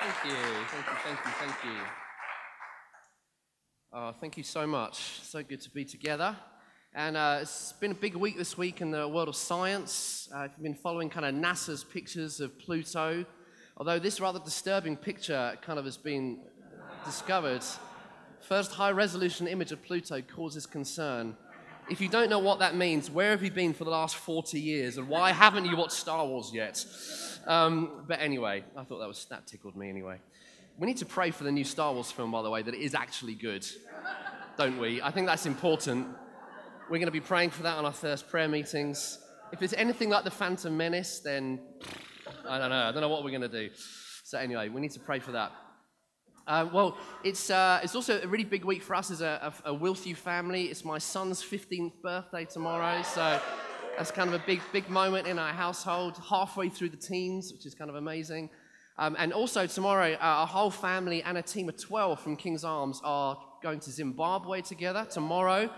Thank 0.00 0.32
you, 0.32 0.40
thank 0.68 0.86
you, 0.86 0.92
thank 1.02 1.18
you, 1.24 1.30
thank 1.40 1.64
you. 1.64 1.80
Oh, 3.92 4.12
thank 4.20 4.36
you 4.36 4.44
so 4.44 4.64
much. 4.64 5.20
So 5.22 5.42
good 5.42 5.60
to 5.62 5.70
be 5.70 5.84
together. 5.84 6.36
And 6.94 7.16
uh, 7.16 7.40
it's 7.42 7.72
been 7.72 7.90
a 7.90 7.94
big 7.94 8.14
week 8.14 8.38
this 8.38 8.56
week 8.56 8.80
in 8.80 8.92
the 8.92 9.08
world 9.08 9.28
of 9.28 9.34
science. 9.34 10.28
Uh, 10.32 10.44
if 10.44 10.52
you've 10.52 10.62
been 10.62 10.74
following 10.74 11.10
kind 11.10 11.26
of 11.26 11.34
NASA's 11.34 11.82
pictures 11.82 12.38
of 12.38 12.56
Pluto, 12.60 13.24
although 13.76 13.98
this 13.98 14.20
rather 14.20 14.38
disturbing 14.38 14.96
picture 14.96 15.58
kind 15.62 15.80
of 15.80 15.84
has 15.84 15.96
been 15.96 16.42
discovered. 17.04 17.64
First 18.40 18.72
high 18.72 18.92
resolution 18.92 19.48
image 19.48 19.72
of 19.72 19.82
Pluto 19.82 20.20
causes 20.22 20.64
concern. 20.64 21.36
If 21.90 22.02
you 22.02 22.08
don't 22.08 22.28
know 22.28 22.38
what 22.38 22.58
that 22.58 22.76
means, 22.76 23.10
where 23.10 23.30
have 23.30 23.42
you 23.42 23.50
been 23.50 23.72
for 23.72 23.84
the 23.84 23.90
last 23.90 24.16
40 24.16 24.60
years 24.60 24.98
and 24.98 25.08
why 25.08 25.32
haven't 25.32 25.64
you 25.64 25.74
watched 25.74 25.92
Star 25.92 26.26
Wars 26.26 26.50
yet? 26.52 26.84
Um, 27.46 28.04
but 28.06 28.20
anyway, 28.20 28.62
I 28.76 28.84
thought 28.84 28.98
that 28.98 29.08
was 29.08 29.24
that 29.30 29.46
tickled 29.46 29.74
me 29.74 29.88
anyway. 29.88 30.18
We 30.78 30.86
need 30.86 30.98
to 30.98 31.06
pray 31.06 31.30
for 31.30 31.44
the 31.44 31.52
new 31.52 31.64
Star 31.64 31.94
Wars 31.94 32.12
film, 32.12 32.30
by 32.30 32.42
the 32.42 32.50
way, 32.50 32.60
that 32.60 32.74
it 32.74 32.80
is 32.80 32.94
actually 32.94 33.34
good, 33.34 33.66
don't 34.58 34.78
we? 34.78 35.00
I 35.00 35.10
think 35.10 35.26
that's 35.26 35.46
important. 35.46 36.06
We're 36.90 36.98
going 36.98 37.06
to 37.06 37.10
be 37.10 37.20
praying 37.20 37.50
for 37.50 37.62
that 37.62 37.78
on 37.78 37.86
our 37.86 37.92
first 37.92 38.28
prayer 38.28 38.48
meetings. 38.48 39.18
If 39.50 39.62
it's 39.62 39.72
anything 39.72 40.10
like 40.10 40.24
the 40.24 40.30
Phantom 40.30 40.76
Menace, 40.76 41.20
then 41.20 41.58
I 42.46 42.58
don't 42.58 42.68
know. 42.68 42.82
I 42.82 42.92
don't 42.92 43.00
know 43.00 43.08
what 43.08 43.24
we're 43.24 43.30
going 43.30 43.40
to 43.40 43.48
do. 43.48 43.70
So 44.24 44.38
anyway, 44.38 44.68
we 44.68 44.82
need 44.82 44.90
to 44.90 45.00
pray 45.00 45.20
for 45.20 45.32
that. 45.32 45.52
Uh, 46.48 46.66
well, 46.72 46.96
it's, 47.22 47.50
uh, 47.50 47.78
it's 47.82 47.94
also 47.94 48.22
a 48.22 48.26
really 48.26 48.42
big 48.42 48.64
week 48.64 48.82
for 48.82 48.96
us 48.96 49.10
as 49.10 49.20
a, 49.20 49.52
a, 49.66 49.70
a 49.74 50.14
family. 50.14 50.64
It's 50.64 50.82
my 50.82 50.96
son's 50.96 51.42
15th 51.42 52.00
birthday 52.02 52.46
tomorrow, 52.46 53.02
so 53.02 53.38
that's 53.98 54.10
kind 54.10 54.32
of 54.32 54.40
a 54.40 54.42
big, 54.46 54.62
big 54.72 54.88
moment 54.88 55.28
in 55.28 55.38
our 55.38 55.52
household, 55.52 56.18
halfway 56.26 56.70
through 56.70 56.88
the 56.88 56.96
teens, 56.96 57.52
which 57.52 57.66
is 57.66 57.74
kind 57.74 57.90
of 57.90 57.96
amazing. 57.96 58.48
Um, 58.96 59.14
and 59.18 59.34
also 59.34 59.66
tomorrow, 59.66 60.14
uh, 60.14 60.18
our 60.24 60.46
whole 60.46 60.70
family 60.70 61.22
and 61.22 61.36
a 61.36 61.42
team 61.42 61.68
of 61.68 61.76
12 61.76 62.18
from 62.18 62.34
King's 62.34 62.64
Arms 62.64 63.02
are 63.04 63.36
going 63.62 63.80
to 63.80 63.90
Zimbabwe 63.90 64.62
together 64.62 65.06
tomorrow. 65.10 65.68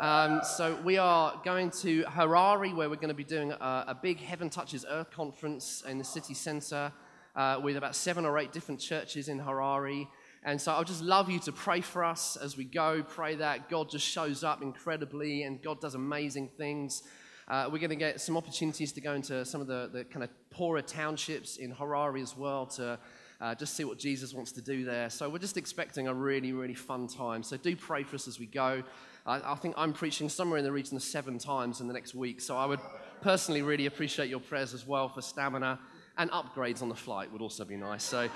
Um, 0.00 0.40
so 0.42 0.76
we 0.84 0.98
are 0.98 1.40
going 1.44 1.70
to 1.82 2.02
Harare, 2.02 2.74
where 2.74 2.90
we're 2.90 2.96
going 2.96 3.08
to 3.08 3.14
be 3.14 3.22
doing 3.22 3.52
a, 3.52 3.84
a 3.88 3.98
big 4.02 4.18
Heaven 4.18 4.50
Touches 4.50 4.84
Earth 4.88 5.12
conference 5.12 5.84
in 5.88 5.98
the 5.98 6.04
city 6.04 6.34
centre 6.34 6.92
uh, 7.36 7.60
with 7.62 7.76
about 7.76 7.94
seven 7.94 8.24
or 8.24 8.38
eight 8.38 8.52
different 8.52 8.80
churches 8.80 9.28
in 9.28 9.38
Harare. 9.38 10.08
And 10.44 10.60
so 10.60 10.72
I 10.72 10.78
would 10.78 10.86
just 10.86 11.02
love 11.02 11.28
you 11.28 11.38
to 11.40 11.52
pray 11.52 11.80
for 11.80 12.04
us 12.04 12.36
as 12.36 12.56
we 12.56 12.64
go. 12.64 13.02
Pray 13.02 13.34
that 13.36 13.68
God 13.68 13.90
just 13.90 14.06
shows 14.06 14.44
up 14.44 14.62
incredibly 14.62 15.42
and 15.42 15.60
God 15.62 15.80
does 15.80 15.94
amazing 15.94 16.50
things. 16.56 17.02
Uh, 17.48 17.68
we're 17.70 17.78
going 17.78 17.90
to 17.90 17.96
get 17.96 18.20
some 18.20 18.36
opportunities 18.36 18.92
to 18.92 19.00
go 19.00 19.14
into 19.14 19.44
some 19.44 19.60
of 19.60 19.66
the, 19.66 19.88
the 19.92 20.04
kind 20.04 20.24
of 20.24 20.30
poorer 20.50 20.82
townships 20.82 21.56
in 21.56 21.72
Harare 21.72 22.20
as 22.20 22.36
well 22.36 22.66
to 22.66 22.98
uh, 23.40 23.54
just 23.54 23.76
see 23.76 23.84
what 23.84 23.98
Jesus 23.98 24.34
wants 24.34 24.52
to 24.52 24.62
do 24.62 24.84
there. 24.84 25.10
So 25.10 25.28
we're 25.28 25.38
just 25.38 25.56
expecting 25.56 26.08
a 26.08 26.14
really, 26.14 26.52
really 26.52 26.74
fun 26.74 27.06
time. 27.06 27.42
So 27.42 27.56
do 27.56 27.76
pray 27.76 28.02
for 28.02 28.16
us 28.16 28.26
as 28.26 28.38
we 28.40 28.46
go. 28.46 28.82
I, 29.26 29.52
I 29.52 29.54
think 29.56 29.74
I'm 29.76 29.92
preaching 29.92 30.28
somewhere 30.28 30.58
in 30.58 30.64
the 30.64 30.72
region 30.72 30.96
of 30.96 31.02
seven 31.02 31.38
times 31.38 31.80
in 31.80 31.88
the 31.88 31.94
next 31.94 32.14
week. 32.14 32.40
So 32.40 32.56
I 32.56 32.66
would 32.66 32.80
personally 33.20 33.62
really 33.62 33.86
appreciate 33.86 34.28
your 34.28 34.40
prayers 34.40 34.74
as 34.74 34.86
well 34.86 35.08
for 35.08 35.22
stamina 35.22 35.78
and 36.18 36.30
upgrades 36.30 36.82
on 36.82 36.88
the 36.88 36.94
flight 36.94 37.30
would 37.30 37.42
also 37.42 37.64
be 37.64 37.76
nice. 37.76 38.02
So, 38.02 38.28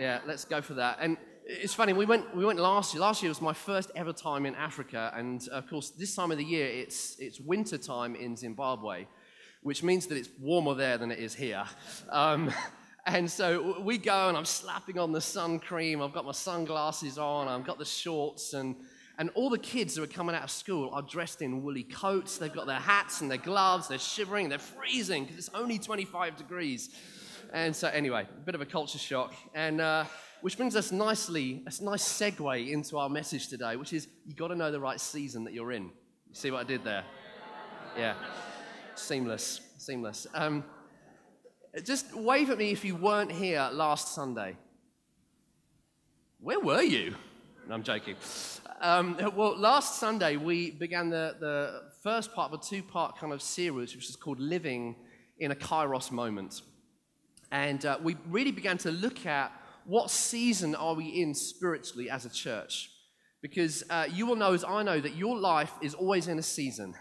yeah, 0.00 0.20
let's 0.26 0.46
go 0.46 0.62
for 0.62 0.74
that. 0.74 0.96
And 1.00 1.18
it's 1.44 1.74
funny, 1.74 1.92
we 1.92 2.06
went, 2.06 2.34
we 2.34 2.44
went 2.44 2.58
last 2.58 2.94
year. 2.94 3.02
Last 3.02 3.22
year 3.22 3.28
was 3.28 3.42
my 3.42 3.52
first 3.52 3.90
ever 3.94 4.14
time 4.14 4.46
in 4.46 4.54
Africa. 4.54 5.12
And 5.14 5.46
of 5.48 5.68
course, 5.68 5.90
this 5.90 6.14
time 6.14 6.32
of 6.32 6.38
the 6.38 6.44
year, 6.44 6.66
it's, 6.66 7.16
it's 7.18 7.38
winter 7.38 7.76
time 7.76 8.16
in 8.16 8.34
Zimbabwe, 8.34 9.06
which 9.62 9.82
means 9.82 10.06
that 10.06 10.16
it's 10.16 10.30
warmer 10.40 10.74
there 10.74 10.96
than 10.96 11.10
it 11.10 11.18
is 11.18 11.34
here. 11.34 11.64
Um, 12.08 12.50
and 13.06 13.30
so 13.30 13.78
we 13.82 13.98
go, 13.98 14.28
and 14.28 14.38
I'm 14.38 14.46
slapping 14.46 14.98
on 14.98 15.12
the 15.12 15.20
sun 15.20 15.58
cream. 15.58 16.00
I've 16.00 16.14
got 16.14 16.24
my 16.24 16.32
sunglasses 16.32 17.18
on, 17.18 17.46
I've 17.46 17.66
got 17.66 17.78
the 17.78 17.84
shorts, 17.84 18.54
and 18.54 18.76
and 19.18 19.28
all 19.34 19.50
the 19.50 19.58
kids 19.58 19.96
who 19.96 20.02
are 20.02 20.06
coming 20.06 20.34
out 20.34 20.44
of 20.44 20.50
school 20.50 20.88
are 20.94 21.02
dressed 21.02 21.42
in 21.42 21.62
woolly 21.62 21.82
coats. 21.82 22.38
They've 22.38 22.50
got 22.50 22.66
their 22.66 22.76
hats 22.76 23.20
and 23.20 23.30
their 23.30 23.36
gloves. 23.36 23.86
They're 23.86 23.98
shivering. 23.98 24.48
They're 24.48 24.58
freezing 24.58 25.24
because 25.24 25.36
it's 25.36 25.50
only 25.52 25.78
25 25.78 26.36
degrees. 26.36 26.88
And 27.52 27.74
so, 27.74 27.88
anyway, 27.88 28.26
a 28.36 28.44
bit 28.44 28.54
of 28.54 28.60
a 28.60 28.66
culture 28.66 28.98
shock. 28.98 29.34
And 29.54 29.80
uh, 29.80 30.04
which 30.40 30.56
brings 30.56 30.76
us 30.76 30.92
nicely, 30.92 31.62
a 31.66 31.84
nice 31.84 32.04
segue 32.04 32.70
into 32.70 32.96
our 32.96 33.08
message 33.08 33.48
today, 33.48 33.76
which 33.76 33.92
is 33.92 34.08
you 34.26 34.34
got 34.34 34.48
to 34.48 34.54
know 34.54 34.70
the 34.70 34.80
right 34.80 35.00
season 35.00 35.44
that 35.44 35.52
you're 35.52 35.72
in. 35.72 35.84
You 35.84 36.34
see 36.34 36.50
what 36.50 36.60
I 36.60 36.64
did 36.64 36.84
there? 36.84 37.04
Yeah. 37.96 38.14
Seamless. 38.94 39.60
Seamless. 39.78 40.26
Um, 40.32 40.64
just 41.84 42.14
wave 42.14 42.50
at 42.50 42.58
me 42.58 42.70
if 42.70 42.84
you 42.84 42.94
weren't 42.94 43.32
here 43.32 43.68
last 43.72 44.14
Sunday. 44.14 44.56
Where 46.38 46.60
were 46.60 46.82
you? 46.82 47.14
No, 47.68 47.74
I'm 47.74 47.82
joking. 47.82 48.16
Um, 48.80 49.18
well, 49.36 49.58
last 49.58 49.98
Sunday 49.98 50.36
we 50.36 50.70
began 50.70 51.10
the, 51.10 51.36
the 51.38 51.82
first 52.02 52.32
part 52.32 52.52
of 52.52 52.60
a 52.60 52.62
two 52.62 52.82
part 52.82 53.18
kind 53.18 53.32
of 53.32 53.42
series, 53.42 53.94
which 53.94 54.08
is 54.08 54.16
called 54.16 54.40
Living 54.40 54.96
in 55.38 55.50
a 55.50 55.54
Kairos 55.54 56.10
Moment. 56.10 56.62
And 57.50 57.84
uh, 57.84 57.98
we 58.02 58.16
really 58.28 58.52
began 58.52 58.78
to 58.78 58.90
look 58.90 59.26
at 59.26 59.52
what 59.84 60.10
season 60.10 60.74
are 60.74 60.94
we 60.94 61.06
in 61.06 61.34
spiritually 61.34 62.10
as 62.10 62.24
a 62.24 62.30
church. 62.30 62.90
Because 63.42 63.82
uh, 63.90 64.06
you 64.10 64.26
will 64.26 64.36
know, 64.36 64.52
as 64.52 64.64
I 64.64 64.82
know, 64.82 65.00
that 65.00 65.16
your 65.16 65.36
life 65.36 65.72
is 65.82 65.94
always 65.94 66.28
in 66.28 66.38
a 66.38 66.42
season. 66.42 66.94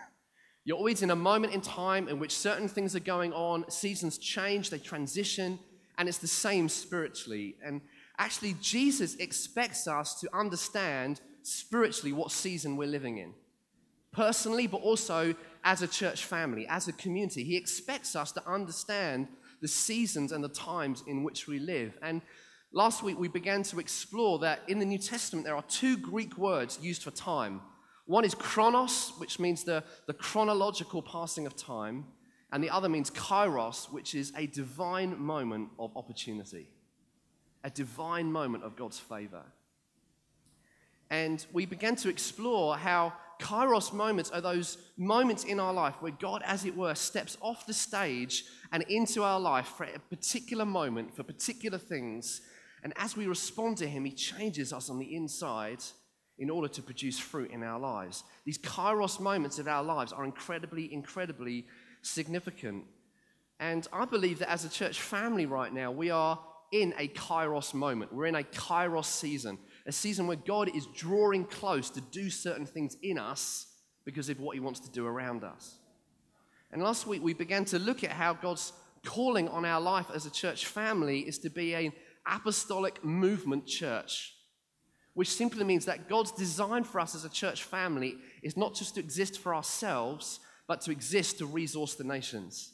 You're 0.66 0.78
always 0.78 1.02
in 1.02 1.12
a 1.12 1.16
moment 1.16 1.54
in 1.54 1.62
time 1.62 2.08
in 2.08 2.20
which 2.20 2.36
certain 2.38 2.68
things 2.68 2.96
are 2.96 3.02
going 3.02 3.34
on, 3.34 3.70
seasons 3.70 4.18
change, 4.18 4.70
they 4.70 4.80
transition, 4.80 5.60
and 5.98 6.08
it's 6.08 6.18
the 6.18 6.28
same 6.28 6.70
spiritually. 6.70 7.56
And 7.64 7.82
actually, 8.18 8.56
Jesus 8.62 9.16
expects 9.16 9.88
us 9.88 10.20
to 10.22 10.30
understand 10.34 11.22
spiritually 11.44 12.14
what 12.14 12.32
season 12.32 12.78
we're 12.78 12.88
living 12.88 13.18
in. 13.18 13.34
Personally, 14.12 14.68
but 14.68 14.82
also 14.82 15.36
as 15.64 15.82
a 15.82 15.88
church 15.88 16.26
family, 16.26 16.66
as 16.68 16.88
a 16.88 16.94
community. 16.94 17.44
He 17.44 17.58
expects 17.58 18.16
us 18.16 18.32
to 18.34 18.48
understand 18.48 19.28
the 19.62 19.68
seasons 19.68 20.32
and 20.32 20.44
the 20.44 20.50
times 20.50 21.04
in 21.08 21.24
which 21.24 21.48
we 21.48 21.60
live. 21.60 21.98
And 22.02 22.22
last 22.72 23.04
week 23.04 23.20
we 23.20 23.28
began 23.28 23.64
to 23.64 23.80
explore 23.80 24.40
that 24.40 24.62
in 24.68 24.80
the 24.80 24.86
New 24.86 24.98
Testament 24.98 25.46
there 25.46 25.56
are 25.56 25.64
two 25.64 25.98
Greek 25.98 26.38
words 26.38 26.80
used 26.82 27.04
for 27.04 27.12
time. 27.12 27.62
One 28.06 28.26
is 28.26 28.34
chronos, 28.34 29.14
which 29.20 29.40
means 29.40 29.64
the, 29.64 29.84
the 30.08 30.14
chronological 30.14 31.04
passing 31.04 31.46
of 31.46 31.56
time, 31.56 32.06
and 32.52 32.64
the 32.64 32.72
other 32.72 32.90
means 32.90 33.12
kairos, 33.12 33.92
which 33.92 34.16
is 34.16 34.34
a 34.36 34.48
divine 34.48 35.20
moment 35.20 35.70
of 35.78 35.96
opportunity, 35.96 36.68
a 37.64 37.70
divine 37.70 38.32
moment 38.32 38.64
of 38.64 38.76
God's 38.76 38.98
favor. 38.98 39.44
And 41.12 41.46
we 41.54 41.66
began 41.66 41.96
to 41.98 42.10
explore 42.10 42.78
how 42.78 43.14
kairos 43.40 43.94
moments 43.94 44.30
are 44.32 44.42
those 44.42 44.78
moments 44.98 45.44
in 45.46 45.60
our 45.60 45.74
life 45.74 45.96
where 46.00 46.12
God, 46.12 46.44
as 46.46 46.66
it 46.66 46.76
were, 46.76 46.94
steps 46.96 47.38
off 47.42 47.66
the 47.66 47.74
stage 47.74 48.44
and 48.72 48.84
into 48.84 49.24
our 49.24 49.40
life 49.40 49.68
for 49.78 49.86
a 49.86 50.00
particular 50.10 50.66
moment, 50.66 51.16
for 51.16 51.24
particular 51.24 51.78
things. 51.78 52.42
And 52.84 52.94
as 52.98 53.16
we 53.16 53.28
respond 53.28 53.78
to 53.78 53.88
Him, 53.88 54.06
He 54.06 54.12
changes 54.12 54.74
us 54.74 54.90
on 54.90 55.00
the 55.00 55.16
inside 55.16 55.84
in 56.38 56.50
order 56.50 56.68
to 56.68 56.82
produce 56.82 57.20
fruit 57.20 57.52
in 57.52 57.64
our 57.64 57.80
lives. 57.80 58.24
These 58.46 58.60
kairos 58.60 59.20
moments 59.20 59.60
of 59.60 59.68
our 59.68 59.84
lives 59.84 60.14
are 60.14 60.24
incredibly, 60.24 60.92
incredibly 60.94 61.66
significant. 62.02 62.86
And 63.60 63.88
I 63.92 64.06
believe 64.06 64.40
that 64.40 64.50
as 64.50 64.64
a 64.64 64.70
church 64.70 65.02
family 65.02 65.46
right 65.46 65.74
now, 65.74 65.92
we 65.92 66.10
are 66.10 66.40
in 66.72 66.94
a 66.98 67.08
kairos 67.10 67.74
moment. 67.74 68.14
We're 68.14 68.28
in 68.28 68.36
a 68.36 68.44
kairos 68.44 69.06
season 69.06 69.58
a 69.90 69.92
season 69.92 70.28
where 70.28 70.38
God 70.38 70.74
is 70.76 70.86
drawing 70.96 71.46
close 71.46 71.90
to 71.90 72.02
do 72.02 72.30
certain 72.30 72.68
things 72.68 72.96
in 73.02 73.18
us 73.18 73.66
because 74.06 74.30
of 74.30 74.40
what 74.40 74.54
he 74.54 74.60
wants 74.60 74.80
to 74.82 74.92
do 74.92 75.06
around 75.08 75.44
us. 75.44 75.80
And 76.72 76.84
last 76.84 77.08
week 77.08 77.24
we 77.24 77.34
began 77.34 77.66
to 77.66 77.80
look 77.80 78.04
at 78.04 78.12
how 78.12 78.34
God's 78.34 78.72
calling 79.04 79.50
on 79.50 79.66
our 79.66 79.82
life 79.82 80.06
as 80.14 80.28
a 80.28 80.32
church 80.32 80.68
family 80.68 81.22
is 81.22 81.40
to 81.40 81.50
be 81.50 81.74
an 81.74 81.92
apostolic 82.28 83.04
movement 83.04 83.66
church, 83.66 84.36
which 85.16 85.30
simply 85.30 85.64
means 85.64 85.86
that 85.86 86.08
God's 86.08 86.32
design 86.34 86.84
for 86.84 87.00
us 87.00 87.16
as 87.16 87.26
a 87.26 87.30
church 87.30 87.64
family 87.64 88.16
is 88.44 88.56
not 88.56 88.76
just 88.76 88.94
to 88.94 89.00
exist 89.00 89.40
for 89.40 89.56
ourselves, 89.56 90.40
but 90.68 90.82
to 90.82 90.92
exist 90.92 91.40
to 91.40 91.48
resource 91.48 91.96
the 91.96 92.04
nations 92.04 92.74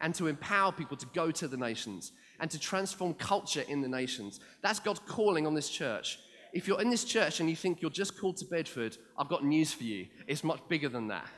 and 0.00 0.16
to 0.16 0.26
empower 0.26 0.72
people 0.72 0.96
to 0.96 1.06
go 1.14 1.30
to 1.30 1.46
the 1.46 1.56
nations 1.56 2.10
and 2.40 2.50
to 2.50 2.58
transform 2.58 3.14
culture 3.14 3.62
in 3.68 3.82
the 3.82 3.88
nations. 3.88 4.40
That's 4.62 4.80
God's 4.80 5.00
calling 5.06 5.46
on 5.46 5.54
this 5.54 5.68
church 5.68 6.18
if 6.56 6.66
you're 6.66 6.80
in 6.80 6.88
this 6.88 7.04
church 7.04 7.40
and 7.40 7.50
you 7.50 7.54
think 7.54 7.82
you're 7.82 7.90
just 7.90 8.18
called 8.18 8.38
to 8.38 8.46
Bedford, 8.46 8.96
I've 9.18 9.28
got 9.28 9.44
news 9.44 9.74
for 9.74 9.84
you. 9.84 10.06
It's 10.26 10.42
much 10.42 10.60
bigger 10.70 10.88
than 10.88 11.08
that. 11.08 11.28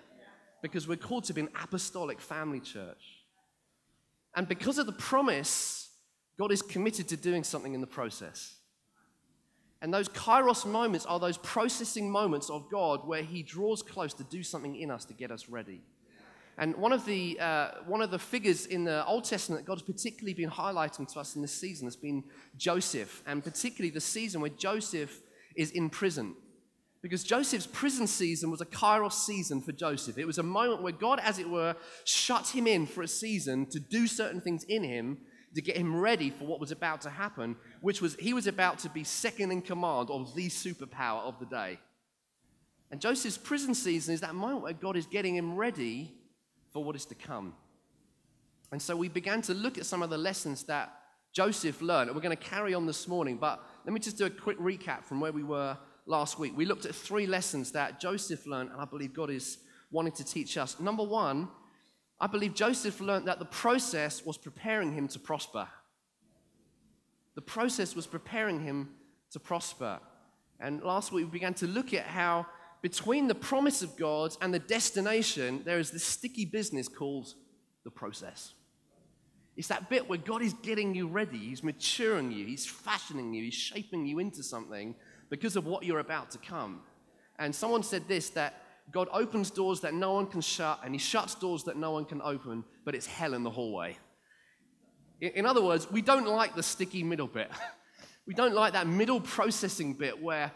Because 0.62 0.86
we're 0.86 0.96
called 0.96 1.24
to 1.24 1.32
be 1.32 1.40
an 1.40 1.48
apostolic 1.60 2.20
family 2.20 2.60
church. 2.60 3.24
And 4.36 4.46
because 4.46 4.78
of 4.78 4.86
the 4.86 4.92
promise, 4.92 5.90
God 6.38 6.52
is 6.52 6.62
committed 6.62 7.08
to 7.08 7.16
doing 7.16 7.42
something 7.42 7.74
in 7.74 7.80
the 7.80 7.86
process. 7.86 8.54
And 9.82 9.92
those 9.92 10.08
kairos 10.08 10.64
moments 10.64 11.04
are 11.04 11.18
those 11.18 11.38
processing 11.38 12.08
moments 12.08 12.48
of 12.48 12.70
God 12.70 13.04
where 13.04 13.22
He 13.22 13.42
draws 13.42 13.82
close 13.82 14.14
to 14.14 14.24
do 14.24 14.44
something 14.44 14.76
in 14.76 14.88
us 14.88 15.04
to 15.06 15.14
get 15.14 15.32
us 15.32 15.48
ready. 15.48 15.82
And 16.60 16.76
one 16.76 16.92
of, 16.92 17.06
the, 17.06 17.38
uh, 17.38 17.70
one 17.86 18.02
of 18.02 18.10
the 18.10 18.18
figures 18.18 18.66
in 18.66 18.82
the 18.82 19.06
Old 19.06 19.24
Testament 19.24 19.64
that 19.64 19.68
God's 19.68 19.82
particularly 19.82 20.34
been 20.34 20.50
highlighting 20.50 21.10
to 21.12 21.20
us 21.20 21.36
in 21.36 21.42
this 21.42 21.54
season 21.54 21.86
has 21.86 21.94
been 21.94 22.24
Joseph, 22.56 23.22
and 23.26 23.44
particularly 23.44 23.90
the 23.90 24.00
season 24.00 24.40
where 24.40 24.50
Joseph 24.50 25.20
is 25.56 25.70
in 25.70 25.88
prison. 25.88 26.34
Because 27.00 27.22
Joseph's 27.22 27.68
prison 27.68 28.08
season 28.08 28.50
was 28.50 28.60
a 28.60 28.66
kairos 28.66 29.12
season 29.12 29.60
for 29.60 29.70
Joseph. 29.70 30.18
It 30.18 30.26
was 30.26 30.38
a 30.38 30.42
moment 30.42 30.82
where 30.82 30.92
God, 30.92 31.20
as 31.22 31.38
it 31.38 31.48
were, 31.48 31.76
shut 32.04 32.48
him 32.48 32.66
in 32.66 32.86
for 32.86 33.02
a 33.02 33.08
season 33.08 33.66
to 33.66 33.78
do 33.78 34.08
certain 34.08 34.40
things 34.40 34.64
in 34.64 34.82
him 34.82 35.18
to 35.54 35.62
get 35.62 35.76
him 35.76 35.96
ready 35.96 36.28
for 36.28 36.44
what 36.44 36.60
was 36.60 36.72
about 36.72 37.00
to 37.02 37.10
happen, 37.10 37.56
which 37.80 38.02
was 38.02 38.16
he 38.16 38.34
was 38.34 38.46
about 38.46 38.80
to 38.80 38.90
be 38.90 39.04
second 39.04 39.50
in 39.50 39.62
command 39.62 40.10
of 40.10 40.34
the 40.34 40.48
superpower 40.48 41.22
of 41.22 41.38
the 41.38 41.46
day. 41.46 41.78
And 42.90 43.00
Joseph's 43.00 43.38
prison 43.38 43.74
season 43.74 44.12
is 44.12 44.20
that 44.20 44.34
moment 44.34 44.62
where 44.62 44.72
God 44.72 44.96
is 44.96 45.06
getting 45.06 45.36
him 45.36 45.54
ready 45.54 46.17
for 46.78 46.84
what 46.84 46.94
is 46.94 47.06
to 47.06 47.14
come. 47.16 47.54
And 48.70 48.80
so 48.80 48.94
we 48.94 49.08
began 49.08 49.42
to 49.42 49.52
look 49.52 49.78
at 49.78 49.84
some 49.84 50.00
of 50.00 50.10
the 50.10 50.16
lessons 50.16 50.62
that 50.64 50.94
Joseph 51.32 51.82
learned. 51.82 52.08
And 52.08 52.14
we're 52.16 52.22
going 52.22 52.36
to 52.36 52.40
carry 52.40 52.72
on 52.72 52.86
this 52.86 53.08
morning, 53.08 53.36
but 53.36 53.60
let 53.84 53.92
me 53.92 53.98
just 53.98 54.16
do 54.16 54.26
a 54.26 54.30
quick 54.30 54.60
recap 54.60 55.02
from 55.02 55.20
where 55.20 55.32
we 55.32 55.42
were 55.42 55.76
last 56.06 56.38
week. 56.38 56.52
We 56.56 56.66
looked 56.66 56.86
at 56.86 56.94
three 56.94 57.26
lessons 57.26 57.72
that 57.72 57.98
Joseph 57.98 58.46
learned, 58.46 58.70
and 58.70 58.80
I 58.80 58.84
believe 58.84 59.12
God 59.12 59.28
is 59.28 59.58
wanting 59.90 60.12
to 60.12 60.24
teach 60.24 60.56
us. 60.56 60.78
Number 60.78 61.02
one, 61.02 61.48
I 62.20 62.28
believe 62.28 62.54
Joseph 62.54 63.00
learned 63.00 63.26
that 63.26 63.40
the 63.40 63.44
process 63.44 64.24
was 64.24 64.38
preparing 64.38 64.92
him 64.92 65.08
to 65.08 65.18
prosper. 65.18 65.66
The 67.34 67.42
process 67.42 67.96
was 67.96 68.06
preparing 68.06 68.60
him 68.60 68.90
to 69.32 69.40
prosper. 69.40 69.98
And 70.60 70.80
last 70.84 71.10
week 71.10 71.24
we 71.24 71.30
began 71.32 71.54
to 71.54 71.66
look 71.66 71.92
at 71.92 72.04
how 72.04 72.46
between 72.82 73.28
the 73.28 73.34
promise 73.34 73.82
of 73.82 73.96
God 73.96 74.36
and 74.40 74.52
the 74.52 74.58
destination, 74.58 75.62
there 75.64 75.78
is 75.78 75.90
this 75.90 76.04
sticky 76.04 76.44
business 76.44 76.88
called 76.88 77.34
the 77.84 77.90
process. 77.90 78.54
It's 79.56 79.68
that 79.68 79.90
bit 79.90 80.08
where 80.08 80.18
God 80.18 80.40
is 80.42 80.52
getting 80.62 80.94
you 80.94 81.08
ready, 81.08 81.38
He's 81.38 81.64
maturing 81.64 82.30
you, 82.30 82.46
He's 82.46 82.66
fashioning 82.66 83.34
you, 83.34 83.44
He's 83.44 83.54
shaping 83.54 84.06
you 84.06 84.20
into 84.20 84.42
something 84.42 84.94
because 85.30 85.56
of 85.56 85.66
what 85.66 85.84
you're 85.84 85.98
about 85.98 86.30
to 86.32 86.38
come. 86.38 86.82
And 87.38 87.54
someone 87.54 87.82
said 87.82 88.06
this 88.06 88.30
that 88.30 88.62
God 88.92 89.08
opens 89.12 89.50
doors 89.50 89.80
that 89.80 89.94
no 89.94 90.12
one 90.12 90.26
can 90.26 90.40
shut, 90.40 90.80
and 90.84 90.94
He 90.94 90.98
shuts 90.98 91.34
doors 91.34 91.64
that 91.64 91.76
no 91.76 91.90
one 91.90 92.04
can 92.04 92.22
open, 92.22 92.64
but 92.84 92.94
it's 92.94 93.06
hell 93.06 93.34
in 93.34 93.42
the 93.42 93.50
hallway. 93.50 93.96
In 95.20 95.44
other 95.44 95.62
words, 95.62 95.90
we 95.90 96.02
don't 96.02 96.28
like 96.28 96.54
the 96.54 96.62
sticky 96.62 97.02
middle 97.02 97.26
bit. 97.26 97.50
We 98.28 98.34
don't 98.34 98.54
like 98.54 98.74
that 98.74 98.86
middle 98.86 99.22
processing 99.22 99.94
bit 99.94 100.22
where 100.22 100.52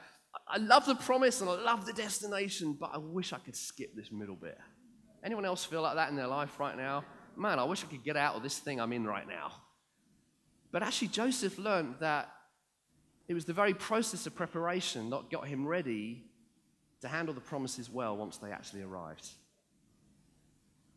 I 0.52 0.58
love 0.58 0.84
the 0.84 0.94
promise 0.94 1.40
and 1.40 1.48
I 1.48 1.54
love 1.54 1.86
the 1.86 1.94
destination, 1.94 2.76
but 2.78 2.90
I 2.92 2.98
wish 2.98 3.32
I 3.32 3.38
could 3.38 3.56
skip 3.56 3.96
this 3.96 4.12
middle 4.12 4.36
bit. 4.36 4.58
Anyone 5.24 5.46
else 5.46 5.64
feel 5.64 5.80
like 5.80 5.94
that 5.94 6.10
in 6.10 6.16
their 6.16 6.26
life 6.26 6.60
right 6.60 6.76
now? 6.76 7.04
Man, 7.36 7.58
I 7.58 7.64
wish 7.64 7.82
I 7.82 7.86
could 7.86 8.04
get 8.04 8.18
out 8.18 8.34
of 8.34 8.42
this 8.42 8.58
thing 8.58 8.78
I'm 8.78 8.92
in 8.92 9.06
right 9.06 9.26
now. 9.26 9.52
But 10.70 10.82
actually, 10.82 11.08
Joseph 11.08 11.58
learned 11.58 11.94
that 12.00 12.28
it 13.28 13.34
was 13.34 13.46
the 13.46 13.54
very 13.54 13.72
process 13.72 14.26
of 14.26 14.34
preparation 14.34 15.08
that 15.08 15.30
got 15.30 15.48
him 15.48 15.66
ready 15.66 16.24
to 17.00 17.08
handle 17.08 17.34
the 17.34 17.40
promises 17.40 17.88
well 17.88 18.14
once 18.14 18.36
they 18.36 18.50
actually 18.50 18.82
arrived. 18.82 19.26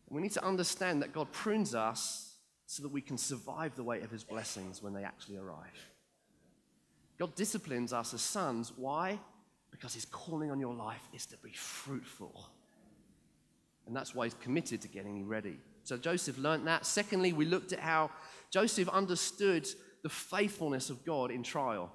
We 0.09 0.21
need 0.21 0.33
to 0.33 0.45
understand 0.45 1.01
that 1.01 1.13
God 1.13 1.31
prunes 1.31 1.73
us 1.73 2.35
so 2.65 2.83
that 2.83 2.89
we 2.89 2.99
can 2.99 3.17
survive 3.17 3.75
the 3.75 3.83
weight 3.83 4.03
of 4.03 4.11
his 4.11 4.23
blessings 4.25 4.83
when 4.83 4.93
they 4.93 5.03
actually 5.03 5.37
arrive. 5.37 5.89
God 7.17 7.35
disciplines 7.35 7.93
us 7.93 8.13
as 8.13 8.21
sons. 8.21 8.73
Why? 8.75 9.17
Because 9.75 9.93
his 9.93 10.05
calling 10.05 10.51
on 10.51 10.59
your 10.61 10.73
life 10.73 11.05
is 11.13 11.25
to 11.25 11.37
be 11.43 11.51
fruitful. 11.51 12.49
And 13.85 13.93
that's 13.93 14.15
why 14.15 14.25
he's 14.25 14.33
committed 14.35 14.81
to 14.83 14.87
getting 14.87 15.17
you 15.17 15.25
ready. 15.25 15.57
So 15.83 15.97
Joseph 15.97 16.37
learned 16.37 16.65
that. 16.67 16.85
Secondly, 16.85 17.33
we 17.33 17.43
looked 17.43 17.73
at 17.73 17.79
how 17.79 18.09
Joseph 18.51 18.87
understood 18.87 19.67
the 20.01 20.07
faithfulness 20.07 20.89
of 20.89 21.03
God 21.03 21.29
in 21.29 21.43
trial. 21.43 21.91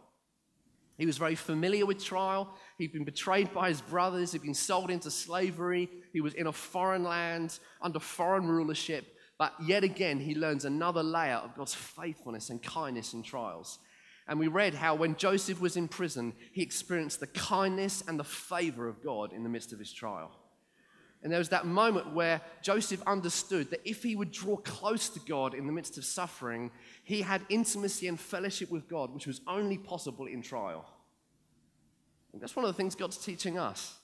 He 0.99 1.07
was 1.07 1.17
very 1.17 1.35
familiar 1.35 1.87
with 1.87 2.05
trial. 2.05 2.53
He'd 2.77 2.93
been 2.93 3.05
betrayed 3.05 3.51
by 3.55 3.71
his 3.71 3.81
brothers. 3.81 4.33
He'd 4.33 4.43
been 4.43 4.53
sold 4.53 4.91
into 4.91 5.11
slavery. 5.11 5.89
He 6.13 6.21
was 6.21 6.35
in 6.35 6.49
a 6.49 6.53
foreign 6.53 7.05
land 7.05 7.59
under 7.81 7.99
foreign 7.99 8.47
rulership. 8.47 9.17
But 9.39 9.55
yet 9.65 9.85
again, 9.85 10.21
he 10.21 10.35
learns 10.35 10.67
another 10.67 11.03
layer 11.03 11.37
of 11.37 11.57
God's 11.57 11.75
faithfulness 11.75 12.51
and 12.51 12.63
kindness 12.63 13.15
in 13.15 13.23
trials. 13.23 13.79
And 14.31 14.39
we 14.39 14.47
read 14.47 14.75
how 14.75 14.95
when 14.95 15.17
Joseph 15.17 15.61
was 15.61 15.77
in 15.77 15.89
prison, 15.89 16.35
he 16.53 16.63
experienced 16.63 17.19
the 17.19 17.27
kindness 17.27 18.05
and 18.07 18.17
the 18.17 18.25
favor 18.25 18.87
of 18.87 19.03
God 19.03 19.33
in 19.33 19.43
the 19.43 19.49
midst 19.49 19.73
of 19.73 19.81
his 19.81 19.93
trial. 19.93 20.31
And 21.25 21.33
there 21.33 21.41
was 21.41 21.49
that 21.49 21.67
moment 21.67 22.15
where 22.15 22.41
Joseph 22.63 23.03
understood 23.09 23.71
that 23.71 23.81
if 23.85 24.05
he 24.05 24.15
would 24.15 24.31
draw 24.31 24.57
close 24.57 25.09
to 25.11 25.21
God 25.21 25.53
in 25.53 25.67
the 25.67 25.73
midst 25.73 25.99
of 25.99 26.05
suffering, 26.05 26.71
he 27.03 27.23
had 27.23 27.43
intimacy 27.49 28.07
and 28.07 28.19
fellowship 28.21 28.71
with 28.71 28.89
God, 28.89 29.13
which 29.13 29.27
was 29.27 29.41
only 29.49 29.77
possible 29.77 30.27
in 30.27 30.43
trial. 30.43 30.89
And 32.33 32.41
that's 32.41 32.55
one 32.55 32.65
of 32.65 32.71
the 32.71 32.77
things 32.77 32.95
God's 32.95 33.19
teaching 33.19 33.59
us. 33.59 33.99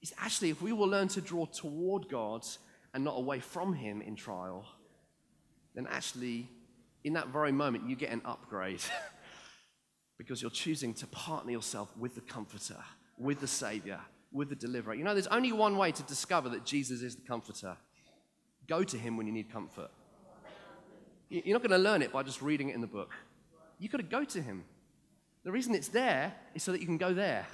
Is 0.00 0.14
actually, 0.18 0.48
if 0.48 0.62
we 0.62 0.72
will 0.72 0.88
learn 0.88 1.08
to 1.08 1.20
draw 1.20 1.44
toward 1.44 2.08
God 2.08 2.46
and 2.94 3.04
not 3.04 3.18
away 3.18 3.40
from 3.40 3.74
Him 3.74 4.00
in 4.00 4.16
trial, 4.16 4.64
then 5.74 5.86
actually, 5.86 6.48
in 7.04 7.12
that 7.12 7.28
very 7.28 7.52
moment, 7.52 7.88
you 7.88 7.94
get 7.94 8.10
an 8.10 8.22
upgrade. 8.24 8.80
because 10.18 10.40
you're 10.42 10.50
choosing 10.50 10.94
to 10.94 11.06
partner 11.08 11.52
yourself 11.52 11.96
with 11.96 12.14
the 12.14 12.20
Comforter, 12.20 12.78
with 13.18 13.40
the 13.40 13.46
Savior, 13.46 14.00
with 14.32 14.48
the 14.48 14.54
Deliverer. 14.54 14.94
You 14.94 15.04
know, 15.04 15.14
there's 15.14 15.26
only 15.28 15.52
one 15.52 15.76
way 15.76 15.92
to 15.92 16.02
discover 16.04 16.48
that 16.50 16.64
Jesus 16.64 17.02
is 17.02 17.16
the 17.16 17.26
Comforter 17.26 17.76
go 18.66 18.82
to 18.82 18.98
Him 18.98 19.16
when 19.16 19.26
you 19.26 19.32
need 19.32 19.50
comfort. 19.50 19.90
You're 21.28 21.54
not 21.54 21.62
going 21.62 21.70
to 21.70 21.78
learn 21.78 22.02
it 22.02 22.12
by 22.12 22.22
just 22.22 22.40
reading 22.40 22.68
it 22.68 22.74
in 22.74 22.80
the 22.80 22.86
book. 22.86 23.12
You've 23.78 23.92
got 23.92 23.98
to 23.98 24.04
go 24.04 24.24
to 24.24 24.42
Him. 24.42 24.64
The 25.44 25.52
reason 25.52 25.74
it's 25.74 25.88
there 25.88 26.34
is 26.54 26.62
so 26.62 26.72
that 26.72 26.80
you 26.80 26.86
can 26.86 26.98
go 26.98 27.12
there. 27.12 27.46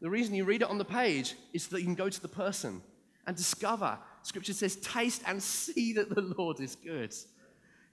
The 0.00 0.10
reason 0.10 0.34
you 0.34 0.44
read 0.44 0.62
it 0.62 0.70
on 0.70 0.78
the 0.78 0.84
page 0.84 1.34
is 1.52 1.64
so 1.64 1.76
that 1.76 1.80
you 1.80 1.86
can 1.86 1.94
go 1.94 2.08
to 2.08 2.22
the 2.22 2.28
person 2.28 2.82
and 3.26 3.36
discover. 3.36 3.98
Scripture 4.22 4.52
says, 4.52 4.76
Taste 4.76 5.22
and 5.26 5.42
see 5.42 5.92
that 5.94 6.14
the 6.14 6.20
Lord 6.38 6.60
is 6.60 6.76
good. 6.76 7.14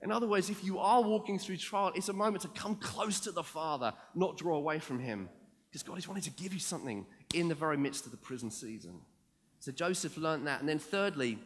In 0.02 0.12
other 0.12 0.28
words, 0.28 0.50
if 0.50 0.64
you 0.64 0.78
are 0.80 1.02
walking 1.02 1.40
through 1.40 1.58
trial, 1.58 1.92
it's 1.96 2.10
a 2.10 2.14
moment 2.14 2.42
to 2.44 2.48
come 2.50 2.76
close 2.76 3.20
to 3.22 3.32
the 3.32 3.44
Father, 3.44 3.94
not 4.14 4.38
draw 4.38 4.56
away 4.56 4.80
from 4.80 5.00
Him. 5.00 5.30
Because 5.70 5.84
God 5.84 5.98
is 5.98 6.08
wanting 6.08 6.24
to 6.24 6.32
give 6.32 6.54
you 6.54 6.60
something 6.60 7.06
in 7.34 7.48
the 7.48 7.56
very 7.56 7.78
midst 7.78 8.06
of 8.06 8.12
the 8.12 8.18
prison 8.18 8.52
season. 8.52 9.02
So 9.60 9.72
Joseph 9.72 10.18
learned 10.18 10.48
that. 10.48 10.60
And 10.60 10.70
then, 10.70 10.80
thirdly, 10.80 11.40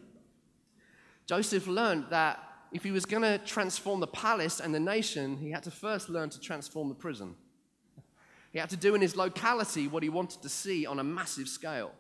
Joseph 1.26 1.68
learned 1.68 2.06
that 2.10 2.44
if 2.72 2.84
he 2.84 2.92
was 2.92 3.06
going 3.06 3.24
to 3.24 3.38
transform 3.40 4.00
the 4.00 4.08
palace 4.08 4.60
and 4.60 4.74
the 4.74 4.80
nation, 4.80 5.38
he 5.38 5.52
had 5.52 5.64
to 5.64 5.72
first 5.72 6.10
learn 6.10 6.30
to 6.30 6.40
transform 6.40 6.90
the 6.90 6.96
prison. 6.96 7.36
He 8.52 8.60
had 8.60 8.70
to 8.72 8.78
do 8.78 8.96
in 8.96 9.02
his 9.02 9.16
locality 9.16 9.88
what 9.88 10.04
he 10.04 10.10
wanted 10.10 10.42
to 10.42 10.50
see 10.50 10.86
on 10.86 11.00
a 11.00 11.04
massive 11.04 11.48
scale. 11.48 11.92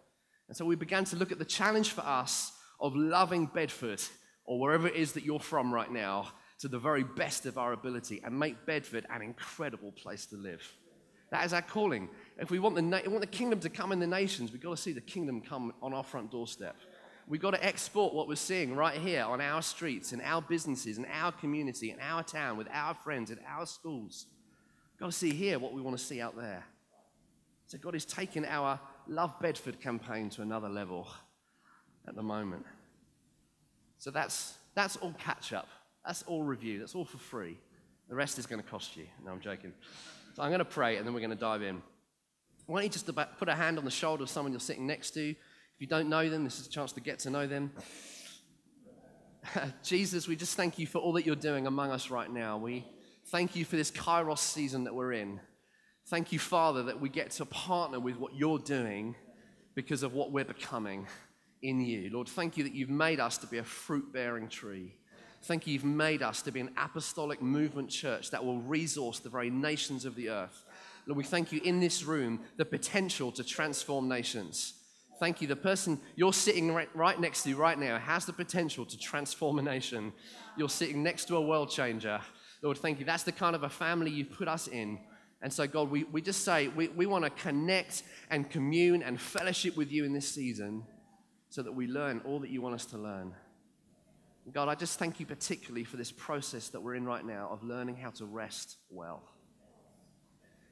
And 0.47 0.57
so 0.57 0.65
we 0.65 0.75
began 0.75 1.05
to 1.05 1.15
look 1.15 1.31
at 1.31 1.39
the 1.39 1.45
challenge 1.45 1.91
for 1.91 2.01
us 2.01 2.51
of 2.79 2.95
loving 2.95 3.45
Bedford 3.45 4.01
or 4.45 4.59
wherever 4.59 4.87
it 4.87 4.95
is 4.95 5.13
that 5.13 5.23
you're 5.23 5.39
from 5.39 5.71
right 5.73 5.91
now 5.91 6.29
to 6.59 6.67
the 6.67 6.79
very 6.79 7.03
best 7.03 7.45
of 7.45 7.57
our 7.57 7.73
ability 7.73 8.21
and 8.23 8.37
make 8.37 8.65
Bedford 8.65 9.05
an 9.09 9.21
incredible 9.21 9.91
place 9.91 10.25
to 10.27 10.35
live. 10.35 10.61
That 11.31 11.45
is 11.45 11.53
our 11.53 11.61
calling. 11.61 12.09
If 12.37 12.51
we 12.51 12.59
want 12.59 12.75
the, 12.75 12.81
na- 12.81 13.01
want 13.05 13.21
the 13.21 13.27
kingdom 13.27 13.59
to 13.61 13.69
come 13.69 13.91
in 13.91 13.99
the 13.99 14.07
nations, 14.07 14.51
we've 14.51 14.61
got 14.61 14.75
to 14.75 14.81
see 14.81 14.91
the 14.91 15.01
kingdom 15.01 15.41
come 15.41 15.73
on 15.81 15.93
our 15.93 16.03
front 16.03 16.31
doorstep. 16.31 16.75
We've 17.27 17.39
got 17.39 17.51
to 17.51 17.63
export 17.63 18.13
what 18.13 18.27
we're 18.27 18.35
seeing 18.35 18.75
right 18.75 18.97
here 18.97 19.23
on 19.23 19.39
our 19.39 19.61
streets, 19.61 20.13
in 20.13 20.21
our 20.21 20.41
businesses, 20.41 20.97
in 20.97 21.05
our 21.05 21.31
community, 21.31 21.91
in 21.91 21.99
our 21.99 22.23
town, 22.23 22.57
with 22.57 22.67
our 22.73 22.95
friends, 22.95 23.29
in 23.29 23.37
our 23.47 23.67
schools. 23.67 24.25
We've 24.93 25.01
got 25.01 25.11
to 25.11 25.17
see 25.17 25.31
here 25.31 25.59
what 25.59 25.73
we 25.73 25.81
want 25.81 25.97
to 25.97 26.03
see 26.03 26.19
out 26.19 26.35
there. 26.35 26.63
So 27.67 27.77
God 27.77 27.93
is 27.93 28.03
taking 28.03 28.45
our 28.45 28.79
Love 29.07 29.39
Bedford 29.39 29.79
campaign 29.79 30.31
to 30.31 30.41
another 30.41 30.69
level 30.69 31.07
at 32.07 32.15
the 32.15 32.23
moment. 32.23 32.65
So 33.99 34.09
that's, 34.09 34.55
that's 34.73 34.97
all 34.97 35.13
catch 35.19 35.53
up. 35.53 35.67
That's 36.05 36.23
all 36.23 36.43
review. 36.43 36.79
That's 36.79 36.95
all 36.95 37.05
for 37.05 37.17
free. 37.17 37.57
The 38.09 38.15
rest 38.15 38.39
is 38.39 38.45
going 38.45 38.61
to 38.61 38.67
cost 38.67 38.97
you. 38.97 39.05
No, 39.23 39.31
I'm 39.31 39.39
joking. 39.39 39.73
So 40.35 40.41
I'm 40.41 40.49
going 40.49 40.59
to 40.59 40.65
pray 40.65 40.97
and 40.97 41.05
then 41.05 41.13
we're 41.13 41.19
going 41.19 41.29
to 41.31 41.35
dive 41.35 41.61
in. 41.61 41.81
Why 42.65 42.79
don't 42.79 42.83
you 42.83 42.89
just 42.89 43.09
put 43.37 43.49
a 43.49 43.55
hand 43.55 43.77
on 43.77 43.85
the 43.85 43.91
shoulder 43.91 44.23
of 44.23 44.29
someone 44.29 44.51
you're 44.51 44.59
sitting 44.59 44.85
next 44.87 45.11
to? 45.11 45.29
If 45.29 45.35
you 45.79 45.87
don't 45.87 46.09
know 46.09 46.29
them, 46.29 46.43
this 46.43 46.59
is 46.59 46.67
a 46.67 46.69
chance 46.69 46.91
to 46.93 47.01
get 47.01 47.19
to 47.19 47.29
know 47.29 47.47
them. 47.47 47.71
Jesus, 49.83 50.27
we 50.27 50.35
just 50.35 50.55
thank 50.55 50.77
you 50.77 50.85
for 50.85 50.99
all 50.99 51.13
that 51.13 51.25
you're 51.25 51.35
doing 51.35 51.67
among 51.67 51.91
us 51.91 52.09
right 52.09 52.31
now. 52.31 52.57
We 52.57 52.85
thank 53.27 53.55
you 53.55 53.65
for 53.65 53.75
this 53.75 53.91
Kairos 53.91 54.39
season 54.39 54.83
that 54.83 54.93
we're 54.93 55.13
in. 55.13 55.39
Thank 56.07 56.31
you, 56.31 56.39
Father, 56.39 56.83
that 56.83 56.99
we 56.99 57.09
get 57.09 57.31
to 57.31 57.45
partner 57.45 57.99
with 57.99 58.17
what 58.17 58.35
you're 58.35 58.59
doing 58.59 59.15
because 59.75 60.03
of 60.03 60.13
what 60.13 60.31
we're 60.31 60.45
becoming 60.45 61.07
in 61.61 61.81
you. 61.81 62.09
Lord, 62.11 62.27
thank 62.27 62.57
you 62.57 62.63
that 62.63 62.73
you've 62.73 62.89
made 62.89 63.19
us 63.19 63.37
to 63.39 63.47
be 63.47 63.57
a 63.57 63.63
fruit 63.63 64.11
bearing 64.11 64.49
tree. 64.49 64.95
Thank 65.43 65.65
you, 65.65 65.73
you've 65.73 65.85
made 65.85 66.21
us 66.21 66.41
to 66.43 66.51
be 66.51 66.59
an 66.59 66.71
apostolic 66.77 67.41
movement 67.41 67.89
church 67.89 68.31
that 68.31 68.43
will 68.43 68.61
resource 68.61 69.19
the 69.19 69.29
very 69.29 69.49
nations 69.49 70.05
of 70.05 70.15
the 70.15 70.29
earth. 70.29 70.63
Lord, 71.07 71.17
we 71.17 71.23
thank 71.23 71.51
you 71.51 71.61
in 71.63 71.79
this 71.79 72.03
room 72.03 72.41
the 72.57 72.65
potential 72.65 73.31
to 73.31 73.43
transform 73.43 74.07
nations. 74.07 74.73
Thank 75.19 75.41
you. 75.41 75.47
The 75.47 75.55
person 75.55 75.99
you're 76.15 76.33
sitting 76.33 76.73
right, 76.73 77.19
next 77.19 77.43
to 77.43 77.55
right 77.55 77.77
now 77.77 77.97
has 77.99 78.25
the 78.25 78.33
potential 78.33 78.85
to 78.85 78.97
transform 78.97 79.59
a 79.59 79.61
nation. 79.61 80.13
You're 80.57 80.69
sitting 80.69 81.03
next 81.03 81.25
to 81.25 81.35
a 81.35 81.41
world 81.41 81.69
changer. 81.69 82.21
Lord, 82.61 82.77
thank 82.77 82.99
you. 82.99 83.05
That's 83.05 83.23
the 83.23 83.31
kind 83.31 83.55
of 83.55 83.63
a 83.63 83.69
family 83.69 84.11
you've 84.11 84.31
put 84.31 84.47
us 84.47 84.67
in. 84.67 84.99
And 85.41 85.51
so, 85.51 85.67
God, 85.67 85.89
we, 85.89 86.03
we 86.05 86.21
just 86.21 86.43
say 86.43 86.67
we, 86.69 86.89
we 86.89 87.05
want 87.05 87.23
to 87.23 87.29
connect 87.31 88.03
and 88.29 88.49
commune 88.49 89.03
and 89.03 89.19
fellowship 89.19 89.75
with 89.75 89.91
you 89.91 90.05
in 90.05 90.13
this 90.13 90.29
season 90.29 90.83
so 91.49 91.63
that 91.63 91.71
we 91.71 91.87
learn 91.87 92.21
all 92.25 92.39
that 92.39 92.49
you 92.49 92.61
want 92.61 92.75
us 92.75 92.85
to 92.87 92.97
learn. 92.97 93.33
God, 94.53 94.67
I 94.67 94.75
just 94.75 94.97
thank 94.97 95.19
you 95.19 95.25
particularly 95.25 95.83
for 95.83 95.97
this 95.97 96.11
process 96.11 96.69
that 96.69 96.81
we're 96.81 96.95
in 96.95 97.05
right 97.05 97.25
now 97.25 97.49
of 97.51 97.63
learning 97.63 97.97
how 97.97 98.09
to 98.11 98.25
rest 98.25 98.77
well. 98.89 99.23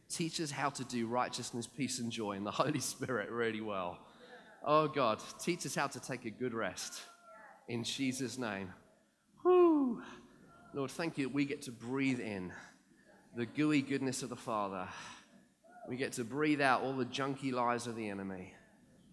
Teach 0.09 0.39
us 0.39 0.51
how 0.51 0.69
to 0.69 0.83
do 0.85 1.05
righteousness, 1.05 1.67
peace, 1.67 1.99
and 1.99 2.11
joy 2.11 2.33
in 2.33 2.43
the 2.43 2.51
Holy 2.63 2.79
Spirit 2.79 3.29
really 3.29 3.61
well. 3.61 3.99
Oh 4.65 4.87
God, 4.87 5.21
teach 5.39 5.65
us 5.65 5.75
how 5.75 5.87
to 5.87 5.99
take 5.99 6.25
a 6.25 6.29
good 6.29 6.53
rest 6.53 7.01
in 7.67 7.83
Jesus' 7.83 8.37
name. 8.37 8.73
Whew. 9.43 10.01
Lord, 10.73 10.91
thank 10.91 11.17
you 11.17 11.27
that 11.27 11.33
we 11.33 11.45
get 11.45 11.61
to 11.63 11.71
breathe 11.71 12.19
in 12.19 12.51
the 13.35 13.45
gooey 13.45 13.81
goodness 13.81 14.23
of 14.23 14.29
the 14.29 14.35
Father. 14.35 14.87
We 15.87 15.95
get 15.95 16.13
to 16.13 16.23
breathe 16.23 16.61
out 16.61 16.81
all 16.81 16.93
the 16.93 17.05
junky 17.05 17.53
lies 17.53 17.87
of 17.87 17.95
the 17.95 18.09
enemy. 18.09 18.53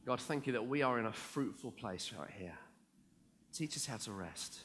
God, 0.07 0.21
thank 0.21 0.47
you 0.47 0.55
that 0.55 0.67
we 0.67 0.83
are 0.83 0.99
in 0.99 1.07
a 1.07 1.13
fruitful 1.13 1.73
place 1.73 2.13
right 2.19 2.31
here. 2.37 2.59
Teach 3.55 3.77
us 3.77 3.87
how 3.87 3.97
to 3.99 4.13
rest. 4.13 4.59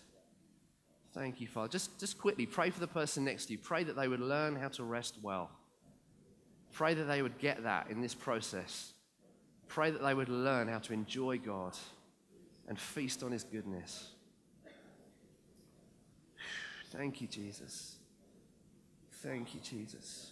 Thank 1.14 1.42
you, 1.42 1.48
Father. 1.48 1.68
Just, 1.68 2.00
just 2.00 2.18
quickly 2.18 2.46
pray 2.46 2.70
for 2.70 2.80
the 2.80 2.88
person 2.88 3.26
next 3.26 3.46
to 3.46 3.54
you. 3.54 3.60
Pray 3.60 3.84
that 3.84 3.96
they 3.96 4.08
would 4.08 4.20
learn 4.20 4.56
how 4.56 4.70
to 4.70 4.84
rest 4.84 5.16
well. 5.22 5.52
Pray 6.72 6.94
that 6.94 7.06
they 7.06 7.22
would 7.22 7.38
get 7.40 7.64
that 7.64 7.90
in 7.90 8.02
this 8.02 8.16
process. 8.16 8.94
Pray 9.68 9.92
that 9.92 10.02
they 10.02 10.14
would 10.14 10.30
learn 10.30 10.68
how 10.68 10.80
to 10.80 10.94
enjoy 10.94 11.38
God 11.38 11.78
and 12.68 12.80
feast 12.80 13.24
on 13.24 13.32
His 13.32 13.44
goodness. 13.44 14.10
Thank 16.92 17.22
you, 17.22 17.28
Jesus. 17.28 17.98
Thank 19.22 19.54
you, 19.54 19.62
Jesus. 19.62 20.32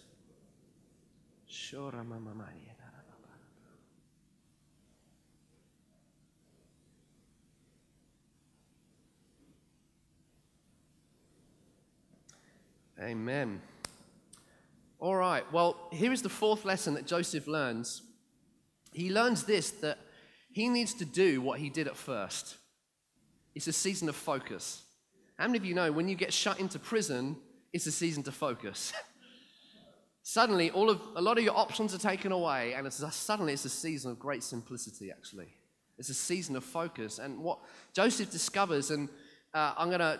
Amen. 13.00 13.60
All 14.98 15.14
right, 15.14 15.44
well, 15.52 15.76
here 15.92 16.12
is 16.12 16.22
the 16.22 16.28
fourth 16.28 16.64
lesson 16.64 16.94
that 16.94 17.06
Joseph 17.06 17.46
learns. 17.46 18.02
He 18.92 19.12
learns 19.12 19.44
this 19.44 19.70
that 19.82 19.98
he 20.50 20.68
needs 20.68 20.94
to 20.94 21.04
do 21.04 21.40
what 21.40 21.60
he 21.60 21.70
did 21.70 21.86
at 21.86 21.96
first. 21.96 22.56
It's 23.54 23.68
a 23.68 23.72
season 23.72 24.08
of 24.08 24.16
focus. 24.16 24.82
How 25.38 25.46
many 25.46 25.58
of 25.58 25.64
you 25.64 25.74
know 25.74 25.92
when 25.92 26.08
you 26.08 26.16
get 26.16 26.32
shut 26.32 26.58
into 26.58 26.80
prison, 26.80 27.36
it's 27.72 27.86
a 27.86 27.92
season 27.92 28.24
to 28.24 28.32
focus? 28.32 28.92
suddenly, 30.24 30.70
all 30.72 30.90
of, 30.90 31.00
a 31.14 31.22
lot 31.22 31.38
of 31.38 31.44
your 31.44 31.56
options 31.56 31.94
are 31.94 31.98
taken 31.98 32.32
away, 32.32 32.74
and 32.74 32.84
it's 32.84 33.02
suddenly 33.14 33.52
it's 33.52 33.64
a 33.64 33.70
season 33.70 34.10
of 34.10 34.18
great 34.18 34.42
simplicity, 34.42 35.12
actually. 35.12 35.54
It's 35.98 36.08
a 36.08 36.14
season 36.14 36.56
of 36.56 36.64
focus. 36.64 37.20
And 37.20 37.38
what 37.38 37.60
Joseph 37.92 38.32
discovers, 38.32 38.90
and 38.90 39.08
uh, 39.54 39.74
I'm 39.76 39.88
going 39.88 40.00
to 40.00 40.18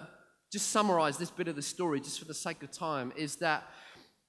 just 0.52 0.70
summarize 0.70 1.18
this 1.18 1.30
bit 1.30 1.48
of 1.48 1.56
the 1.56 1.62
story 1.62 2.00
just 2.00 2.18
for 2.18 2.24
the 2.24 2.34
sake 2.34 2.62
of 2.62 2.70
time, 2.70 3.12
is 3.16 3.36
that 3.36 3.64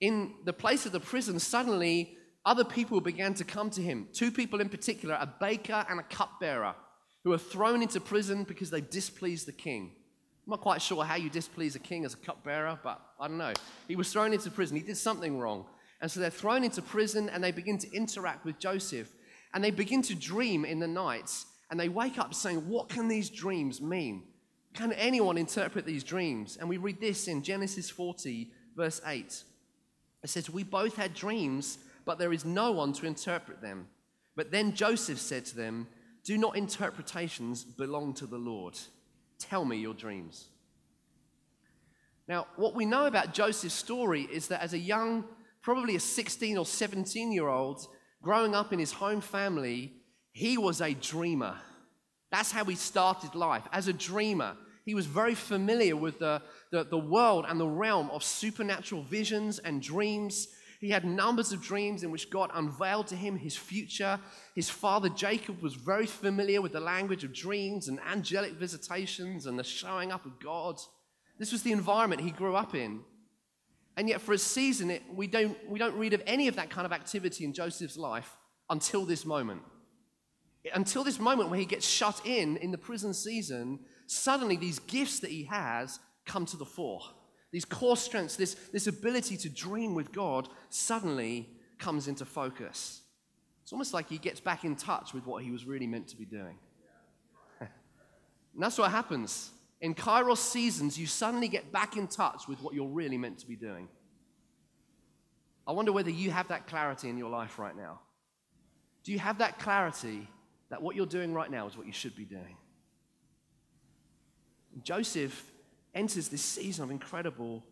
in 0.02 0.34
the 0.46 0.54
place 0.54 0.86
of 0.86 0.92
the 0.92 1.00
prison, 1.00 1.40
suddenly 1.40 2.18
other 2.46 2.64
people 2.64 3.02
began 3.02 3.34
to 3.36 3.44
come 3.44 3.70
to 3.72 3.82
him. 3.82 4.08
Two 4.14 4.32
people 4.32 4.62
in 4.62 4.70
particular, 4.70 5.16
a 5.16 5.34
baker 5.40 5.86
and 5.90 6.00
a 6.00 6.04
cupbearer, 6.04 6.76
who 7.24 7.32
were 7.32 7.38
thrown 7.38 7.82
into 7.82 8.00
prison 8.00 8.44
because 8.44 8.70
they 8.70 8.82
displeased 8.82 9.48
the 9.48 9.52
king. 9.52 9.92
I'm 10.46 10.52
not 10.52 10.62
quite 10.62 10.82
sure 10.82 11.04
how 11.04 11.16
you 11.16 11.30
displease 11.30 11.76
a 11.76 11.80
king 11.80 12.06
as 12.06 12.14
a 12.14 12.18
cupbearer, 12.18 12.80
but 12.84 13.00
I 13.20 13.28
don't 13.28 13.38
know. 13.38 13.54
He 13.88 13.96
was 13.96 14.12
thrown 14.12 14.34
into 14.34 14.50
prison. 14.50 14.78
He 14.78 14.84
did 14.84 14.98
something 14.98 15.38
wrong. 15.38 15.66
And 16.02 16.10
so 16.10 16.20
they're 16.20 16.30
thrown 16.30 16.64
into 16.64 16.82
prison 16.82 17.30
and 17.30 17.44
they 17.44 17.52
begin 17.52 17.78
to 17.78 17.92
interact 17.94 18.46
with 18.46 18.58
Joseph. 18.58 19.12
And 19.54 19.64
they 19.64 19.72
begin 19.72 20.02
to 20.04 20.16
dream 20.16 20.66
in 20.66 20.80
the 20.80 20.88
nights. 20.88 21.46
And 21.70 21.80
they 21.80 21.90
wake 21.90 22.18
up 22.18 22.34
saying, 22.34 22.68
What 22.68 22.90
can 22.90 23.08
these 23.08 23.30
dreams 23.30 23.82
mean? 23.82 24.24
Can 24.74 24.94
anyone 24.94 25.38
interpret 25.38 25.86
these 25.86 26.04
dreams? 26.04 26.58
And 26.60 26.70
we 26.70 26.78
read 26.78 27.02
this 27.02 27.28
in 27.28 27.44
Genesis 27.44 27.90
40, 27.90 28.52
verse 28.76 29.02
8. 29.06 29.44
It 30.24 30.30
says, 30.30 30.50
We 30.50 30.64
both 30.64 30.96
had 30.96 31.14
dreams, 31.14 31.80
but 32.06 32.20
there 32.20 32.34
is 32.34 32.46
no 32.46 32.72
one 32.72 32.94
to 32.94 33.08
interpret 33.08 33.62
them. 33.62 33.88
But 34.36 34.52
then 34.52 34.74
Joseph 34.74 35.20
said 35.20 35.46
to 35.48 35.56
them, 35.56 35.88
Do 36.24 36.38
not 36.38 36.56
interpretations 36.56 37.64
belong 37.64 38.14
to 38.16 38.28
the 38.28 38.38
Lord? 38.38 38.78
Tell 39.38 39.66
me 39.66 39.78
your 39.78 39.94
dreams. 39.94 40.46
Now, 42.28 42.46
what 42.58 42.76
we 42.76 42.86
know 42.86 43.06
about 43.06 43.34
Joseph's 43.34 43.74
story 43.74 44.28
is 44.32 44.48
that 44.50 44.62
as 44.62 44.74
a 44.74 44.78
young, 44.78 45.26
probably 45.62 45.96
a 45.96 46.00
16 46.00 46.58
or 46.58 46.66
17 46.66 47.32
year 47.32 47.48
old, 47.48 47.88
growing 48.22 48.54
up 48.54 48.72
in 48.72 48.80
his 48.80 48.92
home 48.92 49.22
family, 49.22 49.94
he 50.32 50.58
was 50.58 50.80
a 50.80 50.94
dreamer. 50.94 51.58
That's 52.32 52.52
how 52.52 52.66
he 52.66 52.76
started 52.76 53.36
life, 53.36 53.64
as 53.72 53.88
a 53.88 53.94
dreamer. 53.94 54.56
He 54.86 54.96
was 54.96 55.06
very 55.06 55.36
familiar 55.36 55.96
with 55.96 56.20
the, 56.20 56.42
the, 56.72 56.84
the 56.84 56.98
world 56.98 57.46
and 57.48 57.60
the 57.60 57.68
realm 57.68 58.10
of 58.12 58.24
supernatural 58.24 59.04
visions 59.04 59.60
and 59.60 59.82
dreams. 59.82 60.48
He 60.80 60.90
had 60.90 61.06
numbers 61.06 61.52
of 61.52 61.62
dreams 61.62 62.04
in 62.04 62.12
which 62.12 62.30
God 62.30 62.52
unveiled 62.54 63.08
to 63.08 63.16
him 63.16 63.38
his 63.38 63.58
future. 63.58 64.20
His 64.56 64.70
father 64.70 65.10
Jacob 65.10 65.62
was 65.62 65.76
very 65.76 66.06
familiar 66.06 66.62
with 66.62 66.72
the 66.72 66.80
language 66.80 67.24
of 67.24 67.34
dreams 67.34 67.88
and 67.88 68.00
angelic 68.00 68.54
visitations 68.54 69.46
and 69.46 69.60
the 69.60 69.64
showing 69.64 70.12
up 70.12 70.26
of 70.26 70.40
God. 70.40 70.80
This 71.38 71.52
was 71.52 71.64
the 71.64 71.72
environment 71.72 72.22
he 72.22 72.32
grew 72.32 72.56
up 72.56 72.74
in. 72.74 73.02
And 73.98 74.08
yet, 74.08 74.22
for 74.22 74.34
a 74.34 74.38
season, 74.38 74.92
it, 74.92 75.04
we, 75.14 75.28
don't, 75.28 75.58
we 75.70 75.78
don't 75.78 75.96
read 75.96 76.14
of 76.14 76.24
any 76.26 76.48
of 76.48 76.56
that 76.56 76.70
kind 76.70 76.86
of 76.86 76.94
activity 76.94 77.44
in 77.44 77.54
Joseph's 77.54 77.98
life 77.98 78.38
until 78.70 79.06
this 79.06 79.26
moment. 79.26 79.62
Until 80.74 81.04
this 81.04 81.20
moment 81.20 81.50
where 81.50 81.60
he 81.60 81.66
gets 81.66 81.88
shut 81.88 82.22
in 82.26 82.58
in 82.58 82.72
the 82.72 82.78
prison 82.78 83.14
season 83.14 83.80
suddenly 84.08 84.56
these 84.56 84.80
gifts 84.80 85.20
that 85.20 85.30
he 85.30 85.44
has 85.44 86.00
come 86.26 86.46
to 86.48 86.58
the 86.58 86.66
fore. 86.66 87.02
These 87.52 87.66
core 87.66 87.98
strengths, 87.98 88.36
this, 88.36 88.56
this 88.72 88.88
ability 88.88 89.38
to 89.38 89.50
dream 89.50 89.96
with 89.96 90.12
God, 90.12 90.48
suddenly 90.70 91.50
comes 91.78 92.08
into 92.08 92.26
focus. 92.26 93.02
It's 93.64 93.72
almost 93.72 93.94
like 93.94 94.10
he 94.10 94.18
gets 94.18 94.40
back 94.40 94.64
in 94.64 94.76
touch 94.76 95.14
with 95.14 95.26
what 95.26 95.44
he 95.44 95.52
was 95.52 95.66
really 95.66 95.88
meant 95.88 96.08
to 96.10 96.18
be 96.18 96.26
doing. 96.26 96.58
and 97.60 97.70
that's 98.58 98.78
what 98.78 98.92
happens. 98.92 99.52
In 99.82 99.96
Kairos 99.96 100.38
seasons, 100.38 100.98
you 100.98 101.08
suddenly 101.08 101.48
get 101.48 101.72
back 101.72 101.96
in 101.96 102.08
touch 102.08 102.48
with 102.48 102.62
what 102.62 102.74
you're 102.74 102.88
really 102.88 103.18
meant 103.18 103.40
to 103.40 103.48
be 103.48 103.56
doing. 103.56 103.88
I 105.68 105.72
wonder 105.72 105.92
whether 105.92 106.10
you 106.10 106.32
have 106.32 106.48
that 106.48 106.68
clarity 106.68 107.10
in 107.10 107.18
your 107.18 107.30
life 107.30 107.60
right 107.60 107.76
now. 107.76 108.00
Do 109.04 109.12
you 109.12 109.20
have 109.20 109.38
that 109.38 109.60
clarity 109.60 110.28
that 110.70 110.82
what 110.82 110.96
you're 110.96 111.06
doing 111.06 111.34
right 111.34 111.50
now 111.50 111.68
is 111.68 111.78
what 111.78 111.88
you 111.88 111.94
should 111.94 112.16
be 112.16 112.26
doing? 112.26 112.58
Joseph 114.84 115.52
enters 115.94 116.30
this 116.30 116.44
season 116.44 116.84
of 116.84 116.92
incredible 116.92 117.64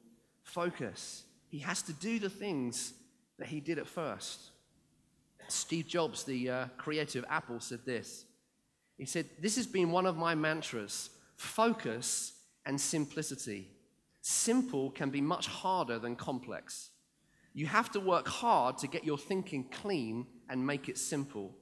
focus. 0.43 1.23
He 1.47 1.59
has 1.59 1.81
to 1.83 1.93
do 1.93 2.19
the 2.19 2.29
things 2.29 2.93
that 3.37 3.47
he 3.47 3.59
did 3.59 3.77
at 3.77 3.87
first. 3.87 4.49
Steve 5.47 5.87
Jobs, 5.87 6.23
the 6.23 6.49
uh, 6.49 6.65
creator 6.77 7.19
of 7.19 7.25
Apple, 7.29 7.59
said 7.59 7.79
this. 7.85 8.25
He 8.97 9.05
said, 9.05 9.27
This 9.39 9.55
has 9.55 9.67
been 9.67 9.91
one 9.91 10.05
of 10.05 10.17
my 10.17 10.35
mantras 10.35 11.09
focus 11.37 12.33
and 12.65 12.81
simplicity. 12.81 13.69
Simple 14.21 14.89
can 14.91 15.09
be 15.09 15.21
much 15.21 15.47
harder 15.47 15.99
than 15.99 16.15
complex. 16.15 16.89
You 17.53 17.67
have 17.67 17.91
to 17.91 17.99
work 17.99 18.27
hard 18.27 18.77
to 18.79 18.87
get 18.87 19.05
your 19.05 19.17
thinking 19.17 19.65
clean 19.71 20.25
and 20.49 20.65
make 20.65 20.89
it 20.89 20.97
simple. 20.97 21.55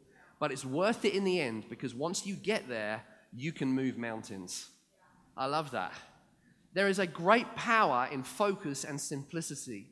But 0.46 0.52
it's 0.52 0.64
worth 0.64 1.06
it 1.06 1.16
in 1.16 1.24
the 1.24 1.42
end 1.42 1.66
because 1.70 1.96
once 1.96 2.24
you 2.24 2.36
get 2.36 2.70
there, 2.70 3.02
you 3.36 3.52
can 3.52 3.68
move 3.68 3.98
mountains. 3.98 4.70
I 5.36 5.48
love 5.48 5.72
that. 5.72 5.92
There 6.76 6.88
is 6.88 7.00
a 7.00 7.08
great 7.08 7.56
power 7.56 8.08
in 8.12 8.22
focus 8.22 8.84
and 8.84 9.02
simplicity. 9.02 9.88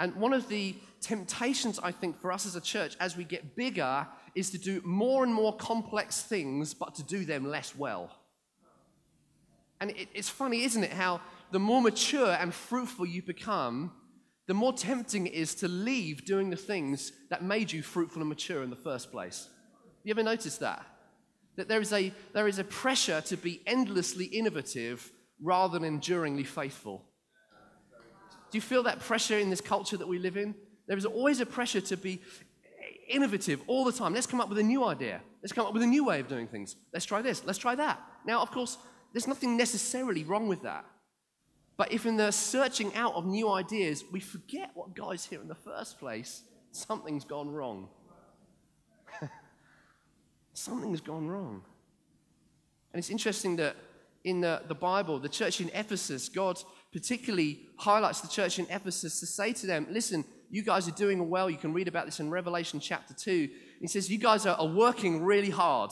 And 0.00 0.16
one 0.16 0.32
of 0.32 0.48
the 0.48 0.76
temptations, 1.02 1.78
I 1.78 1.92
think, 1.92 2.18
for 2.18 2.32
us 2.32 2.46
as 2.46 2.56
a 2.56 2.60
church 2.62 2.96
as 3.00 3.18
we 3.18 3.24
get 3.24 3.54
bigger 3.54 4.06
is 4.34 4.48
to 4.52 4.58
do 4.58 4.80
more 4.82 5.22
and 5.24 5.34
more 5.34 5.54
complex 5.54 6.22
things, 6.22 6.72
but 6.72 6.94
to 6.94 7.02
do 7.02 7.26
them 7.26 7.46
less 7.46 7.76
well. 7.76 8.10
And 9.82 9.90
it, 9.90 10.08
it's 10.14 10.30
funny, 10.30 10.64
isn't 10.64 10.84
it, 10.84 10.92
how 10.94 11.20
the 11.50 11.58
more 11.58 11.82
mature 11.82 12.32
and 12.32 12.54
fruitful 12.54 13.04
you 13.04 13.20
become, 13.20 13.92
the 14.46 14.54
more 14.54 14.72
tempting 14.72 15.26
it 15.26 15.34
is 15.34 15.54
to 15.56 15.68
leave 15.68 16.24
doing 16.24 16.48
the 16.48 16.56
things 16.56 17.12
that 17.28 17.44
made 17.44 17.70
you 17.70 17.82
fruitful 17.82 18.22
and 18.22 18.28
mature 18.30 18.62
in 18.62 18.70
the 18.70 18.76
first 18.76 19.12
place. 19.12 19.50
You 20.06 20.12
ever 20.12 20.22
notice 20.22 20.58
that? 20.58 20.86
That 21.56 21.66
there 21.66 21.80
is 21.80 21.92
a, 21.92 22.12
there 22.32 22.46
is 22.46 22.60
a 22.60 22.64
pressure 22.64 23.20
to 23.22 23.36
be 23.36 23.60
endlessly 23.66 24.26
innovative 24.26 25.10
rather 25.42 25.80
than 25.80 25.84
enduringly 25.84 26.44
faithful. 26.44 27.04
Do 28.52 28.56
you 28.56 28.62
feel 28.62 28.84
that 28.84 29.00
pressure 29.00 29.36
in 29.36 29.50
this 29.50 29.60
culture 29.60 29.96
that 29.96 30.06
we 30.06 30.20
live 30.20 30.36
in? 30.36 30.54
There 30.86 30.96
is 30.96 31.06
always 31.06 31.40
a 31.40 31.46
pressure 31.46 31.80
to 31.80 31.96
be 31.96 32.22
innovative 33.08 33.60
all 33.66 33.84
the 33.84 33.90
time. 33.90 34.14
Let's 34.14 34.28
come 34.28 34.40
up 34.40 34.48
with 34.48 34.58
a 34.58 34.62
new 34.62 34.84
idea. 34.84 35.22
Let's 35.42 35.52
come 35.52 35.66
up 35.66 35.72
with 35.72 35.82
a 35.82 35.88
new 35.88 36.04
way 36.04 36.20
of 36.20 36.28
doing 36.28 36.46
things. 36.46 36.76
Let's 36.92 37.04
try 37.04 37.20
this. 37.20 37.44
Let's 37.44 37.58
try 37.58 37.74
that. 37.74 38.00
Now, 38.24 38.42
of 38.42 38.52
course, 38.52 38.78
there's 39.12 39.26
nothing 39.26 39.56
necessarily 39.56 40.22
wrong 40.22 40.46
with 40.46 40.62
that. 40.62 40.84
But 41.76 41.90
if 41.90 42.06
in 42.06 42.16
the 42.16 42.30
searching 42.30 42.94
out 42.94 43.14
of 43.14 43.26
new 43.26 43.50
ideas, 43.50 44.04
we 44.12 44.20
forget 44.20 44.70
what 44.74 44.94
got 44.94 45.14
us 45.14 45.24
here 45.24 45.40
in 45.40 45.48
the 45.48 45.56
first 45.56 45.98
place, 45.98 46.42
something's 46.70 47.24
gone 47.24 47.50
wrong. 47.50 47.88
something's 50.56 51.00
gone 51.00 51.28
wrong. 51.28 51.62
And 52.92 52.98
it's 52.98 53.10
interesting 53.10 53.56
that 53.56 53.76
in 54.24 54.40
the, 54.40 54.62
the 54.66 54.74
Bible, 54.74 55.18
the 55.18 55.28
church 55.28 55.60
in 55.60 55.70
Ephesus, 55.74 56.28
God 56.28 56.58
particularly 56.92 57.60
highlights 57.76 58.20
the 58.20 58.28
church 58.28 58.58
in 58.58 58.66
Ephesus 58.70 59.20
to 59.20 59.26
say 59.26 59.52
to 59.52 59.66
them, 59.66 59.86
listen, 59.90 60.24
you 60.50 60.62
guys 60.62 60.88
are 60.88 60.92
doing 60.92 61.28
well. 61.28 61.50
You 61.50 61.56
can 61.56 61.72
read 61.72 61.88
about 61.88 62.06
this 62.06 62.20
in 62.20 62.30
Revelation 62.30 62.80
chapter 62.80 63.14
2. 63.14 63.48
He 63.80 63.86
says, 63.88 64.10
You 64.10 64.18
guys 64.18 64.46
are, 64.46 64.56
are 64.56 64.66
working 64.66 65.24
really 65.24 65.50
hard. 65.50 65.90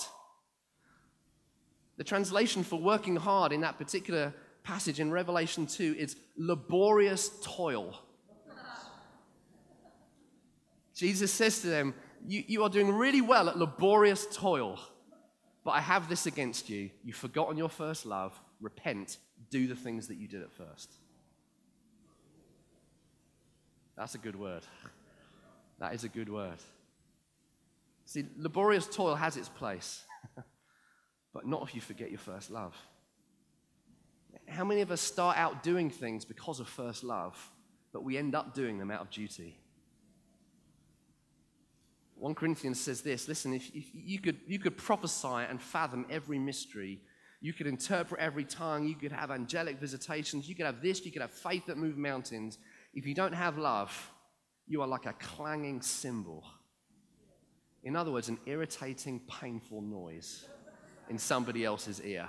The 1.97 2.05
translation 2.05 2.63
for 2.63 2.77
working 2.77 3.17
hard 3.17 3.53
in 3.53 3.61
that 3.63 3.79
particular 3.79 4.33
passage 4.63 5.01
in 5.01 5.11
Revelation 5.11 5.67
2 5.67 5.97
is 5.99 6.17
laborious 6.37 7.31
toil. 7.43 8.01
Jesus 10.95 11.33
says 11.33 11.61
to 11.61 11.67
them, 11.67 11.95
you, 12.27 12.43
you 12.47 12.63
are 12.63 12.69
doing 12.69 12.93
really 12.93 13.21
well 13.21 13.49
at 13.49 13.59
laborious 13.59 14.27
toil, 14.33 14.79
but 15.65 15.73
I 15.73 15.81
have 15.81 16.09
this 16.09 16.27
against 16.27 16.71
you. 16.71 16.91
You've 17.03 17.17
forgotten 17.17 17.57
your 17.57 17.69
first 17.69 18.07
love. 18.07 18.39
Repent. 18.61 19.19
Do 19.51 19.67
the 19.67 19.75
things 19.75 20.09
that 20.09 20.17
you 20.17 20.27
did 20.27 20.43
at 20.43 20.53
first. 20.53 20.91
That's 23.97 24.15
a 24.15 24.19
good 24.19 24.37
word. 24.37 24.63
That 25.79 25.95
is 25.95 26.05
a 26.05 26.09
good 26.09 26.29
word. 26.29 26.59
See, 28.07 28.25
laborious 28.37 28.87
toil 28.87 29.15
has 29.15 29.37
its 29.37 29.49
place, 29.49 30.03
but 31.33 31.47
not 31.47 31.63
if 31.63 31.75
you 31.75 31.81
forget 31.81 32.11
your 32.11 32.19
first 32.19 32.51
love. 32.51 32.75
How 34.49 34.65
many 34.65 34.83
of 34.83 34.91
us 34.91 35.01
start 35.01 35.39
out 35.39 35.63
doing 35.63 35.91
things 35.91 36.25
because 36.25 36.61
of 36.61 36.69
first 36.69 37.03
love, 37.03 37.37
but 37.93 38.05
we 38.05 38.19
end 38.19 38.35
up 38.35 38.55
doing 38.55 38.79
them 38.79 38.91
out 38.91 39.01
of 39.01 39.11
duty? 39.11 39.57
1 42.25 42.35
Corinthians 42.35 42.81
says 42.81 43.03
this 43.03 43.29
listen, 43.29 43.53
if, 43.53 43.71
if 43.75 43.85
you, 43.93 44.19
could, 44.19 44.39
you 44.47 44.59
could 44.59 44.79
prophesy 44.79 45.29
and 45.29 45.61
fathom 45.61 46.07
every 46.09 46.39
mystery, 46.39 47.03
you 47.43 47.53
could 47.53 47.67
interpret 47.67 48.19
every 48.19 48.45
tongue, 48.45 48.89
you 48.89 48.95
could 48.95 49.13
have 49.13 49.31
angelic 49.31 49.79
visitations, 49.79 50.49
you 50.49 50.55
could 50.55 50.65
have 50.65 50.81
this, 50.81 51.05
you 51.05 51.13
could 51.13 51.21
have 51.21 51.31
faith 51.31 51.67
that 51.67 51.77
moves 51.77 51.99
mountains. 51.99 52.57
If 52.95 53.07
you 53.07 53.15
don't 53.15 53.35
have 53.35 53.59
love, 53.59 54.11
you 54.67 54.81
are 54.81 54.87
like 54.87 55.05
a 55.05 55.13
clanging 55.13 55.83
cymbal. 55.83 56.45
In 57.83 57.95
other 57.95 58.11
words, 58.11 58.31
an 58.31 58.39
irritating, 58.47 59.21
painful 59.29 59.83
noise 59.83 60.47
in 61.11 61.19
somebody 61.19 61.63
else's 61.63 62.01
ear. 62.01 62.27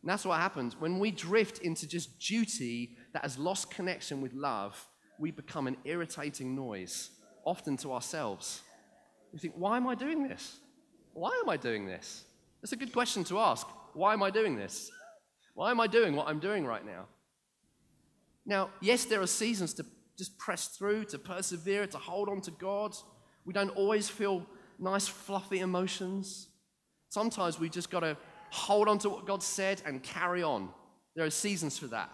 And 0.00 0.10
that's 0.10 0.24
what 0.24 0.40
happens. 0.40 0.74
When 0.76 0.98
we 0.98 1.12
drift 1.12 1.58
into 1.58 1.86
just 1.86 2.18
duty 2.18 2.96
that 3.12 3.22
has 3.22 3.38
lost 3.38 3.70
connection 3.70 4.20
with 4.20 4.32
love, 4.34 4.88
we 5.20 5.30
become 5.30 5.68
an 5.68 5.76
irritating 5.84 6.56
noise, 6.56 7.10
often 7.44 7.76
to 7.76 7.92
ourselves. 7.92 8.62
You 9.32 9.38
think, 9.38 9.54
why 9.56 9.76
am 9.76 9.86
I 9.86 9.94
doing 9.94 10.28
this? 10.28 10.58
Why 11.14 11.30
am 11.42 11.48
I 11.48 11.56
doing 11.56 11.86
this? 11.86 12.24
It's 12.62 12.72
a 12.72 12.76
good 12.76 12.92
question 12.92 13.24
to 13.24 13.38
ask. 13.38 13.66
Why 13.94 14.12
am 14.12 14.22
I 14.22 14.30
doing 14.30 14.56
this? 14.56 14.90
Why 15.54 15.70
am 15.70 15.80
I 15.80 15.86
doing 15.86 16.14
what 16.14 16.28
I'm 16.28 16.38
doing 16.38 16.66
right 16.66 16.84
now? 16.84 17.06
Now, 18.44 18.70
yes, 18.80 19.04
there 19.04 19.20
are 19.20 19.26
seasons 19.26 19.74
to 19.74 19.86
just 20.18 20.38
press 20.38 20.68
through, 20.68 21.04
to 21.06 21.18
persevere, 21.18 21.86
to 21.86 21.98
hold 21.98 22.28
on 22.28 22.40
to 22.42 22.50
God. 22.50 22.94
We 23.44 23.52
don't 23.52 23.70
always 23.70 24.08
feel 24.08 24.46
nice, 24.78 25.08
fluffy 25.08 25.60
emotions. 25.60 26.48
Sometimes 27.08 27.58
we 27.58 27.68
just 27.68 27.90
got 27.90 28.00
to 28.00 28.16
hold 28.50 28.88
on 28.88 28.98
to 28.98 29.08
what 29.08 29.26
God 29.26 29.42
said 29.42 29.82
and 29.86 30.02
carry 30.02 30.42
on. 30.42 30.68
There 31.14 31.24
are 31.24 31.30
seasons 31.30 31.78
for 31.78 31.86
that. 31.88 32.10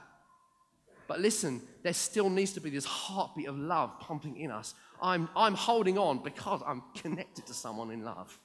But 1.09 1.21
listen, 1.21 1.63
there 1.83 1.95
still 1.95 2.29
needs 2.29 2.53
to 2.53 2.61
be 2.61 2.71
this 2.71 2.85
heartbeat 2.85 3.49
of 3.49 3.59
love 3.59 3.99
pumping 3.99 4.37
in 4.37 4.51
us. 4.51 4.75
I'm, 5.01 5.29
I'm 5.35 5.55
holding 5.55 5.97
on 5.97 6.23
because 6.23 6.61
I'm 6.65 6.83
connected 6.95 7.47
to 7.47 7.55
someone 7.55 7.91
in 7.91 8.05
love. 8.05 8.39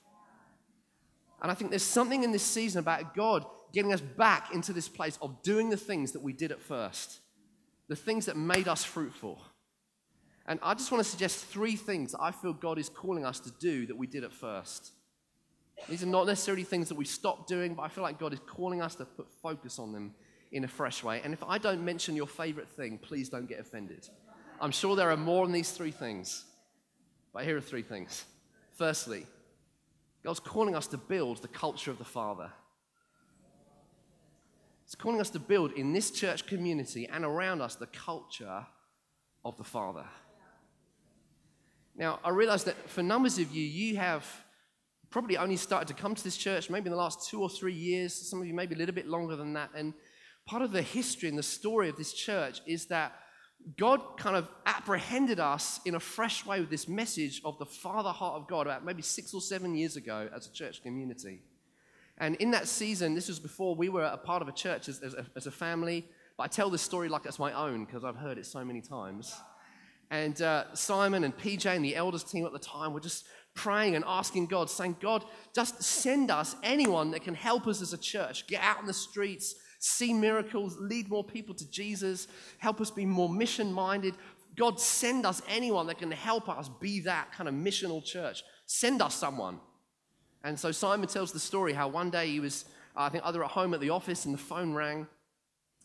And 1.42 1.52
I 1.52 1.56
think 1.56 1.72
there's 1.72 1.84
something 1.84 2.24
in 2.24 2.32
this 2.32 2.44
season 2.44 2.80
about 2.80 3.14
God 3.14 3.46
getting 3.74 3.92
us 3.92 4.00
back 4.00 4.54
into 4.54 4.72
this 4.72 4.88
place 4.88 5.20
of 5.22 5.44
doing 5.44 5.70
the 5.70 5.78
things 5.78 6.14
that 6.14 6.22
we 6.22 6.32
did 6.32 6.54
at 6.54 6.62
first, 6.62 7.20
the 7.90 7.98
things 7.98 8.28
that 8.28 8.38
made 8.38 8.70
us 8.70 8.86
fruitful. 8.86 9.42
And 10.46 10.58
I 10.64 10.74
just 10.74 10.90
want 10.90 11.04
to 11.04 11.10
suggest 11.10 11.46
three 11.46 11.76
things 11.76 12.16
I 12.18 12.32
feel 12.32 12.54
God 12.54 12.80
is 12.80 12.88
calling 12.88 13.26
us 13.26 13.42
to 13.42 13.52
do 13.60 13.86
that 13.88 13.98
we 13.98 14.08
did 14.08 14.24
at 14.24 14.32
first. 14.32 14.94
These 15.90 16.04
are 16.04 16.08
not 16.08 16.28
necessarily 16.28 16.64
things 16.64 16.88
that 16.90 16.96
we 16.96 17.04
stopped 17.04 17.50
doing, 17.50 17.74
but 17.74 17.82
I 17.82 17.90
feel 17.90 18.04
like 18.04 18.20
God 18.20 18.32
is 18.32 18.40
calling 18.46 18.82
us 18.82 18.96
to 18.96 19.06
put 19.06 19.28
focus 19.42 19.80
on 19.80 19.92
them 19.92 20.14
in 20.54 20.64
a 20.64 20.68
fresh 20.68 21.04
way. 21.04 21.20
And 21.24 21.34
if 21.34 21.44
I 21.44 21.58
don't 21.58 21.84
mention 21.84 22.16
your 22.16 22.28
favorite 22.28 22.70
thing, 22.70 23.00
please 23.00 23.28
don't 23.28 23.48
get 23.50 23.60
offended. 23.60 24.08
I'm 24.62 24.72
sure 24.72 24.96
there 24.96 25.12
are 25.12 25.18
more 25.18 25.46
than 25.46 25.52
these 25.52 25.72
three 25.72 25.92
things, 25.92 26.46
but 27.34 27.44
here 27.44 27.58
are 27.58 27.62
three 27.62 27.82
things. 27.82 28.24
Firstly, 28.78 29.26
God's 30.24 30.40
calling 30.40 30.76
us 30.76 30.88
to 30.88 30.98
build 30.98 31.42
the 31.42 31.48
culture 31.48 31.92
of 31.92 31.98
the 31.98 32.06
Father. 32.06 32.50
He's 34.86 34.96
calling 34.96 35.20
us 35.20 35.32
to 35.32 35.40
build 35.40 35.74
in 35.74 35.92
this 35.92 36.12
church 36.12 36.46
community 36.46 37.10
and 37.12 37.26
around 37.26 37.62
us 37.62 37.76
the 37.76 37.88
culture 37.88 38.66
of 39.44 39.58
the 39.58 39.64
Father. 39.64 40.06
Now, 41.96 42.20
I 42.24 42.30
realize 42.30 42.64
that 42.66 42.90
for 42.90 43.02
numbers 43.02 43.40
of 43.40 43.52
you, 43.52 43.64
you 43.64 43.98
have 43.98 44.26
probably 45.10 45.38
only 45.38 45.58
started 45.58 45.88
to 45.88 45.94
come 45.94 46.16
to 46.16 46.24
this 46.24 46.38
church 46.38 46.70
maybe 46.70 46.88
in 46.88 46.92
the 46.92 46.98
last 46.98 47.30
two 47.30 47.42
or 47.42 47.50
three 47.50 47.74
years. 47.74 48.14
Some 48.14 48.42
of 48.42 48.48
you 48.48 48.54
maybe 48.54 48.76
a 48.76 48.78
little 48.78 48.96
bit 48.96 49.08
longer 49.08 49.36
than 49.36 49.54
that. 49.54 49.70
And 49.76 49.94
part 50.46 50.62
of 50.62 50.72
the 50.72 50.82
history 50.82 51.30
and 51.30 51.38
the 51.38 51.44
story 51.44 51.90
of 51.90 51.98
this 51.98 52.14
church 52.14 52.62
is 52.66 52.88
that 52.88 53.14
God 53.78 54.18
kind 54.18 54.36
of 54.36 54.50
apprehended 54.66 55.40
us 55.40 55.80
in 55.86 55.96
a 55.96 56.00
fresh 56.00 56.46
way 56.46 56.60
with 56.60 56.70
this 56.70 56.88
message 56.88 57.42
of 57.46 57.58
the 57.60 57.66
Father 57.66 58.10
heart 58.10 58.42
of 58.42 58.48
God 58.48 58.68
about 58.68 58.84
maybe 58.84 59.02
six 59.02 59.34
or 59.34 59.40
seven 59.40 59.74
years 59.74 59.96
ago 59.96 60.30
as 60.36 60.48
a 60.48 60.52
church 60.52 60.84
community. 60.84 61.42
And 62.18 62.36
in 62.36 62.52
that 62.52 62.68
season, 62.68 63.16
this 63.16 63.30
was 63.30 63.40
before 63.40 63.76
we 63.76 63.90
were 63.90 64.04
a 64.04 64.18
part 64.18 64.42
of 64.42 64.48
a 64.48 64.52
church 64.52 64.90
as, 64.90 65.00
as, 65.00 65.14
a, 65.14 65.26
as 65.36 65.48
a 65.48 65.52
family. 65.52 66.06
But 66.38 66.44
I 66.44 66.48
tell 66.48 66.70
this 66.70 66.82
story 66.82 67.10
like 67.10 67.26
it's 67.26 67.40
my 67.40 67.54
own 67.54 67.86
because 67.86 68.04
I've 68.04 68.18
heard 68.18 68.38
it 68.38 68.46
so 68.46 68.64
many 68.66 68.82
times. 68.82 69.34
And 70.12 70.40
uh, 70.42 70.74
Simon 70.74 71.24
and 71.24 71.36
PJ 71.36 71.66
and 71.66 71.84
the 71.84 71.96
elders 71.96 72.24
team 72.24 72.46
at 72.46 72.52
the 72.52 72.60
time 72.60 72.94
were 72.94 73.00
just 73.00 73.26
praying 73.56 73.96
and 73.96 74.04
asking 74.08 74.48
God, 74.48 74.70
saying, 74.70 74.98
God, 75.00 75.26
just 75.56 75.82
send 75.82 76.30
us 76.30 76.56
anyone 76.64 77.12
that 77.12 77.24
can 77.24 77.34
help 77.34 77.68
us 77.68 77.82
as 77.82 77.94
a 77.94 77.98
church 77.98 78.46
get 78.48 78.62
out 78.62 78.80
in 78.80 78.86
the 78.86 78.94
streets, 78.94 79.56
see 79.84 80.14
miracles, 80.14 80.78
lead 80.80 81.10
more 81.10 81.24
people 81.24 81.56
to 81.56 81.70
Jesus, 81.70 82.28
help 82.58 82.80
us 82.82 82.92
be 82.92 83.06
more 83.06 83.30
mission 83.30 83.72
minded. 83.72 84.16
God, 84.56 84.80
send 84.80 85.26
us 85.26 85.42
anyone 85.50 85.88
that 85.88 85.98
can 85.98 86.12
help 86.12 86.48
us 86.48 86.70
be 86.80 87.02
that 87.02 87.32
kind 87.32 87.50
of 87.50 87.56
missional 87.56 88.04
church. 88.04 88.44
Send 88.66 89.02
us 89.02 89.16
someone. 89.16 89.60
And 90.44 90.60
so 90.60 90.72
Simon 90.72 91.08
tells 91.08 91.32
the 91.32 91.40
story 91.40 91.74
how 91.74 91.88
one 91.88 92.10
day 92.10 92.28
he 92.28 92.40
was, 92.40 92.66
I 92.96 93.10
think, 93.10 93.26
either 93.26 93.44
at 93.44 93.52
home 93.52 93.74
at 93.74 93.80
the 93.80 93.90
office 93.90 94.26
and 94.26 94.34
the 94.34 94.40
phone 94.40 94.74
rang, 94.74 95.08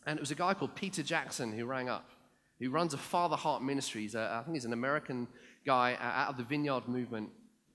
and 0.05 0.17
it 0.17 0.21
was 0.21 0.31
a 0.31 0.35
guy 0.35 0.53
called 0.53 0.75
Peter 0.75 1.03
Jackson 1.03 1.51
who 1.51 1.65
rang 1.65 1.89
up, 1.89 2.09
who 2.59 2.69
runs 2.69 2.93
a 2.93 2.97
Father 2.97 3.35
Heart 3.35 3.63
Ministries. 3.63 4.15
Uh, 4.15 4.39
I 4.39 4.43
think 4.43 4.55
he's 4.55 4.65
an 4.65 4.73
American 4.73 5.27
guy 5.65 5.93
uh, 5.93 6.21
out 6.21 6.29
of 6.29 6.37
the 6.37 6.43
Vineyard 6.43 6.87
Movement 6.87 7.29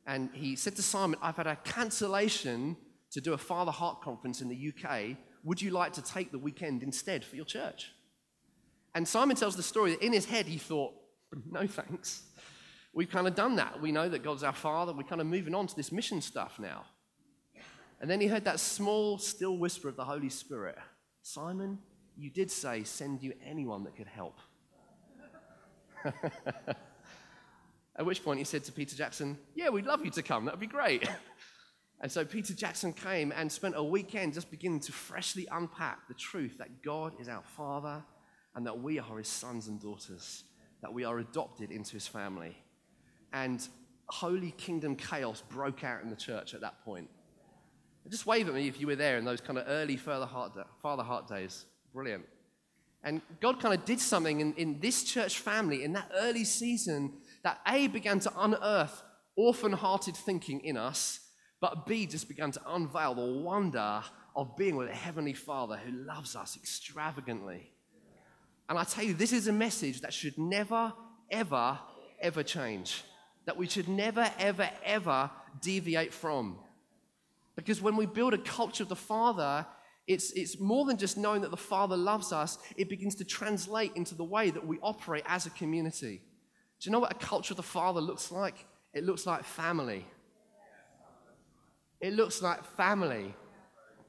and 0.06 0.30
he 0.32 0.56
said 0.56 0.76
to 0.76 0.82
Simon, 0.82 1.18
I've 1.22 1.36
had 1.36 1.46
a 1.46 1.56
cancellation 1.56 2.76
to 3.12 3.20
do 3.20 3.32
a 3.32 3.38
Father 3.38 3.70
Heart 3.70 4.02
conference 4.02 4.40
in 4.40 4.48
the 4.48 4.72
UK. 4.72 5.16
Would 5.44 5.62
you 5.62 5.70
like 5.70 5.92
to 5.94 6.02
take 6.02 6.32
the 6.32 6.38
weekend 6.38 6.82
instead 6.82 7.24
for 7.24 7.36
your 7.36 7.44
church? 7.44 7.92
And 8.94 9.06
Simon 9.06 9.36
tells 9.36 9.56
the 9.56 9.62
story 9.62 9.90
that 9.90 10.02
in 10.02 10.12
his 10.12 10.24
head 10.24 10.46
he 10.46 10.58
thought, 10.58 10.94
no 11.50 11.66
thanks. 11.66 12.22
We've 12.92 13.10
kind 13.10 13.26
of 13.26 13.34
done 13.34 13.56
that. 13.56 13.80
We 13.80 13.90
know 13.92 14.08
that 14.08 14.22
God's 14.22 14.44
our 14.44 14.52
Father. 14.52 14.92
We're 14.92 15.02
kind 15.02 15.20
of 15.20 15.26
moving 15.26 15.54
on 15.54 15.66
to 15.66 15.76
this 15.76 15.90
mission 15.90 16.20
stuff 16.20 16.58
now. 16.58 16.84
And 18.00 18.10
then 18.10 18.20
he 18.20 18.26
heard 18.26 18.44
that 18.44 18.60
small, 18.60 19.18
still 19.18 19.56
whisper 19.56 19.88
of 19.88 19.96
the 19.96 20.04
Holy 20.04 20.28
Spirit 20.28 20.78
Simon, 21.22 21.78
you 22.18 22.28
did 22.28 22.50
say, 22.50 22.84
send 22.84 23.22
you 23.22 23.32
anyone 23.44 23.84
that 23.84 23.96
could 23.96 24.06
help. 24.06 24.38
At 27.96 28.04
which 28.04 28.22
point 28.22 28.38
he 28.38 28.44
said 28.44 28.62
to 28.64 28.72
Peter 28.72 28.94
Jackson, 28.94 29.38
Yeah, 29.54 29.70
we'd 29.70 29.86
love 29.86 30.04
you 30.04 30.10
to 30.12 30.22
come. 30.22 30.44
That 30.44 30.52
would 30.52 30.60
be 30.60 30.66
great. 30.66 31.08
and 32.04 32.12
so 32.12 32.22
Peter 32.22 32.52
Jackson 32.52 32.92
came 32.92 33.32
and 33.34 33.50
spent 33.50 33.74
a 33.78 33.82
weekend 33.82 34.34
just 34.34 34.50
beginning 34.50 34.80
to 34.80 34.92
freshly 34.92 35.48
unpack 35.50 36.06
the 36.06 36.12
truth 36.12 36.58
that 36.58 36.82
God 36.82 37.14
is 37.18 37.30
our 37.30 37.42
Father 37.56 38.04
and 38.54 38.66
that 38.66 38.78
we 38.78 38.98
are 38.98 39.16
his 39.16 39.26
sons 39.26 39.68
and 39.68 39.80
daughters, 39.80 40.44
that 40.82 40.92
we 40.92 41.04
are 41.06 41.18
adopted 41.20 41.70
into 41.70 41.94
his 41.94 42.06
family. 42.06 42.58
And 43.32 43.66
holy 44.10 44.50
kingdom 44.50 44.96
chaos 44.96 45.42
broke 45.48 45.82
out 45.82 46.02
in 46.02 46.10
the 46.10 46.16
church 46.16 46.52
at 46.52 46.60
that 46.60 46.84
point. 46.84 47.08
Just 48.10 48.26
wave 48.26 48.48
at 48.48 48.54
me 48.54 48.68
if 48.68 48.78
you 48.78 48.86
were 48.86 48.96
there 48.96 49.16
in 49.16 49.24
those 49.24 49.40
kind 49.40 49.58
of 49.58 49.64
early 49.66 49.96
Father 49.96 50.26
Heart, 50.26 51.26
days. 51.26 51.64
Brilliant. 51.94 52.26
And 53.02 53.22
God 53.40 53.62
kind 53.62 53.72
of 53.72 53.86
did 53.86 53.98
something 53.98 54.40
in, 54.40 54.52
in 54.56 54.78
this 54.78 55.04
church 55.04 55.38
family 55.38 55.82
in 55.82 55.94
that 55.94 56.10
early 56.16 56.44
season 56.44 57.14
that 57.44 57.60
A 57.66 57.86
began 57.86 58.20
to 58.20 58.32
unearth 58.36 59.02
orphan 59.36 59.72
hearted 59.72 60.16
thinking 60.16 60.60
in 60.60 60.76
us, 60.76 61.20
but 61.64 61.86
B, 61.86 62.04
just 62.04 62.28
began 62.28 62.50
to 62.50 62.60
unveil 62.74 63.14
the 63.14 63.24
wonder 63.24 64.02
of 64.36 64.54
being 64.54 64.76
with 64.76 64.90
a 64.90 64.94
Heavenly 64.94 65.32
Father 65.32 65.78
who 65.78 65.92
loves 65.92 66.36
us 66.36 66.58
extravagantly. 66.58 67.72
And 68.68 68.78
I 68.78 68.84
tell 68.84 69.02
you, 69.02 69.14
this 69.14 69.32
is 69.32 69.48
a 69.48 69.52
message 69.52 70.02
that 70.02 70.12
should 70.12 70.36
never, 70.36 70.92
ever, 71.30 71.78
ever 72.20 72.42
change. 72.42 73.02
That 73.46 73.56
we 73.56 73.66
should 73.66 73.88
never, 73.88 74.30
ever, 74.38 74.68
ever 74.84 75.30
deviate 75.62 76.12
from. 76.12 76.58
Because 77.56 77.80
when 77.80 77.96
we 77.96 78.04
build 78.04 78.34
a 78.34 78.38
culture 78.38 78.82
of 78.82 78.90
the 78.90 78.94
Father, 78.94 79.64
it's, 80.06 80.32
it's 80.32 80.60
more 80.60 80.84
than 80.84 80.98
just 80.98 81.16
knowing 81.16 81.40
that 81.40 81.50
the 81.50 81.56
Father 81.56 81.96
loves 81.96 82.30
us, 82.30 82.58
it 82.76 82.90
begins 82.90 83.14
to 83.14 83.24
translate 83.24 83.92
into 83.96 84.14
the 84.14 84.22
way 84.22 84.50
that 84.50 84.66
we 84.66 84.78
operate 84.82 85.24
as 85.26 85.46
a 85.46 85.50
community. 85.50 86.20
Do 86.78 86.90
you 86.90 86.92
know 86.92 86.98
what 86.98 87.12
a 87.12 87.26
culture 87.26 87.54
of 87.54 87.56
the 87.56 87.62
Father 87.62 88.02
looks 88.02 88.30
like? 88.30 88.66
It 88.92 89.04
looks 89.04 89.24
like 89.24 89.44
family. 89.44 90.04
It 92.04 92.12
looks 92.12 92.42
like 92.42 92.62
family. 92.76 93.34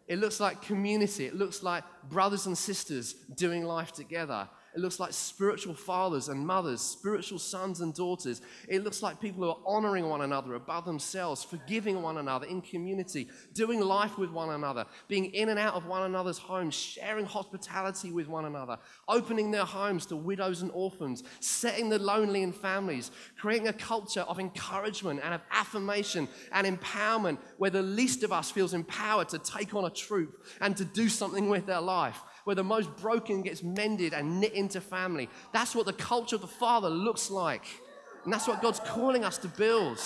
It 0.10 0.20
looks 0.20 0.42
like 0.42 0.62
community. 0.62 1.28
It 1.28 1.34
looks 1.34 1.64
like 1.64 1.86
brothers 2.10 2.46
and 2.46 2.58
sisters 2.58 3.14
doing 3.14 3.64
life 3.64 3.94
together. 3.94 4.50
It 4.76 4.82
looks 4.82 5.00
like 5.00 5.14
spiritual 5.14 5.74
fathers 5.74 6.28
and 6.28 6.46
mothers, 6.46 6.82
spiritual 6.82 7.40
sons 7.40 7.80
and 7.80 7.94
daughters. 7.94 8.42
It 8.68 8.84
looks 8.84 9.02
like 9.02 9.22
people 9.22 9.44
who 9.44 9.50
are 9.50 9.58
honoring 9.66 10.10
one 10.10 10.20
another 10.20 10.56
above 10.56 10.84
themselves, 10.84 11.46
forgiving 11.46 12.02
one 12.02 12.18
another 12.18 12.46
in 12.46 12.62
community, 12.62 13.30
doing 13.54 13.80
life 13.80 14.18
with 14.18 14.32
one 14.32 14.50
another, 14.50 14.86
being 15.08 15.34
in 15.34 15.48
and 15.48 15.58
out 15.58 15.76
of 15.76 15.86
one 15.86 16.04
another's 16.04 16.38
homes, 16.38 16.74
sharing 16.74 17.26
hospitality 17.26 18.12
with 18.12 18.28
one 18.28 18.44
another, 18.44 18.78
opening 19.08 19.50
their 19.50 19.64
homes 19.64 20.06
to 20.08 20.18
widows 20.18 20.62
and 20.62 20.72
orphans, 20.72 21.24
setting 21.40 21.88
the 21.88 21.98
lonely 21.98 22.44
in 22.44 22.52
families, 22.52 23.12
creating 23.40 23.70
a 23.70 23.74
culture 23.74 24.22
of 24.22 24.40
encouragement 24.40 25.22
and 25.24 25.34
of 25.34 25.42
affirmation 25.52 26.28
and 26.52 26.68
empowerment 26.68 27.38
where 27.58 27.72
the 27.72 27.82
least 27.82 28.24
of 28.24 28.34
us 28.34 28.52
feels 28.52 28.74
empowered 28.74 29.30
to 29.30 29.40
take 29.40 29.74
on 29.74 29.86
a 29.86 29.90
troop 29.90 30.46
and 30.60 30.76
to 30.76 30.84
do 30.84 31.08
something 31.08 31.48
with 31.48 31.66
their 31.66 31.80
life 31.80 32.20
where 32.46 32.56
the 32.56 32.64
most 32.64 32.96
broken 32.98 33.42
gets 33.42 33.62
mended 33.62 34.14
and 34.14 34.40
knit 34.40 34.54
into 34.54 34.80
family. 34.80 35.30
That's 35.52 35.76
what 35.76 35.86
the 35.86 35.94
culture 35.94 36.36
of 36.36 36.42
the 36.42 36.48
Father 36.48 36.90
looks 36.90 37.30
like. 37.30 37.66
And 38.24 38.32
that's 38.32 38.48
what 38.48 38.62
God's 38.62 38.80
calling 38.80 39.26
us 39.26 39.38
to 39.40 39.48
build. 39.48 40.00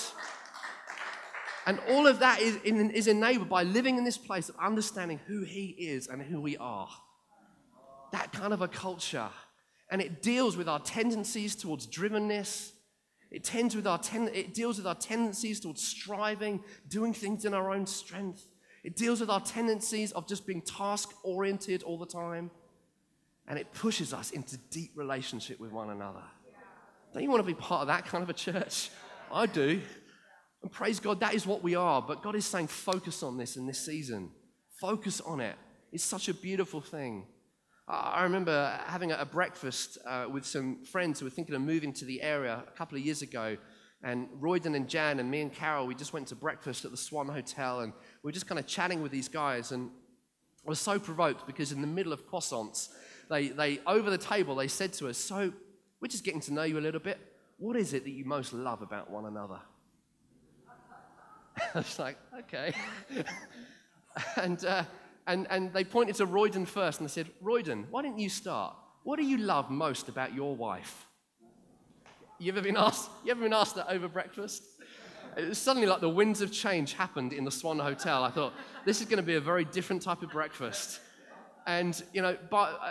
And 1.68 1.80
all 1.90 2.08
of 2.08 2.20
that 2.20 2.42
is, 2.42 2.58
is 2.64 3.08
enabled 3.08 3.50
by 3.50 3.64
living 3.64 3.98
in 3.98 4.04
this 4.04 4.18
place 4.18 4.50
of 4.50 4.56
understanding 4.58 5.20
who 5.28 5.44
He 5.44 5.76
is 5.78 6.08
and 6.08 6.22
who 6.22 6.42
we 6.42 6.58
are. 6.58 6.90
That 8.12 8.32
kind 8.32 8.54
of 8.54 8.62
a 8.62 8.68
culture. 8.68 9.30
And 9.92 10.02
it 10.02 10.22
deals 10.22 10.56
with 10.56 10.70
our 10.70 10.80
tendencies 10.80 11.56
towards 11.56 11.88
drivenness. 11.88 12.72
It, 13.32 13.44
tends 13.44 13.76
with 13.76 13.86
our 13.86 14.00
ten- 14.00 14.32
it 14.34 14.54
deals 14.54 14.78
with 14.78 14.88
our 14.88 14.96
tendencies 14.96 15.60
towards 15.60 15.86
striving, 15.86 16.64
doing 16.88 17.14
things 17.14 17.46
in 17.46 17.54
our 17.54 17.70
own 17.72 17.86
strength. 17.86 18.48
It 18.84 18.96
deals 18.96 19.20
with 19.20 19.30
our 19.30 19.42
tendencies 19.42 20.12
of 20.14 20.28
just 20.28 20.48
being 20.48 20.62
task 20.62 21.14
oriented 21.24 21.84
all 21.84 21.98
the 21.98 22.06
time. 22.06 22.52
And 23.48 23.58
it 23.58 23.74
pushes 23.74 24.14
us 24.14 24.32
into 24.32 24.58
deep 24.70 24.92
relationship 24.96 25.60
with 25.60 25.72
one 25.72 25.90
another. 25.90 26.24
Don't 27.14 27.24
you 27.24 27.30
want 27.30 27.42
to 27.42 27.48
be 27.48 27.60
part 27.60 27.82
of 27.82 27.88
that 27.88 28.06
kind 28.06 28.24
of 28.24 28.30
a 28.30 28.34
church? 28.34 28.92
I 29.32 29.48
do. 29.48 29.82
And 30.62 30.72
praise 30.72 31.00
God, 31.00 31.20
that 31.22 31.34
is 31.34 31.48
what 31.48 31.64
we 31.64 31.76
are. 31.76 32.02
But 32.02 32.22
God 32.22 32.36
is 32.36 32.46
saying, 32.46 32.68
focus 32.68 33.24
on 33.24 33.38
this 33.38 33.58
in 33.58 33.66
this 33.66 33.84
season. 33.84 34.32
Focus 34.80 35.20
on 35.22 35.40
it. 35.40 35.56
It's 35.92 36.04
such 36.04 36.30
a 36.30 36.34
beautiful 36.34 36.82
thing. 36.82 37.26
I 37.88 38.22
remember 38.22 38.80
having 38.86 39.12
a 39.12 39.26
breakfast 39.26 39.98
uh, 40.06 40.28
with 40.32 40.46
some 40.46 40.86
friends 40.86 41.20
who 41.20 41.26
were 41.26 41.32
thinking 41.32 41.56
of 41.56 41.62
moving 41.62 41.92
to 41.94 42.06
the 42.06 42.22
area 42.22 42.64
a 42.68 42.78
couple 42.78 43.00
of 43.00 43.04
years 43.04 43.24
ago. 43.24 43.58
And 44.04 44.30
Royden 44.40 44.76
and 44.76 44.88
Jan 44.88 45.20
and 45.20 45.30
me 45.30 45.42
and 45.42 45.54
Carol, 45.54 45.86
we 45.86 45.94
just 45.94 46.14
went 46.14 46.28
to 46.28 46.36
breakfast 46.36 46.86
at 46.86 46.92
the 46.92 46.98
Swan 46.98 47.28
Hotel 47.28 47.82
and 47.82 47.92
we 48.24 48.30
were 48.30 48.32
just 48.32 48.48
kind 48.48 48.58
of 48.58 48.66
chatting 48.66 49.02
with 49.02 49.12
these 49.12 49.28
guys. 49.28 49.72
And 49.72 49.90
I 50.66 50.70
was 50.70 50.80
so 50.80 51.00
provoked 51.00 51.46
because 51.46 51.72
in 51.72 51.82
the 51.82 51.88
middle 51.88 52.14
of 52.14 52.26
croissants, 52.26 52.90
they, 53.30 53.50
they 53.50 53.80
over 53.86 54.10
the 54.10 54.18
table, 54.18 54.56
they 54.56 54.70
said 54.70 54.94
to 54.94 55.10
us, 55.10 55.18
So 55.18 55.54
we're 56.00 56.08
just 56.08 56.24
getting 56.24 56.40
to 56.42 56.54
know 56.54 56.64
you 56.64 56.80
a 56.80 56.82
little 56.82 57.02
bit. 57.02 57.20
What 57.58 57.76
is 57.76 57.94
it 57.94 58.06
that 58.06 58.12
you 58.12 58.24
most 58.24 58.54
love 58.54 58.82
about 58.82 59.10
one 59.10 59.26
another? 59.26 59.60
I 61.76 61.78
was 61.78 62.00
like, 62.00 62.18
okay. 62.40 62.74
and, 64.38 64.64
uh, 64.64 64.84
and, 65.28 65.46
and 65.50 65.74
they 65.74 65.84
pointed 65.84 66.16
to 66.16 66.26
Royden 66.26 66.66
first 66.66 67.02
and 67.02 67.10
they 67.10 67.12
said, 67.12 67.30
Royden, 67.42 67.88
why 67.90 68.02
didn't 68.02 68.20
you 68.20 68.30
start? 68.30 68.76
What 69.04 69.20
do 69.20 69.26
you 69.26 69.38
love 69.38 69.70
most 69.70 70.08
about 70.08 70.34
your 70.34 70.56
wife? 70.56 71.06
You 72.42 72.54
ever 72.54 72.62
been 72.62 72.78
asked, 72.78 73.10
you 73.26 73.32
ever 73.32 73.42
been 73.42 73.54
asked 73.54 73.76
that 73.76 73.90
over 73.90 74.08
breakfast? 74.08 74.64
It 75.36 75.50
was 75.50 75.58
suddenly 75.58 75.88
like 75.88 76.00
the 76.00 76.10
winds 76.10 76.40
of 76.42 76.54
change 76.54 76.94
happened 76.94 77.34
in 77.34 77.44
the 77.44 77.52
Swan 77.52 77.78
Hotel. 77.80 78.24
I 78.24 78.32
thought, 78.32 78.54
this 78.86 79.02
is 79.02 79.08
going 79.08 79.18
to 79.18 79.24
be 79.24 79.36
a 79.36 79.42
very 79.42 79.66
different 79.66 80.02
type 80.02 80.24
of 80.24 80.32
breakfast. 80.32 81.02
And, 81.68 82.02
you 82.14 82.22
know, 82.22 82.38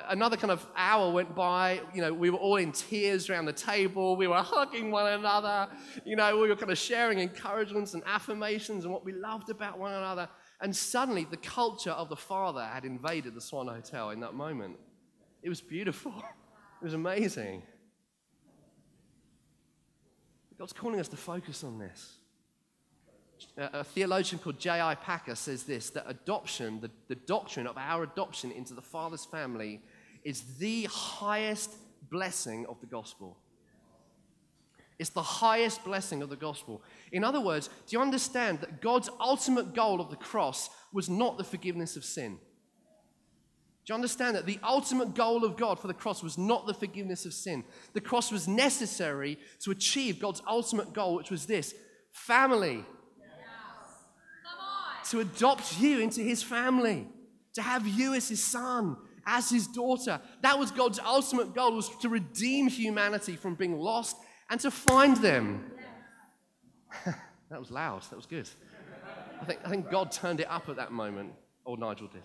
another 0.08 0.36
kind 0.36 0.50
of 0.50 0.64
hour 0.76 1.10
went 1.10 1.34
by. 1.34 1.80
You 1.94 2.02
know, 2.02 2.12
we 2.12 2.28
were 2.28 2.36
all 2.36 2.56
in 2.56 2.72
tears 2.72 3.30
around 3.30 3.46
the 3.46 3.52
table. 3.52 4.16
We 4.16 4.26
were 4.26 4.36
hugging 4.36 4.90
one 4.90 5.10
another. 5.10 5.68
You 6.04 6.16
know, 6.16 6.38
we 6.38 6.48
were 6.48 6.54
kind 6.54 6.70
of 6.70 6.78
sharing 6.78 7.18
encouragements 7.18 7.94
and 7.94 8.02
affirmations 8.06 8.84
and 8.84 8.92
what 8.92 9.04
we 9.04 9.12
loved 9.12 9.48
about 9.48 9.78
one 9.78 9.94
another. 9.94 10.28
And 10.60 10.76
suddenly, 10.76 11.26
the 11.28 11.38
culture 11.38 11.90
of 11.90 12.10
the 12.10 12.16
Father 12.16 12.64
had 12.64 12.84
invaded 12.84 13.34
the 13.34 13.40
Swan 13.40 13.66
Hotel 13.66 14.10
in 14.10 14.20
that 14.20 14.34
moment. 14.34 14.76
It 15.42 15.48
was 15.48 15.62
beautiful. 15.62 16.12
It 16.80 16.84
was 16.84 16.94
amazing. 16.94 17.62
God's 20.58 20.72
calling 20.72 20.98
us 20.98 21.08
to 21.08 21.16
focus 21.16 21.62
on 21.62 21.78
this. 21.78 22.16
A 23.56 23.84
theologian 23.84 24.40
called 24.40 24.58
J.I. 24.58 24.96
Packer 24.96 25.36
says 25.36 25.62
this 25.62 25.90
that 25.90 26.04
adoption, 26.08 26.80
the, 26.80 26.90
the 27.06 27.14
doctrine 27.14 27.68
of 27.68 27.78
our 27.78 28.02
adoption 28.02 28.50
into 28.50 28.74
the 28.74 28.82
Father's 28.82 29.24
family, 29.24 29.80
is 30.24 30.42
the 30.58 30.84
highest 30.84 31.76
blessing 32.10 32.66
of 32.66 32.80
the 32.80 32.86
gospel. 32.86 33.36
It's 34.98 35.10
the 35.10 35.22
highest 35.22 35.84
blessing 35.84 36.22
of 36.22 36.28
the 36.28 36.36
gospel. 36.36 36.82
In 37.12 37.22
other 37.22 37.40
words, 37.40 37.68
do 37.68 37.96
you 37.96 38.00
understand 38.00 38.60
that 38.60 38.82
God's 38.82 39.08
ultimate 39.20 39.72
goal 39.72 40.00
of 40.00 40.10
the 40.10 40.16
cross 40.16 40.70
was 40.92 41.08
not 41.08 41.38
the 41.38 41.44
forgiveness 41.44 41.96
of 41.96 42.04
sin? 42.04 42.38
Do 43.88 43.92
you 43.92 43.94
understand 43.94 44.36
that 44.36 44.44
the 44.44 44.58
ultimate 44.62 45.14
goal 45.14 45.46
of 45.46 45.56
God 45.56 45.80
for 45.80 45.86
the 45.86 45.94
cross 45.94 46.22
was 46.22 46.36
not 46.36 46.66
the 46.66 46.74
forgiveness 46.74 47.24
of 47.24 47.32
sin? 47.32 47.64
The 47.94 48.02
cross 48.02 48.30
was 48.30 48.46
necessary 48.46 49.38
to 49.60 49.70
achieve 49.70 50.20
God's 50.20 50.42
ultimate 50.46 50.92
goal, 50.92 51.14
which 51.14 51.30
was 51.30 51.46
this 51.46 51.74
family. 52.10 52.84
To 55.08 55.20
adopt 55.20 55.80
you 55.80 56.00
into 56.00 56.20
his 56.20 56.42
family, 56.42 57.08
to 57.54 57.62
have 57.62 57.88
you 57.88 58.12
as 58.12 58.28
his 58.28 58.44
son, 58.44 58.98
as 59.24 59.48
his 59.48 59.66
daughter. 59.66 60.20
That 60.42 60.58
was 60.58 60.70
God's 60.70 60.98
ultimate 60.98 61.54
goal, 61.54 61.72
was 61.72 61.88
to 62.02 62.10
redeem 62.10 62.68
humanity 62.68 63.36
from 63.36 63.54
being 63.54 63.78
lost 63.78 64.18
and 64.50 64.60
to 64.60 64.70
find 64.70 65.16
them. 65.16 65.64
That 67.50 67.58
was 67.58 67.70
loud. 67.70 68.02
That 68.10 68.16
was 68.16 68.26
good. 68.26 68.46
I 69.40 69.46
think, 69.46 69.60
I 69.64 69.70
think 69.70 69.90
God 69.90 70.12
turned 70.12 70.40
it 70.40 70.50
up 70.50 70.68
at 70.68 70.76
that 70.76 70.92
moment, 70.92 71.32
or 71.64 71.78
Nigel 71.78 72.08
did. 72.08 72.20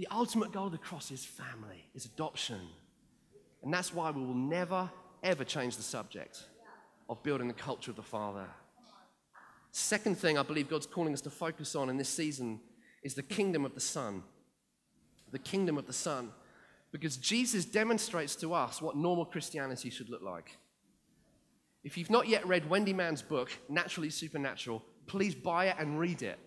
The 0.00 0.08
ultimate 0.10 0.50
goal 0.50 0.64
of 0.64 0.72
the 0.72 0.78
cross 0.78 1.10
is 1.10 1.26
family, 1.26 1.84
is 1.94 2.06
adoption. 2.06 2.58
And 3.62 3.70
that's 3.70 3.92
why 3.92 4.10
we 4.10 4.22
will 4.22 4.32
never, 4.32 4.90
ever 5.22 5.44
change 5.44 5.76
the 5.76 5.82
subject 5.82 6.42
of 7.10 7.22
building 7.22 7.48
the 7.48 7.52
culture 7.52 7.90
of 7.90 7.98
the 7.98 8.02
Father. 8.02 8.46
Second 9.72 10.16
thing 10.16 10.38
I 10.38 10.42
believe 10.42 10.70
God's 10.70 10.86
calling 10.86 11.12
us 11.12 11.20
to 11.20 11.28
focus 11.28 11.74
on 11.74 11.90
in 11.90 11.98
this 11.98 12.08
season 12.08 12.60
is 13.02 13.12
the 13.12 13.22
kingdom 13.22 13.66
of 13.66 13.74
the 13.74 13.80
Son. 13.80 14.22
The 15.32 15.38
kingdom 15.38 15.76
of 15.76 15.86
the 15.86 15.92
Son. 15.92 16.30
Because 16.92 17.18
Jesus 17.18 17.66
demonstrates 17.66 18.34
to 18.36 18.54
us 18.54 18.80
what 18.80 18.96
normal 18.96 19.26
Christianity 19.26 19.90
should 19.90 20.08
look 20.08 20.22
like. 20.22 20.56
If 21.84 21.98
you've 21.98 22.08
not 22.08 22.26
yet 22.26 22.46
read 22.46 22.70
Wendy 22.70 22.94
Mann's 22.94 23.20
book, 23.20 23.50
Naturally 23.68 24.08
Supernatural, 24.08 24.82
please 25.06 25.34
buy 25.34 25.66
it 25.66 25.76
and 25.78 25.98
read 25.98 26.22
it. 26.22 26.38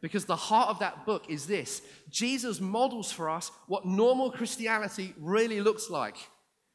Because 0.00 0.24
the 0.24 0.36
heart 0.36 0.68
of 0.68 0.78
that 0.78 1.04
book 1.04 1.26
is 1.28 1.46
this 1.46 1.82
Jesus 2.10 2.60
models 2.60 3.12
for 3.12 3.28
us 3.28 3.50
what 3.66 3.84
normal 3.84 4.30
Christianity 4.30 5.14
really 5.18 5.60
looks 5.60 5.90
like, 5.90 6.16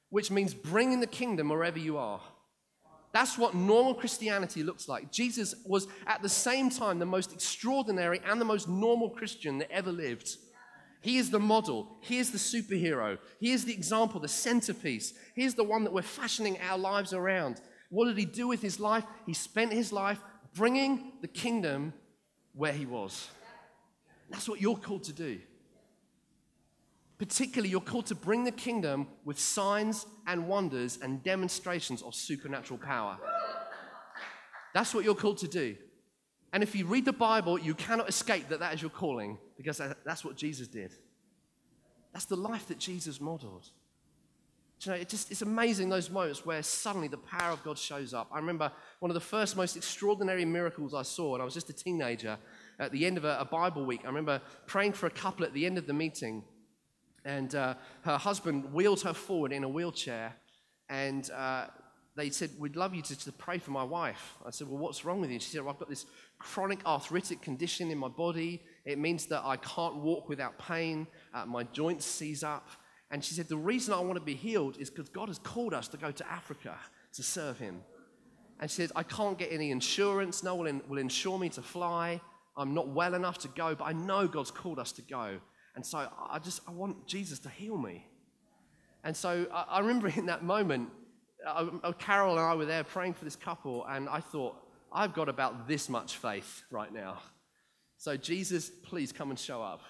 which 0.09 0.29
means 0.31 0.53
bringing 0.53 0.99
the 0.99 1.07
kingdom 1.07 1.49
wherever 1.49 1.79
you 1.79 1.97
are. 1.97 2.21
That's 3.13 3.38
what 3.38 3.55
normal 3.55 3.95
Christianity 3.95 4.61
looks 4.61 4.89
like. 4.89 5.09
Jesus 5.09 5.55
was 5.65 5.88
at 6.05 6.21
the 6.21 6.29
same 6.29 6.69
time 6.69 6.99
the 6.99 7.05
most 7.05 7.31
extraordinary 7.31 8.19
and 8.25 8.41
the 8.41 8.45
most 8.45 8.67
normal 8.67 9.09
Christian 9.09 9.57
that 9.59 9.71
ever 9.71 9.91
lived. 9.91 10.35
He 11.01 11.17
is 11.17 11.29
the 11.29 11.39
model. 11.39 11.97
He 12.01 12.17
is 12.17 12.31
the 12.31 12.38
superhero. 12.38 13.17
He 13.39 13.51
is 13.51 13.63
the 13.63 13.73
example, 13.73 14.19
the 14.19 14.27
centerpiece. 14.27 15.13
He 15.33 15.45
is 15.45 15.55
the 15.55 15.63
one 15.63 15.83
that 15.85 15.93
we're 15.93 16.01
fashioning 16.01 16.59
our 16.59 16.77
lives 16.77 17.13
around. 17.13 17.61
What 17.89 18.07
did 18.07 18.17
he 18.17 18.25
do 18.25 18.47
with 18.47 18.61
his 18.61 18.79
life? 18.79 19.05
He 19.25 19.33
spent 19.33 19.71
his 19.71 19.93
life 19.93 20.19
bringing 20.53 21.13
the 21.21 21.27
kingdom 21.27 21.93
where 22.56 22.74
he 22.74 22.86
was. 22.86 23.30
That's 24.30 24.50
what 24.50 24.62
you're 24.62 24.78
called 24.78 25.04
to 25.04 25.13
do. 25.13 25.39
Particularly, 27.18 27.70
you're 27.70 27.80
called 27.80 28.08
to 28.08 28.15
bring 28.15 28.44
the 28.44 28.52
kingdom 28.52 29.08
with 29.24 29.39
signs 29.39 30.06
and 30.28 30.48
wonders 30.48 31.00
and 31.02 31.24
demonstrations 31.24 32.02
of 32.02 32.13
supernatural 32.13 32.80
power. 32.80 33.18
That's 34.74 34.94
what 34.94 35.06
you're 35.06 35.15
called 35.15 35.38
to 35.38 35.48
do. 35.48 35.78
And 36.52 36.62
if 36.63 36.76
you 36.76 36.86
read 36.86 37.06
the 37.06 37.13
Bible, 37.13 37.60
you 37.60 37.74
cannot 37.74 38.10
escape 38.10 38.50
that 38.50 38.60
that 38.60 38.74
is 38.74 38.82
your 38.82 38.91
calling 38.91 39.38
because 39.58 39.82
that's 40.06 40.26
what 40.26 40.36
Jesus 40.36 40.68
did. 40.68 40.94
That's 42.12 42.26
the 42.26 42.36
life 42.36 42.68
that 42.68 42.80
Jesus 42.80 43.22
modeled. 43.22 43.70
You 44.86 44.91
know, 44.91 44.98
it 44.98 45.10
just, 45.10 45.32
it's 45.32 45.41
amazing 45.41 45.89
those 45.89 46.10
moments 46.10 46.45
where 46.45 46.62
suddenly 46.62 47.08
the 47.08 47.17
power 47.17 47.52
of 47.52 47.63
God 47.63 47.78
shows 47.78 48.13
up. 48.13 48.30
I 48.32 48.38
remember 48.38 48.71
one 49.00 49.10
of 49.10 49.15
the 49.15 49.21
first 49.21 49.58
most 49.58 49.76
extraordinary 49.76 50.45
miracles 50.45 50.93
I 50.93 51.02
saw 51.02 51.32
when 51.32 51.41
I 51.41 51.43
was 51.43 51.54
just 51.54 51.69
a 51.69 51.74
teenager 51.74 52.38
at 52.80 52.91
the 52.91 53.06
end 53.06 53.17
of 53.17 53.26
a, 53.26 53.38
a 53.39 53.45
Bible 53.45 53.86
week. 53.86 54.02
I 54.04 54.08
remember 54.08 54.41
praying 54.67 54.93
for 54.93 55.08
a 55.08 55.12
couple 55.12 55.45
at 55.45 55.54
the 55.54 55.65
end 55.65 55.78
of 55.78 55.88
the 55.88 55.93
meeting, 55.93 56.43
and 57.24 57.54
uh, 57.56 57.76
her 58.04 58.17
husband 58.17 58.74
wheeled 58.74 59.02
her 59.02 59.13
forward 59.13 59.52
in 59.52 59.63
a 59.63 59.69
wheelchair, 59.69 60.36
and 60.89 61.30
uh, 61.32 61.67
they 62.15 62.30
said, 62.30 62.52
We'd 62.60 62.76
love 62.76 62.93
you 62.93 63.02
to, 63.02 63.19
to, 63.19 63.32
pray 63.32 63.58
for 63.58 63.71
my 63.71 63.84
wife. 63.84 64.36
I 64.45 64.52
said, 64.52 64.67
Well, 64.67 64.78
what's 64.78 65.04
wrong 65.04 65.21
with 65.21 65.32
you? 65.32 65.39
she 65.39 65.50
said, 65.50 65.62
well, 65.62 65.74
I've 65.74 65.80
got 65.80 65.89
this 65.89 66.06
chronic 66.39 66.86
arthritic 66.86 67.41
condition 67.41 67.91
in 67.91 67.98
my 67.98 68.08
body. 68.08 68.62
It 68.86 69.00
means 69.00 69.26
that 69.28 69.43
I 69.43 69.58
can't 69.58 69.95
walk 69.95 70.30
without 70.30 70.58
pain. 70.60 71.08
Uh, 71.34 71.45
my 71.45 71.63
joints 71.63 72.06
seize 72.06 72.43
up. 72.43 72.69
And 73.12 73.24
she 73.24 73.34
said, 73.34 73.48
The 73.48 73.58
reason 73.58 73.94
I 73.94 74.00
want 74.00 74.15
to 74.15 74.26
be 74.26 74.34
healed 74.34 74.78
is 74.80 74.89
because 74.89 75.10
God 75.10 75.28
has 75.30 75.39
called 75.39 75.74
us 75.74 75.88
to 75.89 75.98
go 75.98 76.12
to 76.12 76.32
Africa 76.32 76.76
to 77.13 77.24
serve 77.24 77.60
Him. 77.60 77.82
And 78.60 78.70
she 78.70 78.78
said, 78.78 78.91
I 78.96 79.04
can't 79.04 79.38
get 79.38 79.52
any 79.52 79.72
insurance. 79.72 80.44
No 80.44 80.56
one 80.56 80.82
will 80.88 80.98
insure 80.98 81.38
me 81.38 81.50
to 81.50 81.62
fly. 81.62 82.22
I'm 82.58 82.74
not 82.74 82.88
well 82.88 83.13
enough 83.13 83.39
to 83.39 83.48
go, 83.50 83.76
but 83.76 83.86
I 83.86 83.94
know 83.94 84.28
God's 84.28 84.52
called 84.52 84.80
us 84.80 84.91
to 84.94 85.02
go. 85.02 85.39
And 85.76 85.86
so 85.86 86.10
I 86.30 86.39
just, 86.39 86.62
I 86.68 86.72
want 86.72 87.06
Jesus 87.06 87.39
to 87.39 87.50
heal 87.50 87.78
me. 87.78 88.08
And 89.04 89.15
so 89.15 89.46
I, 89.54 89.65
I 89.70 89.80
remember 89.80 90.08
in 90.08 90.28
that 90.28 90.44
moment, 90.44 90.89
uh, 91.46 91.68
uh, 91.84 91.91
Carol 91.94 92.32
and 92.32 92.39
I 92.39 92.56
were 92.56 92.65
there 92.65 92.84
praying 92.84 93.13
for 93.13 93.26
this 93.26 93.36
couple, 93.36 93.86
and 93.86 94.10
I 94.10 94.20
thought, 94.20 94.56
I've 94.91 95.13
got 95.13 95.28
about 95.28 95.68
this 95.68 95.89
much 95.89 96.18
faith 96.18 96.63
right 96.72 96.91
now. 96.91 97.20
So, 97.98 98.18
Jesus, 98.18 98.70
please 98.70 99.12
come 99.12 99.30
and 99.30 99.39
show 99.39 99.62
up. 99.62 99.82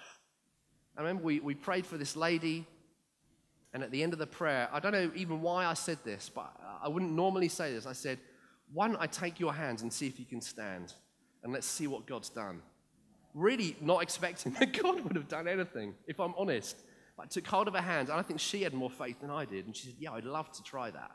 I 0.96 1.02
remember 1.02 1.24
we, 1.24 1.40
we 1.40 1.54
prayed 1.54 1.86
for 1.86 1.96
this 1.96 2.16
lady, 2.16 2.66
and 3.76 3.84
at 3.84 3.90
the 3.90 4.02
end 4.02 4.14
of 4.14 4.18
the 4.18 4.26
prayer, 4.26 4.70
I 4.72 4.80
don't 4.80 4.92
know 4.92 5.10
even 5.14 5.42
why 5.42 5.66
I 5.66 5.74
said 5.74 5.98
this, 6.02 6.30
but 6.34 6.50
I 6.82 6.88
wouldn't 6.88 7.12
normally 7.12 7.50
say 7.50 7.74
this. 7.74 7.84
I 7.84 7.92
said, 7.92 8.18
Why 8.72 8.88
don't 8.88 8.96
I 8.98 9.06
take 9.06 9.38
your 9.38 9.52
hands 9.52 9.82
and 9.82 9.92
see 9.92 10.06
if 10.06 10.18
you 10.18 10.24
can 10.24 10.40
stand? 10.40 10.94
And 11.44 11.52
let's 11.52 11.66
see 11.66 11.86
what 11.86 12.06
God's 12.06 12.30
done. 12.30 12.62
Really 13.34 13.76
not 13.82 14.02
expecting 14.02 14.52
that 14.60 14.72
God 14.72 15.02
would 15.02 15.14
have 15.14 15.28
done 15.28 15.46
anything, 15.46 15.92
if 16.06 16.20
I'm 16.20 16.32
honest. 16.38 16.78
I 17.18 17.26
took 17.26 17.46
hold 17.46 17.68
of 17.68 17.74
her 17.74 17.82
hands, 17.82 18.08
and 18.08 18.18
I 18.18 18.22
think 18.22 18.40
she 18.40 18.62
had 18.62 18.72
more 18.72 18.88
faith 18.88 19.20
than 19.20 19.28
I 19.28 19.44
did. 19.44 19.66
And 19.66 19.76
she 19.76 19.88
said, 19.88 19.96
Yeah, 19.98 20.12
I'd 20.12 20.24
love 20.24 20.50
to 20.52 20.62
try 20.62 20.90
that. 20.90 21.10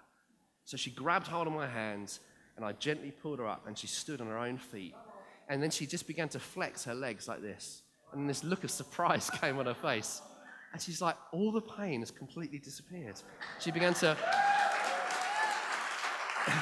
So 0.65 0.77
she 0.77 0.91
grabbed 0.91 1.25
hold 1.25 1.47
of 1.47 1.53
my 1.53 1.67
hands, 1.67 2.19
and 2.57 2.63
I 2.63 2.73
gently 2.73 3.09
pulled 3.09 3.39
her 3.39 3.47
up, 3.47 3.65
and 3.65 3.75
she 3.75 3.87
stood 3.87 4.21
on 4.21 4.27
her 4.27 4.37
own 4.37 4.59
feet. 4.59 4.93
And 5.49 5.63
then 5.63 5.71
she 5.71 5.87
just 5.87 6.05
began 6.05 6.29
to 6.29 6.39
flex 6.39 6.83
her 6.83 6.93
legs 6.93 7.27
like 7.27 7.41
this. 7.41 7.81
And 8.13 8.29
this 8.29 8.43
look 8.43 8.63
of 8.63 8.69
surprise 8.69 9.31
came 9.41 9.57
on 9.57 9.65
her 9.65 9.73
face. 9.73 10.21
And 10.73 10.81
she's 10.81 11.01
like, 11.01 11.17
all 11.31 11.51
the 11.51 11.61
pain 11.61 11.99
has 11.99 12.11
completely 12.11 12.59
disappeared. 12.59 13.15
She 13.59 13.71
began 13.71 13.93
to. 13.95 14.17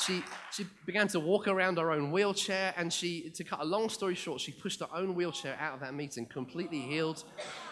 she, 0.00 0.22
she 0.52 0.66
began 0.84 1.08
to 1.08 1.20
walk 1.20 1.48
around 1.48 1.78
her 1.78 1.92
own 1.92 2.10
wheelchair, 2.10 2.74
and 2.76 2.92
she, 2.92 3.30
to 3.30 3.44
cut 3.44 3.60
a 3.60 3.64
long 3.64 3.88
story 3.88 4.14
short, 4.14 4.40
she 4.40 4.52
pushed 4.52 4.80
her 4.80 4.88
own 4.92 5.14
wheelchair 5.14 5.56
out 5.60 5.74
of 5.74 5.80
that 5.80 5.94
meeting, 5.94 6.26
completely 6.26 6.80
healed. 6.80 7.24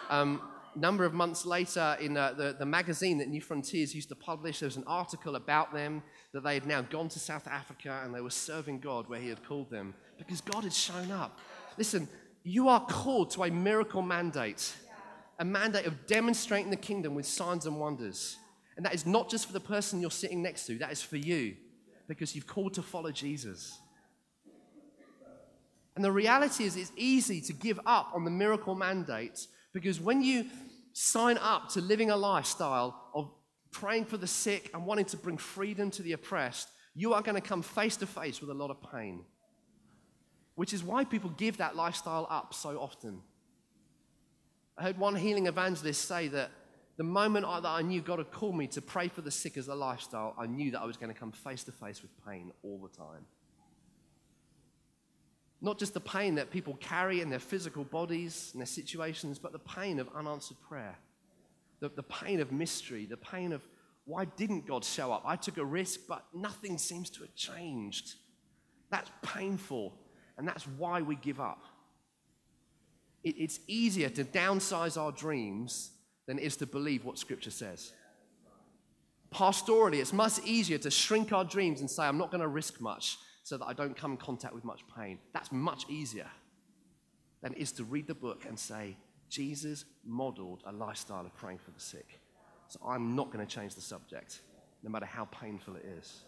Um, 0.08 0.40
number 0.76 1.04
of 1.04 1.12
months 1.12 1.46
later, 1.46 1.96
in 2.00 2.16
uh, 2.16 2.32
the, 2.32 2.56
the 2.58 2.66
magazine 2.66 3.18
that 3.18 3.30
Newfrontiers 3.30 3.94
used 3.94 4.08
to 4.08 4.14
publish, 4.14 4.60
there 4.60 4.66
was 4.66 4.76
an 4.76 4.84
article 4.86 5.36
about 5.36 5.72
them 5.72 6.02
that 6.32 6.42
they 6.42 6.54
had 6.54 6.66
now 6.66 6.82
gone 6.82 7.08
to 7.08 7.18
South 7.18 7.46
Africa 7.46 8.00
and 8.04 8.14
they 8.14 8.20
were 8.20 8.30
serving 8.30 8.80
God 8.80 9.08
where 9.08 9.20
He 9.20 9.28
had 9.28 9.46
called 9.46 9.70
them 9.70 9.94
because 10.18 10.40
God 10.40 10.64
had 10.64 10.72
shown 10.72 11.10
up. 11.10 11.38
Listen, 11.76 12.08
you 12.44 12.68
are 12.68 12.84
called 12.84 13.30
to 13.30 13.44
a 13.44 13.50
miracle 13.50 14.02
mandate, 14.02 14.74
a 15.38 15.44
mandate 15.44 15.86
of 15.86 16.06
demonstrating 16.06 16.70
the 16.70 16.76
kingdom 16.76 17.14
with 17.14 17.26
signs 17.26 17.64
and 17.64 17.80
wonders. 17.80 18.36
And 18.76 18.84
that 18.84 18.94
is 18.94 19.06
not 19.06 19.30
just 19.30 19.46
for 19.46 19.54
the 19.54 19.60
person 19.60 20.00
you're 20.00 20.10
sitting 20.10 20.42
next 20.42 20.66
to, 20.66 20.78
that 20.78 20.92
is 20.92 21.00
for 21.02 21.16
you 21.16 21.56
because 22.06 22.34
you've 22.34 22.46
called 22.46 22.74
to 22.74 22.82
follow 22.82 23.10
Jesus. 23.10 23.78
And 25.96 26.04
the 26.04 26.12
reality 26.12 26.64
is, 26.64 26.76
it's 26.76 26.92
easy 26.96 27.40
to 27.40 27.52
give 27.52 27.80
up 27.86 28.10
on 28.14 28.24
the 28.24 28.30
miracle 28.30 28.74
mandate 28.74 29.46
because 29.72 30.00
when 30.00 30.22
you 30.22 30.46
sign 30.92 31.38
up 31.38 31.68
to 31.70 31.80
living 31.80 32.10
a 32.10 32.16
lifestyle 32.16 33.10
of 33.14 33.30
praying 33.70 34.04
for 34.04 34.16
the 34.16 34.26
sick 34.26 34.70
and 34.74 34.84
wanting 34.84 35.04
to 35.06 35.16
bring 35.16 35.38
freedom 35.38 35.90
to 35.92 36.02
the 36.02 36.12
oppressed, 36.12 36.68
you 36.94 37.14
are 37.14 37.22
going 37.22 37.34
to 37.34 37.40
come 37.40 37.62
face 37.62 37.96
to 37.96 38.06
face 38.06 38.40
with 38.40 38.50
a 38.50 38.54
lot 38.54 38.70
of 38.70 38.76
pain. 38.92 39.24
Which 40.54 40.72
is 40.72 40.82
why 40.82 41.04
people 41.04 41.30
give 41.30 41.56
that 41.58 41.76
lifestyle 41.76 42.26
up 42.30 42.54
so 42.54 42.78
often. 42.78 43.20
I 44.78 44.84
heard 44.84 44.98
one 44.98 45.14
healing 45.16 45.46
evangelist 45.46 46.06
say 46.06 46.28
that 46.28 46.50
the 46.96 47.04
moment 47.04 47.44
I, 47.46 47.60
that 47.60 47.68
I 47.68 47.82
knew 47.82 48.00
God 48.00 48.18
had 48.18 48.30
called 48.30 48.56
me 48.56 48.66
to 48.68 48.80
pray 48.80 49.08
for 49.08 49.20
the 49.20 49.30
sick 49.30 49.56
as 49.56 49.68
a 49.68 49.74
lifestyle, 49.74 50.34
I 50.38 50.46
knew 50.46 50.70
that 50.72 50.80
I 50.80 50.84
was 50.84 50.96
going 50.96 51.12
to 51.12 51.18
come 51.18 51.32
face 51.32 51.64
to 51.64 51.72
face 51.72 52.02
with 52.02 52.10
pain 52.26 52.52
all 52.62 52.78
the 52.78 52.96
time. 52.96 53.26
Not 55.60 55.78
just 55.78 55.94
the 55.94 56.00
pain 56.00 56.34
that 56.36 56.50
people 56.50 56.74
carry 56.74 57.20
in 57.20 57.30
their 57.30 57.38
physical 57.38 57.84
bodies 57.84 58.50
and 58.52 58.60
their 58.60 58.66
situations, 58.66 59.38
but 59.38 59.52
the 59.52 59.58
pain 59.58 59.98
of 59.98 60.08
unanswered 60.14 60.58
prayer, 60.68 60.96
the, 61.80 61.88
the 61.88 62.02
pain 62.02 62.40
of 62.40 62.52
mystery, 62.52 63.06
the 63.06 63.16
pain 63.16 63.52
of 63.52 63.66
why 64.04 64.26
didn't 64.26 64.66
God 64.66 64.84
show 64.84 65.10
up? 65.10 65.22
I 65.24 65.36
took 65.36 65.56
a 65.56 65.64
risk, 65.64 66.00
but 66.06 66.24
nothing 66.34 66.76
seems 66.76 67.08
to 67.10 67.22
have 67.22 67.34
changed. 67.34 68.14
That's 68.90 69.10
painful, 69.22 69.94
and 70.36 70.46
that's 70.46 70.64
why 70.64 71.00
we 71.00 71.16
give 71.16 71.40
up. 71.40 71.62
It, 73.22 73.36
it's 73.38 73.60
easier 73.66 74.08
to 74.10 74.24
downsize 74.24 75.00
our 75.00 75.12
dreams 75.12 75.90
than 76.26 76.38
it 76.38 76.44
is 76.44 76.56
to 76.56 76.66
believe 76.66 77.04
what 77.04 77.18
Scripture 77.18 77.50
says. 77.50 77.92
Pastorally, 79.32 79.96
it's 79.96 80.12
much 80.12 80.38
easier 80.44 80.78
to 80.78 80.90
shrink 80.90 81.32
our 81.32 81.44
dreams 81.44 81.80
and 81.80 81.90
say, 81.90 82.04
I'm 82.04 82.18
not 82.18 82.30
going 82.30 82.40
to 82.40 82.48
risk 82.48 82.80
much 82.80 83.18
so 83.42 83.58
that 83.58 83.64
I 83.64 83.72
don't 83.72 83.96
come 83.96 84.12
in 84.12 84.16
contact 84.16 84.54
with 84.54 84.64
much 84.64 84.82
pain. 84.96 85.18
That's 85.32 85.50
much 85.50 85.84
easier 85.88 86.28
than 87.42 87.52
it 87.52 87.58
is 87.58 87.72
to 87.72 87.84
read 87.84 88.06
the 88.06 88.14
book 88.14 88.44
and 88.48 88.58
say, 88.58 88.96
Jesus 89.28 89.84
modeled 90.04 90.62
a 90.66 90.72
lifestyle 90.72 91.26
of 91.26 91.34
praying 91.34 91.58
for 91.58 91.72
the 91.72 91.80
sick. 91.80 92.20
So 92.68 92.80
I'm 92.86 93.16
not 93.16 93.32
going 93.32 93.44
to 93.44 93.52
change 93.52 93.74
the 93.74 93.80
subject, 93.80 94.40
no 94.82 94.90
matter 94.90 95.06
how 95.06 95.26
painful 95.26 95.76
it 95.76 95.84
is. 95.98 96.24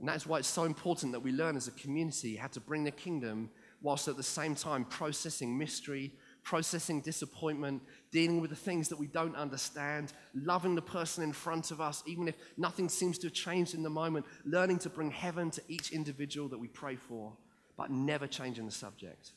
And 0.00 0.08
that's 0.08 0.26
why 0.26 0.38
it's 0.38 0.48
so 0.48 0.64
important 0.64 1.12
that 1.12 1.20
we 1.20 1.30
learn 1.30 1.56
as 1.56 1.68
a 1.68 1.72
community 1.72 2.34
how 2.34 2.48
to 2.48 2.60
bring 2.60 2.84
the 2.84 2.90
kingdom 2.90 3.50
whilst 3.82 4.08
at 4.08 4.16
the 4.16 4.22
same 4.22 4.54
time 4.54 4.84
processing 4.86 5.56
mystery, 5.56 6.12
processing 6.42 7.02
disappointment, 7.02 7.82
dealing 8.10 8.40
with 8.40 8.48
the 8.48 8.56
things 8.56 8.88
that 8.88 8.98
we 8.98 9.06
don't 9.06 9.36
understand, 9.36 10.14
loving 10.34 10.74
the 10.74 10.82
person 10.82 11.22
in 11.22 11.32
front 11.32 11.70
of 11.70 11.82
us, 11.82 12.02
even 12.06 12.28
if 12.28 12.34
nothing 12.56 12.88
seems 12.88 13.18
to 13.18 13.26
have 13.26 13.34
changed 13.34 13.74
in 13.74 13.82
the 13.82 13.90
moment, 13.90 14.24
learning 14.46 14.78
to 14.78 14.88
bring 14.88 15.10
heaven 15.10 15.50
to 15.50 15.62
each 15.68 15.92
individual 15.92 16.48
that 16.48 16.58
we 16.58 16.68
pray 16.68 16.96
for, 16.96 17.32
but 17.76 17.90
never 17.90 18.26
changing 18.26 18.64
the 18.64 18.72
subject. 18.72 19.32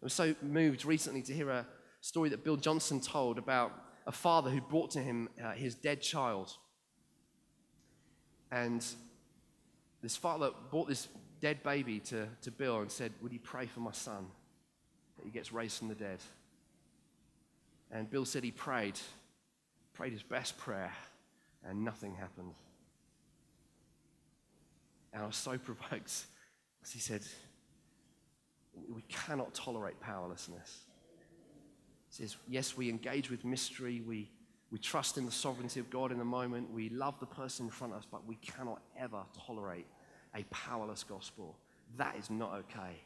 I 0.00 0.06
was 0.06 0.14
so 0.14 0.34
moved 0.40 0.86
recently 0.86 1.22
to 1.22 1.34
hear 1.34 1.50
a 1.50 1.66
story 2.00 2.30
that 2.30 2.42
Bill 2.42 2.56
Johnson 2.56 3.00
told 3.00 3.36
about 3.36 3.72
a 4.06 4.12
father 4.12 4.48
who 4.48 4.62
brought 4.62 4.92
to 4.92 5.00
him 5.00 5.28
uh, 5.42 5.52
his 5.52 5.74
dead 5.74 6.00
child. 6.00 6.54
And 8.50 8.82
this 10.02 10.16
father 10.16 10.50
brought 10.70 10.88
this 10.88 11.08
dead 11.40 11.62
baby 11.62 12.00
to, 12.00 12.28
to 12.42 12.50
Bill 12.50 12.80
and 12.80 12.90
said, 12.90 13.12
Would 13.22 13.32
you 13.32 13.40
pray 13.40 13.66
for 13.66 13.80
my 13.80 13.92
son? 13.92 14.26
that 15.18 15.24
he 15.24 15.30
gets 15.30 15.52
raised 15.52 15.78
from 15.78 15.88
the 15.88 15.94
dead. 15.94 16.18
And 17.90 18.08
Bill 18.08 18.24
said 18.24 18.44
he 18.44 18.50
prayed, 18.50 18.98
prayed 19.94 20.12
his 20.12 20.22
best 20.22 20.56
prayer, 20.58 20.92
and 21.64 21.84
nothing 21.84 22.14
happened. 22.14 22.54
And 25.12 25.22
I 25.22 25.26
was 25.26 25.36
so 25.36 25.58
provoked 25.58 25.90
because 25.90 26.92
he 26.92 27.00
said, 27.00 27.22
We 28.94 29.02
cannot 29.08 29.54
tolerate 29.54 30.00
powerlessness. 30.00 30.84
He 32.10 32.22
says, 32.22 32.36
Yes, 32.46 32.76
we 32.76 32.88
engage 32.88 33.30
with 33.30 33.44
mystery, 33.44 34.02
we, 34.06 34.30
we 34.70 34.78
trust 34.78 35.16
in 35.16 35.24
the 35.24 35.32
sovereignty 35.32 35.80
of 35.80 35.88
God 35.88 36.12
in 36.12 36.18
the 36.18 36.24
moment, 36.24 36.72
we 36.72 36.90
love 36.90 37.18
the 37.20 37.26
person 37.26 37.66
in 37.66 37.70
front 37.70 37.94
of 37.94 38.00
us, 38.00 38.06
but 38.10 38.26
we 38.26 38.36
cannot 38.36 38.82
ever 38.98 39.22
tolerate 39.46 39.86
a 40.34 40.44
powerless 40.50 41.04
gospel. 41.04 41.56
That 41.96 42.16
is 42.16 42.28
not 42.28 42.52
okay. 42.54 43.00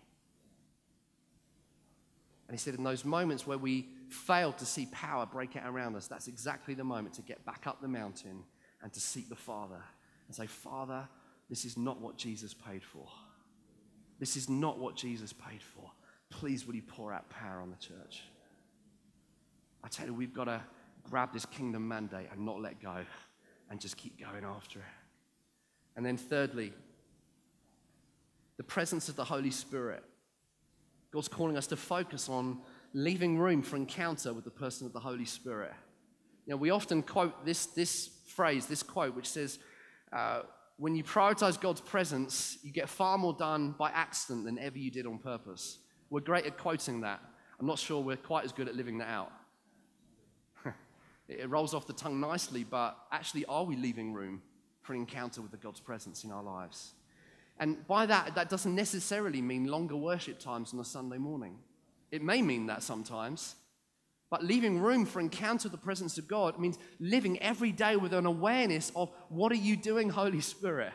And 2.48 2.59
he 2.59 2.62
said, 2.62 2.75
in 2.75 2.83
those 2.83 3.05
moments 3.05 3.46
where 3.46 3.59
we 3.59 3.88
fail 4.09 4.53
to 4.53 4.66
see 4.66 4.87
power 4.92 5.25
break 5.25 5.57
out 5.57 5.66
around 5.66 5.94
us, 5.94 6.09
that's 6.09 6.27
exactly 6.27 6.75
the 6.75 6.85
moment 6.85 7.14
to 7.14 7.22
get 7.22 7.44
back 7.46 7.66
up 7.66 7.81
the 7.81 7.88
mountain 7.88 8.42
and 8.83 8.92
to 8.92 9.01
seek 9.01 9.29
the 9.29 9.37
Father 9.37 9.81
and 10.27 10.35
say, 10.35 10.46
Father, 10.46 11.09
this 11.48 11.64
is 11.64 11.77
not 11.77 12.01
what 12.01 12.18
Jesus 12.18 12.53
paid 12.53 12.83
for. 12.83 13.07
This 14.18 14.37
is 14.37 14.48
not 14.48 14.79
what 14.79 14.96
Jesus 14.96 15.33
paid 15.33 15.62
for. 15.62 15.90
Please, 16.29 16.66
will 16.66 16.75
you 16.75 16.83
pour 16.83 17.12
out 17.12 17.31
power 17.31 17.61
on 17.61 17.70
the 17.70 17.77
church? 17.77 18.22
I 19.85 19.88
tell 19.88 20.07
you, 20.07 20.14
we've 20.14 20.35
got 20.35 20.44
to 20.44 20.61
grab 21.09 21.33
this 21.33 21.47
kingdom 21.47 21.87
mandate 21.87 22.29
and 22.33 22.45
not 22.45 22.61
let 22.61 22.81
go 22.81 23.05
and 23.71 23.81
just 23.81 23.97
keep 23.97 24.21
going 24.21 24.45
after 24.45 24.79
it. 24.79 24.85
And 25.97 26.05
then, 26.05 26.17
thirdly, 26.17 26.73
the 28.57 28.62
presence 28.62 29.09
of 29.09 29.17
the 29.17 29.25
Holy 29.25 29.51
Spirit. 29.51 30.05
God's 31.12 31.29
calling 31.29 31.59
us 31.59 31.67
to 31.69 31.77
focus 31.77 32.29
on 32.29 32.61
leaving 32.95 33.38
room 33.38 33.62
for 33.62 33.77
encounter 33.77 34.33
with 34.33 34.45
the 34.45 34.51
person 34.51 34.87
of 34.87 34.93
the 34.93 35.01
Holy 35.01 35.25
Spirit. 35.25 35.73
You 36.47 36.53
know, 36.53 36.57
we 36.57 36.71
often 36.71 37.03
quote 37.03 37.45
this, 37.45 37.67
this 37.67 38.11
phrase, 38.27 38.67
this 38.67 38.83
quote, 38.83 39.15
which 39.15 39.29
says, 39.29 39.59
uh, 40.12 40.43
when 40.79 40.97
you 40.97 41.05
prioritize 41.05 41.61
God's 41.61 41.81
presence, 41.81 42.59
you 42.62 42.73
get 42.73 42.88
far 42.88 43.19
more 43.19 43.35
done 43.35 43.75
by 43.79 43.91
accident 43.91 44.45
than 44.45 44.59
ever 44.59 44.79
you 44.79 44.91
did 44.91 45.07
on 45.07 45.19
purpose. 45.19 45.79
We're 46.11 46.21
great 46.21 46.47
at 46.47 46.59
quoting 46.59 47.03
that. 47.03 47.21
I'm 47.61 47.67
not 47.67 47.79
sure 47.79 48.01
we're 48.01 48.17
quite 48.17 48.45
as 48.45 48.53
good 48.53 48.69
at 48.69 48.75
living 48.75 48.99
that 48.99 49.09
out. 49.09 49.33
It 51.38 51.51
rolls 51.51 51.75
off 51.75 51.87
the 51.87 51.92
tongue 51.92 52.21
nicely, 52.21 52.64
but 52.64 52.97
actually, 53.11 53.45
are 53.47 53.64
we 53.64 53.77
leaving 53.77 54.12
room 54.12 54.42
for 54.83 54.92
an 54.92 55.01
encounter 55.01 55.40
with 55.40 55.51
the 55.51 55.57
God's 55.57 55.81
presence 55.81 56.25
in 56.25 56.31
our 56.31 56.42
lives? 56.42 56.92
And 57.59 57.87
by 57.87 58.07
that, 58.07 58.35
that 58.35 58.49
doesn't 58.49 58.75
necessarily 58.75 59.42
mean 59.42 59.66
longer 59.66 59.97
worship 59.97 60.38
times 60.38 60.73
on 60.73 60.81
a 60.81 60.85
Sunday 60.85 61.18
morning. 61.18 61.59
It 62.11 62.23
may 62.23 62.42
mean 62.42 62.66
that 62.66 62.83
sometimes, 62.83 63.55
but 64.31 64.42
leaving 64.42 64.81
room 64.81 65.05
for 65.05 65.21
encounter 65.21 65.68
with 65.68 65.73
the 65.73 65.85
presence 65.85 66.16
of 66.16 66.27
God 66.27 66.59
means 66.59 66.79
living 66.99 67.40
every 67.42 67.71
day 67.71 67.97
with 67.97 68.14
an 68.14 68.27
awareness 68.27 68.90
of 68.97 69.11
what 69.29 69.53
are 69.53 69.57
you 69.57 69.77
doing, 69.77 70.09
Holy 70.09 70.40
Spirit? 70.40 70.92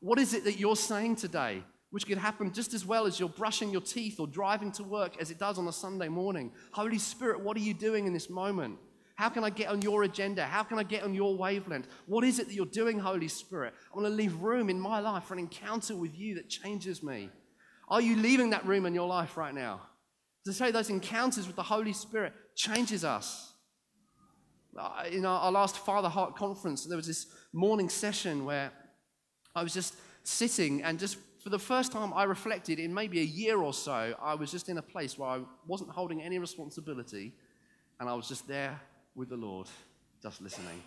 What 0.00 0.18
is 0.18 0.34
it 0.34 0.44
that 0.44 0.58
you're 0.58 0.76
saying 0.76 1.16
today? 1.16 1.62
Which 1.90 2.06
could 2.06 2.18
happen 2.18 2.52
just 2.52 2.74
as 2.74 2.84
well 2.84 3.06
as 3.06 3.20
you're 3.20 3.28
brushing 3.28 3.70
your 3.70 3.82
teeth 3.82 4.18
or 4.18 4.26
driving 4.26 4.72
to 4.72 4.82
work 4.82 5.20
as 5.20 5.30
it 5.30 5.38
does 5.38 5.58
on 5.58 5.68
a 5.68 5.72
Sunday 5.72 6.08
morning. 6.08 6.50
Holy 6.72 6.98
Spirit, 6.98 7.40
what 7.40 7.56
are 7.56 7.60
you 7.60 7.72
doing 7.72 8.06
in 8.06 8.12
this 8.12 8.28
moment? 8.28 8.78
How 9.22 9.28
can 9.28 9.44
I 9.44 9.50
get 9.50 9.68
on 9.68 9.80
your 9.82 10.02
agenda? 10.02 10.44
How 10.44 10.64
can 10.64 10.80
I 10.80 10.82
get 10.82 11.04
on 11.04 11.14
your 11.14 11.36
wavelength? 11.36 11.86
What 12.06 12.24
is 12.24 12.40
it 12.40 12.48
that 12.48 12.54
you're 12.54 12.66
doing, 12.66 12.98
Holy 12.98 13.28
Spirit? 13.28 13.72
I 13.92 13.96
want 13.96 14.08
to 14.08 14.12
leave 14.12 14.34
room 14.40 14.68
in 14.68 14.80
my 14.80 14.98
life 14.98 15.26
for 15.26 15.34
an 15.34 15.38
encounter 15.38 15.94
with 15.94 16.18
you 16.18 16.34
that 16.34 16.48
changes 16.48 17.04
me. 17.04 17.30
Are 17.88 18.00
you 18.00 18.16
leaving 18.16 18.50
that 18.50 18.66
room 18.66 18.84
in 18.84 18.94
your 18.94 19.06
life 19.06 19.36
right 19.36 19.54
now? 19.54 19.82
To 20.46 20.52
say 20.52 20.72
those 20.72 20.90
encounters 20.90 21.46
with 21.46 21.54
the 21.54 21.62
Holy 21.62 21.92
Spirit 21.92 22.32
changes 22.56 23.04
us. 23.04 23.52
In 25.12 25.24
our 25.24 25.52
last 25.52 25.78
Father 25.78 26.08
Heart 26.08 26.34
conference, 26.34 26.84
there 26.84 26.96
was 26.96 27.06
this 27.06 27.26
morning 27.52 27.90
session 27.90 28.44
where 28.44 28.72
I 29.54 29.62
was 29.62 29.72
just 29.72 29.94
sitting 30.24 30.82
and 30.82 30.98
just 30.98 31.16
for 31.44 31.50
the 31.50 31.60
first 31.60 31.92
time 31.92 32.12
I 32.12 32.24
reflected 32.24 32.80
in 32.80 32.92
maybe 32.92 33.20
a 33.20 33.24
year 33.24 33.58
or 33.58 33.72
so, 33.72 34.16
I 34.20 34.34
was 34.34 34.50
just 34.50 34.68
in 34.68 34.78
a 34.78 34.82
place 34.82 35.16
where 35.16 35.28
I 35.28 35.42
wasn't 35.68 35.90
holding 35.90 36.20
any 36.20 36.40
responsibility 36.40 37.34
and 38.00 38.08
I 38.08 38.14
was 38.14 38.26
just 38.26 38.48
there 38.48 38.80
with 39.14 39.28
the 39.28 39.36
Lord, 39.36 39.68
just 40.22 40.40
listening. 40.40 40.82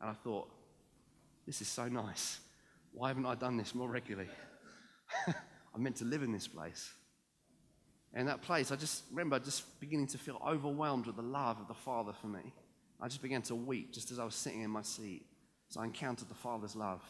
And 0.00 0.10
I 0.10 0.14
thought, 0.14 0.48
this 1.46 1.60
is 1.60 1.68
so 1.68 1.88
nice. 1.88 2.40
Why 2.92 3.08
haven't 3.08 3.26
I 3.26 3.34
done 3.34 3.56
this 3.56 3.74
more 3.74 3.88
regularly? 3.88 4.28
I'm 5.74 5.82
meant 5.82 5.96
to 5.96 6.04
live 6.04 6.22
in 6.22 6.32
this 6.32 6.46
place. 6.46 6.92
In 8.14 8.26
that 8.26 8.42
place, 8.42 8.70
I 8.70 8.76
just 8.76 9.04
remember 9.10 9.38
just 9.38 9.80
beginning 9.80 10.06
to 10.08 10.18
feel 10.18 10.40
overwhelmed 10.46 11.06
with 11.06 11.16
the 11.16 11.22
love 11.22 11.58
of 11.58 11.68
the 11.68 11.74
Father 11.74 12.12
for 12.12 12.26
me. 12.26 12.52
I 13.00 13.08
just 13.08 13.22
began 13.22 13.42
to 13.42 13.54
weep 13.54 13.92
just 13.92 14.10
as 14.10 14.18
I 14.18 14.24
was 14.24 14.34
sitting 14.34 14.62
in 14.62 14.70
my 14.70 14.82
seat 14.82 15.24
as 15.70 15.76
I 15.78 15.84
encountered 15.84 16.28
the 16.28 16.34
Father's 16.34 16.76
love. 16.76 17.02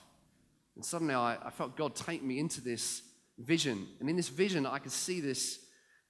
And 0.76 0.84
suddenly 0.84 1.14
I, 1.14 1.36
I 1.42 1.50
felt 1.50 1.76
God 1.76 1.94
take 1.96 2.22
me 2.22 2.38
into 2.38 2.60
this 2.60 3.02
vision. 3.38 3.88
And 4.00 4.08
in 4.08 4.16
this 4.16 4.28
vision, 4.28 4.64
I 4.64 4.78
could 4.78 4.92
see 4.92 5.20
this. 5.20 5.58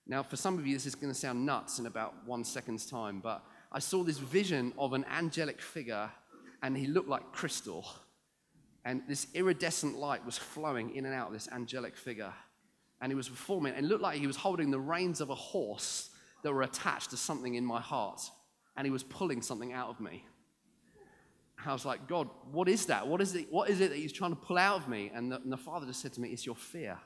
Now, 0.06 0.22
for 0.22 0.36
some 0.36 0.58
of 0.58 0.66
you, 0.66 0.74
this 0.74 0.86
is 0.86 0.94
going 0.94 1.12
to 1.12 1.18
sound 1.18 1.46
nuts 1.46 1.78
in 1.78 1.86
about 1.86 2.14
one 2.26 2.44
second's 2.44 2.86
time, 2.86 3.20
but 3.20 3.42
I 3.72 3.78
saw 3.78 4.04
this 4.04 4.18
vision 4.18 4.72
of 4.78 4.92
an 4.92 5.04
angelic 5.10 5.60
figure, 5.60 6.10
and 6.62 6.76
he 6.76 6.86
looked 6.86 7.08
like 7.08 7.32
crystal. 7.32 7.86
And 8.84 9.02
this 9.08 9.26
iridescent 9.34 9.96
light 9.96 10.24
was 10.24 10.36
flowing 10.36 10.94
in 10.94 11.06
and 11.06 11.14
out 11.14 11.28
of 11.28 11.32
this 11.32 11.48
angelic 11.52 11.96
figure 11.96 12.32
and 13.00 13.10
he 13.10 13.16
was 13.16 13.28
performing 13.28 13.74
and 13.74 13.88
looked 13.88 14.02
like 14.02 14.18
he 14.18 14.28
was 14.28 14.36
holding 14.36 14.70
the 14.70 14.78
reins 14.78 15.20
of 15.20 15.28
a 15.28 15.34
horse 15.34 16.10
that 16.42 16.52
were 16.52 16.62
attached 16.62 17.10
to 17.10 17.16
something 17.16 17.56
in 17.56 17.64
my 17.64 17.80
heart 17.80 18.20
and 18.76 18.86
he 18.86 18.90
was 18.90 19.02
pulling 19.02 19.42
something 19.42 19.72
out 19.72 19.88
of 19.88 20.00
me 20.00 20.24
I 21.64 21.72
was 21.72 21.84
like, 21.84 22.08
God, 22.08 22.28
what 22.50 22.68
is 22.68 22.86
that? 22.86 23.06
What 23.06 23.20
is 23.20 23.34
it, 23.34 23.46
what 23.50 23.70
is 23.70 23.80
it 23.80 23.90
that 23.90 23.96
he's 23.96 24.12
trying 24.12 24.32
to 24.32 24.36
pull 24.36 24.58
out 24.58 24.78
of 24.78 24.88
me? 24.88 25.10
And 25.14 25.30
the, 25.30 25.36
and 25.36 25.52
the 25.52 25.56
father 25.56 25.86
just 25.86 26.00
said 26.00 26.12
to 26.14 26.20
me, 26.20 26.30
It's 26.30 26.44
your 26.44 26.56
fear. 26.56 26.98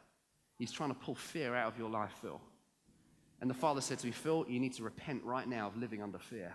He's 0.59 0.73
trying 0.73 0.89
to 0.91 0.95
pull 0.95 1.15
fear 1.15 1.55
out 1.55 1.73
of 1.73 1.79
your 1.79 1.91
life, 1.91 2.13
Phil. 2.23 2.41
And 3.41 3.51
the 3.51 3.55
father 3.55 3.81
said 3.81 3.99
to 3.99 4.07
me, 4.07 4.13
Phil, 4.13 4.47
you 4.49 4.61
need 4.61 4.75
to 4.75 4.83
repent 4.83 5.23
right 5.25 5.47
now 5.47 5.67
of 5.67 5.77
living 5.77 6.03
under 6.03 6.19
fear. 6.19 6.55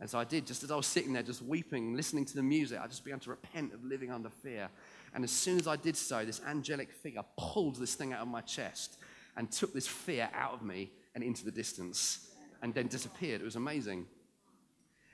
And 0.00 0.10
so 0.10 0.18
I 0.18 0.24
did, 0.24 0.46
just 0.46 0.64
as 0.64 0.70
I 0.70 0.76
was 0.76 0.86
sitting 0.86 1.12
there, 1.12 1.22
just 1.22 1.42
weeping, 1.42 1.94
listening 1.94 2.24
to 2.24 2.34
the 2.34 2.42
music, 2.42 2.80
I 2.82 2.86
just 2.86 3.04
began 3.04 3.20
to 3.20 3.30
repent 3.30 3.72
of 3.72 3.84
living 3.84 4.10
under 4.10 4.28
fear. 4.28 4.68
And 5.14 5.22
as 5.22 5.30
soon 5.30 5.58
as 5.58 5.68
I 5.68 5.76
did 5.76 5.96
so, 5.96 6.24
this 6.24 6.40
angelic 6.46 6.90
figure 6.90 7.22
pulled 7.38 7.76
this 7.76 7.94
thing 7.94 8.12
out 8.12 8.20
of 8.20 8.28
my 8.28 8.40
chest 8.40 8.98
and 9.36 9.50
took 9.50 9.72
this 9.72 9.86
fear 9.86 10.28
out 10.34 10.52
of 10.52 10.62
me 10.62 10.90
and 11.14 11.22
into 11.22 11.44
the 11.44 11.52
distance 11.52 12.30
and 12.62 12.74
then 12.74 12.88
disappeared. 12.88 13.40
It 13.40 13.44
was 13.44 13.56
amazing. 13.56 14.06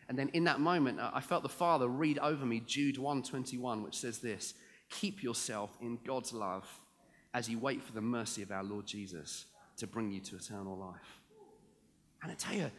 And 0.09 0.19
then 0.19 0.29
in 0.31 0.45
that 0.45 0.61
moment, 0.61 0.99
uh, 0.99 1.11
I 1.13 1.21
felt 1.21 1.43
the 1.43 1.49
Father 1.49 1.87
read 1.87 2.19
over 2.19 2.45
me 2.47 2.61
Jude 2.61 2.97
121, 2.97 3.83
which 3.83 3.97
says 3.97 4.19
this 4.19 4.55
Keep 4.89 5.23
yourself 5.23 5.77
in 5.81 5.99
God's 6.05 6.33
love 6.33 6.67
as 7.35 7.49
you 7.49 7.59
wait 7.59 7.83
for 7.83 7.93
the 7.93 8.01
mercy 8.01 8.43
of 8.43 8.51
our 8.51 8.65
Lord 8.65 8.87
Jesus 8.87 9.47
to 9.81 9.87
bring 9.87 10.11
you 10.11 10.21
to 10.21 10.37
eternal 10.37 10.77
life. 10.77 11.21
And 12.23 12.33
I 12.33 12.35
tell 12.35 12.55
you, 12.55 12.71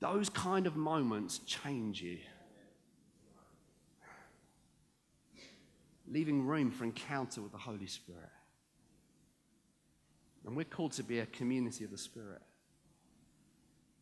those 0.00 0.28
kind 0.28 0.66
of 0.66 0.76
moments 0.76 1.38
change 1.38 2.02
you. 2.02 2.18
leaving 6.06 6.44
room 6.44 6.70
for 6.70 6.84
encounter 6.84 7.40
with 7.42 7.52
the 7.52 7.58
Holy 7.58 7.86
Spirit. 7.86 8.30
And 10.46 10.56
we're 10.56 10.64
called 10.64 10.92
to 10.92 11.02
be 11.02 11.20
a 11.20 11.26
community 11.26 11.84
of 11.84 11.90
the 11.90 11.98
Spirit, 11.98 12.42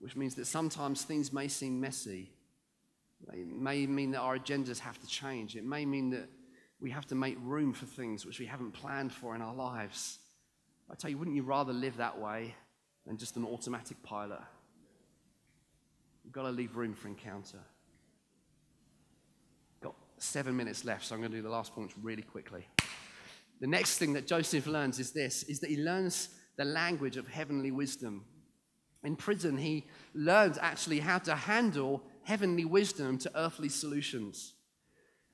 which 0.00 0.16
means 0.16 0.34
that 0.34 0.46
sometimes 0.46 1.02
things 1.02 1.32
may 1.32 1.48
seem 1.48 1.80
messy. 1.80 2.32
It 3.32 3.46
may 3.46 3.86
mean 3.86 4.10
that 4.12 4.20
our 4.20 4.36
agendas 4.36 4.80
have 4.80 4.98
to 5.00 5.06
change. 5.06 5.54
It 5.54 5.64
may 5.64 5.86
mean 5.86 6.10
that 6.10 6.28
we 6.80 6.90
have 6.90 7.06
to 7.06 7.14
make 7.14 7.36
room 7.40 7.72
for 7.72 7.86
things 7.86 8.26
which 8.26 8.40
we 8.40 8.46
haven't 8.46 8.72
planned 8.72 9.12
for 9.12 9.36
in 9.36 9.42
our 9.42 9.54
lives. 9.54 10.18
I 10.90 10.94
tell 10.94 11.10
you, 11.10 11.18
wouldn't 11.18 11.36
you 11.36 11.42
rather 11.42 11.72
live 11.72 11.96
that 11.96 12.18
way 12.18 12.54
than 13.06 13.16
just 13.16 13.36
an 13.36 13.44
automatic 13.44 14.02
pilot? 14.02 14.40
We've 16.24 16.32
got 16.32 16.42
to 16.42 16.50
leave 16.50 16.76
room 16.76 16.94
for 16.94 17.08
encounter 17.08 17.58
Got 19.80 19.94
seven 20.18 20.56
minutes 20.56 20.84
left, 20.84 21.04
so 21.04 21.14
I'm 21.14 21.20
going 21.20 21.32
to 21.32 21.38
do 21.38 21.42
the 21.42 21.50
last 21.50 21.74
points 21.74 21.94
really 22.00 22.22
quickly. 22.22 22.66
The 23.60 23.66
next 23.66 23.98
thing 23.98 24.12
that 24.14 24.26
Joseph 24.26 24.66
learns 24.66 24.98
is 24.98 25.12
this 25.12 25.42
is 25.44 25.60
that 25.60 25.70
he 25.70 25.76
learns 25.76 26.28
the 26.56 26.64
language 26.64 27.16
of 27.16 27.28
heavenly 27.28 27.70
wisdom. 27.70 28.24
In 29.04 29.16
prison, 29.16 29.56
he 29.56 29.86
learns 30.14 30.58
actually 30.60 31.00
how 31.00 31.18
to 31.18 31.34
handle 31.34 32.02
heavenly 32.24 32.64
wisdom 32.64 33.18
to 33.18 33.30
earthly 33.36 33.68
solutions. 33.68 34.54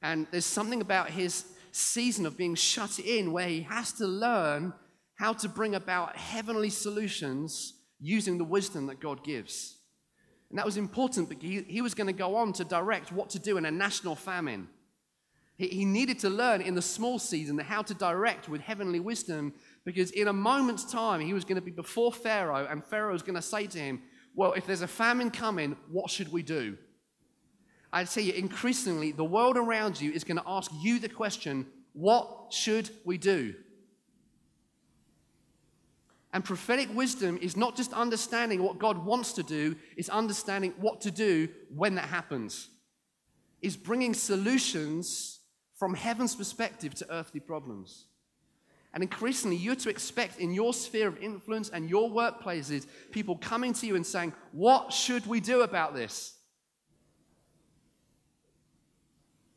And 0.00 0.26
there's 0.30 0.46
something 0.46 0.80
about 0.80 1.10
his 1.10 1.44
season 1.72 2.24
of 2.24 2.36
being 2.36 2.54
shut 2.54 2.98
in 2.98 3.32
where 3.32 3.48
he 3.48 3.62
has 3.62 3.92
to 3.92 4.06
learn 4.06 4.72
how 5.18 5.32
to 5.32 5.48
bring 5.48 5.74
about 5.74 6.16
heavenly 6.16 6.70
solutions 6.70 7.74
using 8.00 8.38
the 8.38 8.44
wisdom 8.44 8.86
that 8.86 9.00
God 9.00 9.24
gives. 9.24 9.76
And 10.48 10.58
that 10.58 10.64
was 10.64 10.76
important 10.76 11.28
because 11.28 11.44
he, 11.44 11.62
he 11.62 11.82
was 11.82 11.94
going 11.94 12.06
to 12.06 12.12
go 12.12 12.36
on 12.36 12.52
to 12.54 12.64
direct 12.64 13.12
what 13.12 13.30
to 13.30 13.38
do 13.38 13.58
in 13.58 13.66
a 13.66 13.70
national 13.70 14.14
famine. 14.14 14.68
He 15.56 15.84
needed 15.84 16.20
to 16.20 16.30
learn 16.30 16.60
in 16.60 16.76
the 16.76 16.82
small 16.82 17.18
season 17.18 17.58
how 17.58 17.82
to 17.82 17.92
direct 17.92 18.48
with 18.48 18.60
heavenly 18.60 19.00
wisdom 19.00 19.52
because 19.84 20.12
in 20.12 20.28
a 20.28 20.32
moment's 20.32 20.84
time 20.84 21.20
he 21.20 21.34
was 21.34 21.44
going 21.44 21.56
to 21.56 21.60
be 21.60 21.72
before 21.72 22.12
Pharaoh 22.12 22.68
and 22.70 22.84
Pharaoh 22.84 23.12
was 23.12 23.22
going 23.22 23.34
to 23.34 23.42
say 23.42 23.66
to 23.66 23.78
him, 23.78 24.00
Well, 24.36 24.52
if 24.52 24.66
there's 24.66 24.82
a 24.82 24.88
famine 24.88 25.32
coming, 25.32 25.76
what 25.90 26.10
should 26.10 26.30
we 26.30 26.44
do? 26.44 26.78
I 27.92 28.04
tell 28.04 28.22
you, 28.22 28.34
increasingly, 28.34 29.10
the 29.10 29.24
world 29.24 29.56
around 29.56 30.00
you 30.00 30.12
is 30.12 30.22
going 30.22 30.36
to 30.36 30.44
ask 30.46 30.70
you 30.80 31.00
the 31.00 31.08
question, 31.08 31.66
What 31.92 32.52
should 32.52 32.90
we 33.04 33.18
do? 33.18 33.54
And 36.32 36.44
prophetic 36.44 36.94
wisdom 36.94 37.38
is 37.40 37.56
not 37.56 37.76
just 37.76 37.92
understanding 37.92 38.62
what 38.62 38.78
God 38.78 39.04
wants 39.04 39.32
to 39.34 39.42
do, 39.42 39.76
it's 39.96 40.10
understanding 40.10 40.74
what 40.78 41.00
to 41.02 41.10
do 41.10 41.48
when 41.74 41.94
that 41.94 42.04
happens. 42.04 42.68
Is 43.62 43.76
bringing 43.76 44.14
solutions 44.14 45.40
from 45.78 45.94
heaven's 45.94 46.34
perspective 46.34 46.94
to 46.96 47.10
earthly 47.10 47.40
problems. 47.40 48.06
And 48.92 49.02
increasingly, 49.02 49.56
you're 49.56 49.74
to 49.76 49.90
expect 49.90 50.38
in 50.38 50.52
your 50.52 50.74
sphere 50.74 51.08
of 51.08 51.18
influence 51.18 51.68
and 51.68 51.88
your 51.88 52.10
workplaces 52.10 52.86
people 53.10 53.36
coming 53.36 53.72
to 53.74 53.86
you 53.86 53.96
and 53.96 54.06
saying, 54.06 54.32
What 54.52 54.92
should 54.92 55.26
we 55.26 55.40
do 55.40 55.62
about 55.62 55.94
this? 55.94 56.34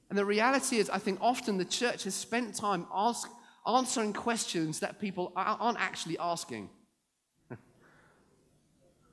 And 0.09 0.17
the 0.17 0.25
reality 0.25 0.77
is, 0.77 0.89
I 0.89 0.97
think 0.97 1.19
often 1.21 1.57
the 1.57 1.65
church 1.65 2.03
has 2.03 2.13
spent 2.13 2.55
time 2.55 2.85
ask, 2.93 3.29
answering 3.67 4.13
questions 4.13 4.79
that 4.79 4.99
people 4.99 5.31
aren't 5.35 5.79
actually 5.79 6.17
asking. 6.17 6.69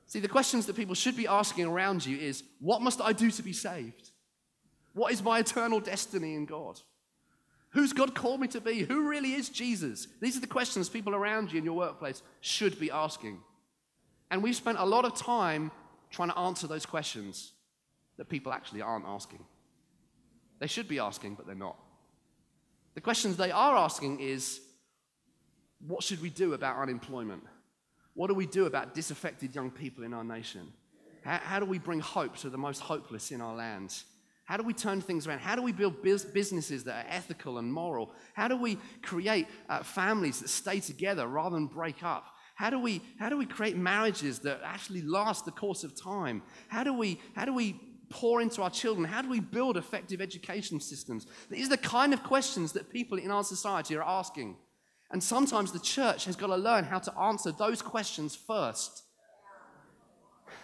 See, 0.07 0.19
the 0.19 0.27
questions 0.27 0.65
that 0.65 0.75
people 0.75 0.95
should 0.95 1.15
be 1.15 1.27
asking 1.27 1.65
around 1.65 2.05
you 2.05 2.17
is, 2.17 2.43
What 2.59 2.81
must 2.81 3.01
I 3.01 3.13
do 3.13 3.31
to 3.31 3.43
be 3.43 3.53
saved? 3.53 4.11
What 4.93 5.11
is 5.13 5.23
my 5.23 5.39
eternal 5.39 5.79
destiny 5.79 6.35
in 6.35 6.45
God? 6.45 6.79
Who's 7.71 7.93
God 7.93 8.15
called 8.15 8.41
me 8.41 8.47
to 8.49 8.61
be? 8.61 8.79
Who 8.79 9.07
really 9.07 9.33
is 9.33 9.49
Jesus? 9.49 10.07
These 10.19 10.35
are 10.35 10.41
the 10.41 10.47
questions 10.47 10.89
people 10.89 11.13
around 11.13 11.51
you 11.51 11.59
in 11.59 11.65
your 11.65 11.75
workplace 11.75 12.23
should 12.41 12.79
be 12.79 12.89
asking. 12.89 13.39
And 14.31 14.41
we've 14.41 14.55
spent 14.55 14.79
a 14.79 14.85
lot 14.85 15.05
of 15.05 15.15
time 15.15 15.71
trying 16.09 16.29
to 16.29 16.37
answer 16.37 16.65
those 16.65 16.85
questions 16.85 17.53
that 18.17 18.27
people 18.27 18.51
actually 18.51 18.81
aren't 18.81 19.05
asking. 19.05 19.45
They 20.59 20.67
should 20.67 20.87
be 20.87 20.99
asking, 20.99 21.35
but 21.35 21.45
they're 21.45 21.55
not. 21.55 21.77
The 22.95 23.01
questions 23.01 23.37
they 23.37 23.51
are 23.51 23.75
asking 23.75 24.19
is 24.19 24.61
what 25.85 26.03
should 26.03 26.21
we 26.21 26.29
do 26.29 26.53
about 26.53 26.77
unemployment? 26.77 27.43
What 28.13 28.27
do 28.27 28.33
we 28.33 28.45
do 28.45 28.65
about 28.65 28.93
disaffected 28.93 29.55
young 29.55 29.71
people 29.71 30.03
in 30.03 30.13
our 30.13 30.23
nation? 30.23 30.73
How, 31.23 31.37
how 31.37 31.59
do 31.59 31.65
we 31.65 31.79
bring 31.79 31.99
hope 31.99 32.37
to 32.37 32.49
the 32.49 32.57
most 32.57 32.79
hopeless 32.79 33.31
in 33.31 33.41
our 33.41 33.55
land? 33.55 34.03
How 34.45 34.57
do 34.57 34.63
we 34.63 34.73
turn 34.73 34.99
things 34.99 35.27
around? 35.27 35.39
How 35.39 35.55
do 35.55 35.61
we 35.61 35.71
build 35.71 36.01
businesses 36.01 36.83
that 36.85 37.05
are 37.05 37.09
ethical 37.09 37.59
and 37.59 37.71
moral? 37.71 38.11
How 38.33 38.47
do 38.47 38.57
we 38.57 38.79
create 39.03 39.47
uh, 39.69 39.83
families 39.83 40.39
that 40.39 40.49
stay 40.49 40.79
together 40.79 41.27
rather 41.27 41.55
than 41.55 41.67
break 41.67 42.03
up? 42.03 42.25
How 42.55 42.69
do, 42.69 42.79
we, 42.79 43.01
how 43.19 43.29
do 43.29 43.37
we 43.37 43.45
create 43.45 43.77
marriages 43.77 44.39
that 44.39 44.59
actually 44.65 45.01
last 45.03 45.45
the 45.45 45.51
course 45.51 45.83
of 45.83 45.95
time? 45.95 46.41
How 46.67 46.83
do 46.83 46.93
we, 46.93 47.21
how 47.35 47.45
do 47.45 47.53
we 47.53 47.79
pour 48.09 48.41
into 48.41 48.61
our 48.61 48.69
children? 48.69 49.05
How 49.05 49.21
do 49.21 49.29
we 49.29 49.39
build 49.39 49.77
effective 49.77 50.21
education 50.21 50.79
systems? 50.79 51.27
These 51.49 51.67
are 51.67 51.71
the 51.71 51.77
kind 51.77 52.13
of 52.13 52.23
questions 52.23 52.73
that 52.73 52.89
people 52.89 53.17
in 53.17 53.31
our 53.31 53.43
society 53.43 53.95
are 53.95 54.03
asking. 54.03 54.57
And 55.11 55.23
sometimes 55.23 55.71
the 55.71 55.79
church 55.79 56.25
has 56.25 56.35
got 56.35 56.47
to 56.47 56.55
learn 56.55 56.83
how 56.83 56.99
to 56.99 57.17
answer 57.17 57.51
those 57.51 57.81
questions 57.81 58.35
first. 58.35 59.03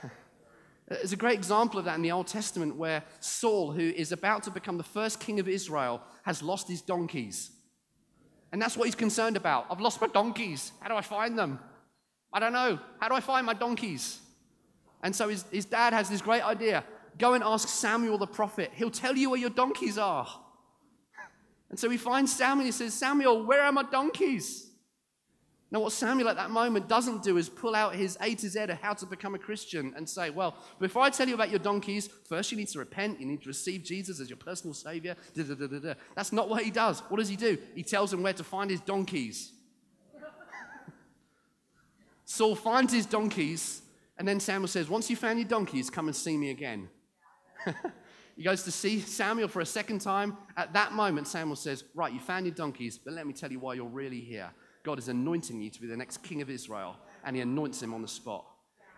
There's 0.87 1.13
a 1.13 1.17
great 1.17 1.37
example 1.37 1.79
of 1.79 1.85
that 1.85 1.95
in 1.95 2.01
the 2.03 2.11
Old 2.11 2.27
Testament 2.27 2.75
where 2.75 3.03
Saul, 3.19 3.71
who 3.71 3.81
is 3.81 4.11
about 4.11 4.43
to 4.43 4.51
become 4.51 4.77
the 4.77 4.83
first 4.83 5.19
king 5.19 5.39
of 5.39 5.47
Israel, 5.47 6.01
has 6.23 6.43
lost 6.43 6.67
his 6.67 6.81
donkeys. 6.81 7.51
And 8.51 8.61
that's 8.61 8.77
what 8.77 8.85
he's 8.85 8.95
concerned 8.95 9.35
about. 9.35 9.65
I've 9.69 9.81
lost 9.81 9.99
my 9.99 10.07
donkeys. 10.07 10.71
How 10.79 10.89
do 10.89 10.95
I 10.95 11.01
find 11.01 11.37
them? 11.37 11.59
I 12.31 12.39
don't 12.39 12.53
know. 12.53 12.79
How 12.99 13.09
do 13.09 13.15
I 13.15 13.19
find 13.19 13.45
my 13.45 13.53
donkeys? 13.53 14.19
And 15.01 15.15
so 15.15 15.29
his, 15.29 15.43
his 15.51 15.65
dad 15.65 15.93
has 15.93 16.09
this 16.09 16.21
great 16.21 16.43
idea 16.43 16.83
go 17.17 17.33
and 17.33 17.43
ask 17.43 17.67
Samuel 17.67 18.17
the 18.17 18.27
prophet. 18.27 18.71
He'll 18.73 18.91
tell 18.91 19.15
you 19.15 19.29
where 19.29 19.39
your 19.39 19.49
donkeys 19.49 19.97
are. 19.97 20.27
And 21.69 21.79
so 21.79 21.89
he 21.89 21.97
finds 21.97 22.33
Samuel 22.33 22.65
he 22.65 22.71
says, 22.71 22.93
Samuel, 22.93 23.45
where 23.45 23.61
are 23.61 23.71
my 23.71 23.83
donkeys? 23.83 24.65
Now, 25.71 25.81
what 25.81 25.91
Samuel 25.91 26.29
at 26.29 26.37
that 26.37 26.51
moment 26.51 26.87
doesn't 26.87 27.23
do 27.23 27.37
is 27.37 27.49
pull 27.49 27.75
out 27.75 27.95
his 27.95 28.17
A 28.21 28.35
to 28.35 28.49
Z 28.49 28.59
of 28.59 28.81
how 28.81 28.93
to 28.93 29.05
become 29.05 29.35
a 29.35 29.39
Christian 29.39 29.93
and 29.97 30.07
say, 30.07 30.29
Well, 30.29 30.55
before 30.79 31.01
I 31.01 31.09
tell 31.09 31.27
you 31.27 31.33
about 31.33 31.49
your 31.49 31.59
donkeys, 31.59 32.07
first 32.29 32.51
you 32.51 32.57
need 32.57 32.69
to 32.69 32.79
repent, 32.79 33.19
you 33.19 33.25
need 33.25 33.41
to 33.41 33.47
receive 33.49 33.83
Jesus 33.83 34.21
as 34.21 34.29
your 34.29 34.37
personal 34.37 34.73
Savior. 34.73 35.15
Da, 35.33 35.43
da, 35.43 35.67
da, 35.67 35.93
That's 36.15 36.31
not 36.31 36.47
what 36.49 36.63
he 36.63 36.71
does. 36.71 37.01
What 37.09 37.17
does 37.17 37.27
he 37.27 37.35
do? 37.35 37.57
He 37.73 37.83
tells 37.83 38.13
him 38.13 38.21
where 38.21 38.31
to 38.33 38.43
find 38.43 38.69
his 38.69 38.79
donkeys. 38.79 39.51
Saul 42.23 42.55
finds 42.55 42.93
his 42.93 43.05
donkeys, 43.05 43.81
and 44.17 44.27
then 44.27 44.39
Samuel 44.39 44.67
says, 44.67 44.87
Once 44.87 45.09
you 45.09 45.15
found 45.15 45.39
your 45.39 45.47
donkeys, 45.47 45.89
come 45.89 46.07
and 46.07 46.15
see 46.15 46.37
me 46.37 46.51
again. 46.51 46.89
he 48.35 48.43
goes 48.43 48.63
to 48.63 48.71
see 48.71 48.99
Samuel 48.99 49.47
for 49.47 49.61
a 49.61 49.65
second 49.65 49.99
time. 49.99 50.37
At 50.57 50.73
that 50.73 50.93
moment, 50.93 51.27
Samuel 51.27 51.55
says, 51.55 51.83
Right, 51.93 52.13
you 52.13 52.19
found 52.19 52.45
your 52.45 52.55
donkeys, 52.55 52.97
but 52.97 53.13
let 53.13 53.27
me 53.27 53.33
tell 53.33 53.51
you 53.51 53.59
why 53.59 53.73
you're 53.73 53.85
really 53.85 54.19
here. 54.19 54.51
God 54.83 54.99
is 54.99 55.07
anointing 55.07 55.61
you 55.61 55.69
to 55.71 55.81
be 55.81 55.87
the 55.87 55.97
next 55.97 56.17
king 56.17 56.41
of 56.41 56.49
Israel, 56.49 56.97
and 57.23 57.35
he 57.35 57.41
anoints 57.41 57.81
him 57.81 57.93
on 57.93 58.01
the 58.01 58.07
spot. 58.07 58.45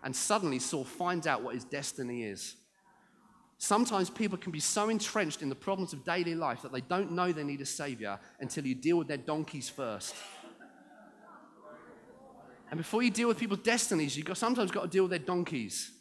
And 0.03 0.15
suddenly, 0.15 0.59
Saul 0.59 0.83
finds 0.83 1.27
out 1.27 1.43
what 1.43 1.55
his 1.55 1.63
destiny 1.63 2.23
is. 2.23 2.55
Sometimes 3.57 4.09
people 4.09 4.37
can 4.37 4.51
be 4.51 4.59
so 4.59 4.89
entrenched 4.89 5.41
in 5.41 5.49
the 5.49 5.55
problems 5.55 5.91
of 5.91 6.03
daily 6.03 6.35
life 6.35 6.61
that 6.61 6.71
they 6.71 6.81
don't 6.81 7.11
know 7.11 7.31
they 7.31 7.43
need 7.43 7.61
a 7.61 7.65
savior 7.65 8.19
until 8.39 8.65
you 8.67 8.75
deal 8.75 8.97
with 8.97 9.07
their 9.07 9.17
donkeys 9.17 9.67
first. 9.67 10.13
And 12.69 12.77
before 12.77 13.01
you 13.01 13.09
deal 13.09 13.29
with 13.29 13.39
people's 13.39 13.61
destinies, 13.61 14.15
you've 14.15 14.25
got, 14.25 14.37
sometimes 14.37 14.71
got 14.71 14.83
to 14.83 14.87
deal 14.89 15.03
with 15.03 15.11
their 15.11 15.19
donkeys. 15.19 15.91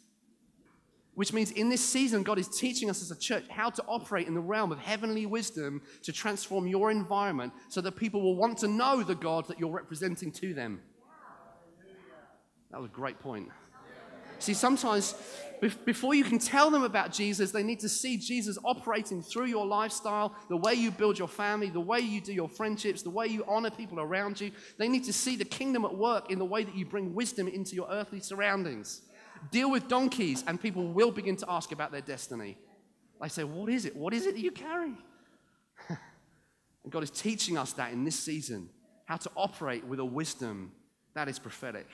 Which 1.17 1.33
means 1.33 1.49
in 1.49 1.67
this 1.67 1.83
season, 1.83 2.21
God 2.21 2.37
is 2.37 2.47
teaching 2.47 2.91
us 2.91 3.01
as 3.01 3.09
a 3.09 3.17
church 3.17 3.45
how 3.49 3.71
to 3.71 3.83
operate 3.87 4.27
in 4.27 4.35
the 4.35 4.39
realm 4.39 4.71
of 4.71 4.77
heavenly 4.77 5.25
wisdom 5.25 5.81
to 6.03 6.13
transform 6.13 6.67
your 6.67 6.91
environment 6.91 7.53
so 7.69 7.81
that 7.81 7.93
people 7.93 8.21
will 8.21 8.35
want 8.35 8.59
to 8.59 8.67
know 8.67 9.01
the 9.01 9.15
God 9.15 9.47
that 9.47 9.59
you're 9.59 9.71
representing 9.71 10.31
to 10.33 10.53
them. 10.53 10.79
That 12.69 12.79
was 12.79 12.91
a 12.91 12.93
great 12.93 13.19
point. 13.19 13.49
See, 14.37 14.53
sometimes 14.53 15.15
before 15.85 16.13
you 16.13 16.23
can 16.23 16.37
tell 16.37 16.69
them 16.69 16.83
about 16.83 17.13
Jesus, 17.13 17.49
they 17.49 17.63
need 17.63 17.79
to 17.79 17.89
see 17.89 18.17
Jesus 18.17 18.59
operating 18.63 19.23
through 19.23 19.47
your 19.47 19.65
lifestyle, 19.65 20.35
the 20.49 20.57
way 20.57 20.75
you 20.75 20.91
build 20.91 21.17
your 21.17 21.27
family, 21.27 21.71
the 21.71 21.79
way 21.79 21.99
you 21.99 22.21
do 22.21 22.31
your 22.31 22.47
friendships, 22.47 23.01
the 23.01 23.09
way 23.09 23.25
you 23.25 23.43
honor 23.47 23.71
people 23.71 23.99
around 23.99 24.39
you. 24.39 24.51
They 24.77 24.87
need 24.87 25.05
to 25.05 25.13
see 25.13 25.35
the 25.35 25.45
kingdom 25.45 25.83
at 25.83 25.95
work 25.95 26.29
in 26.29 26.37
the 26.37 26.45
way 26.45 26.63
that 26.63 26.75
you 26.75 26.85
bring 26.85 27.15
wisdom 27.15 27.47
into 27.47 27.73
your 27.73 27.87
earthly 27.89 28.19
surroundings. 28.19 29.01
Deal 29.51 29.69
with 29.71 29.87
donkeys, 29.87 30.43
and 30.47 30.59
people 30.59 30.87
will 30.87 31.11
begin 31.11 31.35
to 31.37 31.45
ask 31.49 31.71
about 31.71 31.91
their 31.91 32.01
destiny. 32.01 32.57
They 33.21 33.29
say, 33.29 33.43
What 33.43 33.69
is 33.69 33.85
it? 33.85 33.95
What 33.95 34.13
is 34.13 34.25
it 34.25 34.35
that 34.35 34.41
you 34.41 34.51
carry? 34.51 34.93
and 35.89 36.91
God 36.91 37.03
is 37.03 37.11
teaching 37.11 37.57
us 37.57 37.73
that 37.73 37.91
in 37.93 38.03
this 38.03 38.19
season, 38.19 38.69
how 39.05 39.17
to 39.17 39.31
operate 39.35 39.85
with 39.85 39.99
a 39.99 40.05
wisdom 40.05 40.71
that 41.13 41.27
is 41.27 41.39
prophetic. 41.39 41.87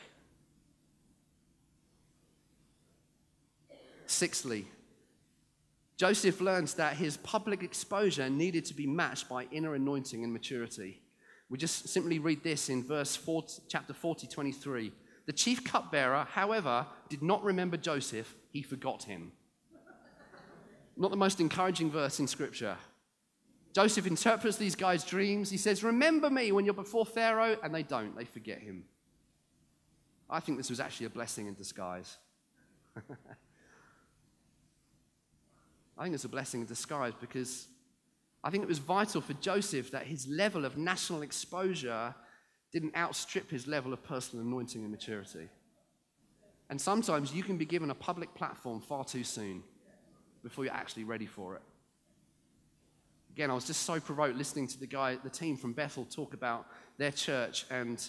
Sixthly, 4.05 4.67
Joseph 5.97 6.41
learns 6.41 6.73
that 6.75 6.97
his 6.97 7.17
public 7.17 7.63
exposure 7.63 8.29
needed 8.29 8.65
to 8.65 8.73
be 8.73 8.87
matched 8.87 9.29
by 9.29 9.47
inner 9.51 9.75
anointing 9.75 10.23
and 10.23 10.33
maturity. 10.33 11.01
We 11.49 11.57
just 11.57 11.87
simply 11.87 12.19
read 12.19 12.43
this 12.43 12.69
in 12.69 12.83
verse 12.83 13.15
4, 13.15 13.43
chapter 13.69 13.93
40, 13.93 14.27
23. 14.27 14.91
The 15.25 15.33
chief 15.33 15.63
cupbearer, 15.63 16.27
however, 16.31 16.85
did 17.09 17.21
not 17.21 17.43
remember 17.43 17.77
Joseph, 17.77 18.35
he 18.51 18.61
forgot 18.61 19.03
him. 19.03 19.31
Not 20.95 21.11
the 21.11 21.17
most 21.17 21.39
encouraging 21.39 21.89
verse 21.91 22.19
in 22.19 22.27
Scripture. 22.27 22.77
Joseph 23.73 24.05
interprets 24.05 24.57
these 24.57 24.75
guys' 24.75 25.03
dreams. 25.03 25.49
He 25.49 25.57
says, 25.57 25.83
Remember 25.83 26.29
me 26.29 26.51
when 26.51 26.65
you're 26.65 26.73
before 26.73 27.05
Pharaoh, 27.05 27.57
and 27.63 27.73
they 27.73 27.83
don't, 27.83 28.15
they 28.15 28.25
forget 28.25 28.59
him. 28.59 28.83
I 30.29 30.39
think 30.39 30.57
this 30.57 30.69
was 30.69 30.79
actually 30.79 31.07
a 31.07 31.11
blessing 31.11 31.47
in 31.47 31.55
disguise. 31.55 32.17
I 35.97 36.03
think 36.03 36.15
it's 36.15 36.25
a 36.25 36.29
blessing 36.29 36.61
in 36.61 36.67
disguise 36.67 37.13
because 37.19 37.67
I 38.43 38.49
think 38.49 38.63
it 38.63 38.69
was 38.69 38.79
vital 38.79 39.21
for 39.21 39.33
Joseph 39.33 39.91
that 39.91 40.05
his 40.05 40.27
level 40.27 40.65
of 40.65 40.77
national 40.77 41.21
exposure 41.21 42.13
didn't 42.73 42.95
outstrip 42.97 43.49
his 43.49 43.67
level 43.67 43.93
of 43.93 44.03
personal 44.03 44.43
anointing 44.45 44.81
and 44.81 44.91
maturity. 44.91 45.47
And 46.69 46.81
sometimes 46.81 47.33
you 47.33 47.43
can 47.43 47.57
be 47.57 47.65
given 47.65 47.91
a 47.91 47.95
public 47.95 48.33
platform 48.33 48.81
far 48.81 49.05
too 49.05 49.23
soon 49.23 49.63
before 50.41 50.65
you're 50.65 50.73
actually 50.73 51.03
ready 51.03 51.27
for 51.27 51.55
it. 51.55 51.61
Again, 53.31 53.49
I 53.49 53.53
was 53.53 53.65
just 53.65 53.83
so 53.83 53.99
provoked 53.99 54.35
listening 54.35 54.67
to 54.67 54.79
the 54.79 54.87
guy, 54.87 55.17
the 55.23 55.29
team 55.29 55.57
from 55.57 55.73
Bethel 55.73 56.05
talk 56.05 56.33
about 56.33 56.67
their 56.97 57.11
church. 57.11 57.65
And 57.71 58.03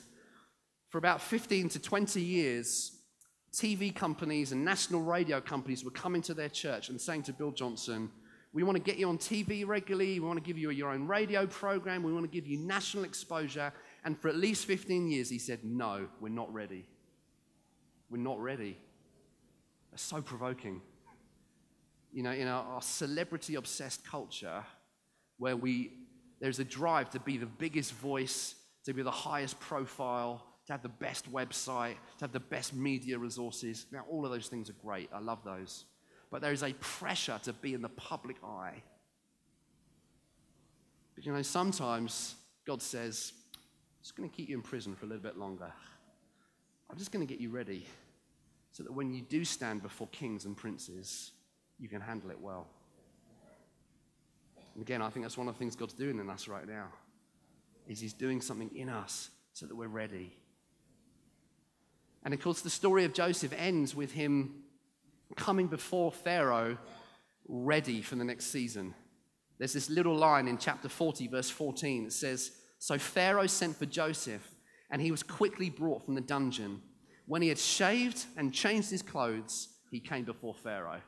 for 0.88 0.98
about 0.98 1.20
15 1.20 1.70
to 1.70 1.78
20 1.78 2.20
years, 2.20 2.92
TV 3.52 3.94
companies 3.94 4.52
and 4.52 4.64
national 4.64 5.02
radio 5.02 5.40
companies 5.40 5.84
were 5.84 5.90
coming 5.90 6.20
to 6.22 6.34
their 6.34 6.48
church 6.48 6.88
and 6.88 7.00
saying 7.00 7.22
to 7.22 7.32
Bill 7.32 7.52
Johnson, 7.52 8.10
We 8.52 8.64
want 8.64 8.76
to 8.76 8.82
get 8.82 8.98
you 8.98 9.08
on 9.08 9.18
TV 9.18 9.66
regularly. 9.66 10.20
We 10.20 10.26
want 10.26 10.38
to 10.38 10.46
give 10.46 10.58
you 10.58 10.70
your 10.70 10.90
own 10.90 11.06
radio 11.06 11.46
program. 11.46 12.02
We 12.02 12.12
want 12.12 12.24
to 12.24 12.30
give 12.30 12.46
you 12.46 12.58
national 12.58 13.04
exposure. 13.04 13.72
And 14.04 14.18
for 14.18 14.28
at 14.28 14.36
least 14.36 14.66
15 14.66 15.08
years, 15.08 15.30
he 15.30 15.38
said, 15.38 15.60
No, 15.64 16.08
we're 16.20 16.28
not 16.28 16.52
ready. 16.52 16.86
We're 18.10 18.18
not 18.22 18.38
ready. 18.40 18.78
It's 19.92 20.02
so 20.02 20.20
provoking. 20.20 20.82
You 22.12 22.22
know, 22.22 22.32
in 22.32 22.46
our, 22.46 22.64
our 22.64 22.82
celebrity 22.82 23.54
obsessed 23.54 24.06
culture, 24.06 24.62
where 25.38 25.56
we, 25.56 25.92
there's 26.40 26.58
a 26.58 26.64
drive 26.64 27.10
to 27.10 27.20
be 27.20 27.38
the 27.38 27.46
biggest 27.46 27.92
voice, 27.92 28.54
to 28.84 28.92
be 28.92 29.02
the 29.02 29.10
highest 29.10 29.58
profile, 29.58 30.44
to 30.66 30.72
have 30.72 30.82
the 30.82 30.88
best 30.88 31.32
website, 31.32 31.94
to 32.18 32.24
have 32.24 32.32
the 32.32 32.40
best 32.40 32.74
media 32.74 33.18
resources. 33.18 33.86
Now, 33.90 34.04
all 34.10 34.24
of 34.24 34.30
those 34.30 34.48
things 34.48 34.70
are 34.70 34.74
great. 34.74 35.10
I 35.12 35.18
love 35.18 35.40
those. 35.44 35.84
But 36.30 36.40
there 36.40 36.52
is 36.52 36.62
a 36.62 36.72
pressure 36.74 37.38
to 37.44 37.52
be 37.52 37.74
in 37.74 37.82
the 37.82 37.88
public 37.88 38.36
eye. 38.44 38.82
But 41.14 41.26
you 41.26 41.32
know, 41.32 41.42
sometimes 41.42 42.34
God 42.66 42.82
says, 42.82 43.32
just 44.04 44.14
going 44.14 44.30
to 44.30 44.36
keep 44.36 44.48
you 44.48 44.54
in 44.54 44.62
prison 44.62 44.94
for 44.94 45.06
a 45.06 45.08
little 45.08 45.22
bit 45.22 45.36
longer. 45.36 45.72
I'm 46.88 46.96
just 46.96 47.10
going 47.10 47.26
to 47.26 47.32
get 47.32 47.40
you 47.40 47.50
ready 47.50 47.86
so 48.70 48.84
that 48.84 48.92
when 48.92 49.12
you 49.12 49.22
do 49.22 49.44
stand 49.44 49.82
before 49.82 50.06
kings 50.12 50.44
and 50.44 50.56
princes, 50.56 51.32
you 51.80 51.88
can 51.88 52.00
handle 52.00 52.30
it 52.30 52.40
well. 52.40 52.68
And 54.74 54.82
again, 54.82 55.02
I 55.02 55.10
think 55.10 55.24
that's 55.24 55.36
one 55.36 55.48
of 55.48 55.54
the 55.54 55.58
things 55.58 55.74
God's 55.74 55.94
doing 55.94 56.20
in 56.20 56.30
us 56.30 56.46
right 56.46 56.68
now. 56.68 56.86
Is 57.88 57.98
he's 57.98 58.12
doing 58.12 58.40
something 58.40 58.70
in 58.76 58.88
us 58.88 59.30
so 59.52 59.66
that 59.66 59.74
we're 59.74 59.88
ready 59.88 60.36
and 62.24 62.32
of 62.32 62.40
course, 62.40 62.62
the 62.62 62.70
story 62.70 63.04
of 63.04 63.12
Joseph 63.12 63.52
ends 63.56 63.94
with 63.94 64.12
him 64.12 64.62
coming 65.36 65.66
before 65.66 66.10
Pharaoh 66.10 66.78
ready 67.46 68.00
for 68.00 68.16
the 68.16 68.24
next 68.24 68.46
season. 68.46 68.94
There's 69.58 69.74
this 69.74 69.90
little 69.90 70.16
line 70.16 70.48
in 70.48 70.56
chapter 70.56 70.88
40, 70.88 71.28
verse 71.28 71.50
14. 71.50 72.06
It 72.06 72.12
says, 72.12 72.52
So 72.84 72.98
Pharaoh 72.98 73.46
sent 73.46 73.78
for 73.78 73.86
Joseph, 73.86 74.46
and 74.90 75.00
he 75.00 75.10
was 75.10 75.22
quickly 75.22 75.70
brought 75.70 76.04
from 76.04 76.14
the 76.14 76.20
dungeon. 76.20 76.82
When 77.24 77.40
he 77.40 77.48
had 77.48 77.58
shaved 77.58 78.26
and 78.36 78.52
changed 78.52 78.90
his 78.90 79.00
clothes, 79.00 79.70
he 79.90 80.00
came 80.00 80.26
before 80.26 80.52
Pharaoh. 80.52 81.00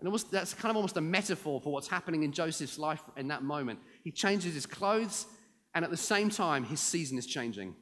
And 0.00 0.10
was, 0.10 0.24
that's 0.24 0.52
kind 0.52 0.70
of 0.70 0.74
almost 0.74 0.96
a 0.96 1.00
metaphor 1.00 1.60
for 1.60 1.72
what's 1.72 1.86
happening 1.86 2.24
in 2.24 2.32
Joseph's 2.32 2.80
life 2.80 3.00
in 3.16 3.28
that 3.28 3.44
moment. 3.44 3.78
He 4.02 4.10
changes 4.10 4.52
his 4.52 4.66
clothes, 4.66 5.26
and 5.72 5.84
at 5.84 5.92
the 5.92 5.96
same 5.96 6.30
time, 6.30 6.64
his 6.64 6.80
season 6.80 7.16
is 7.16 7.26
changing. 7.26 7.76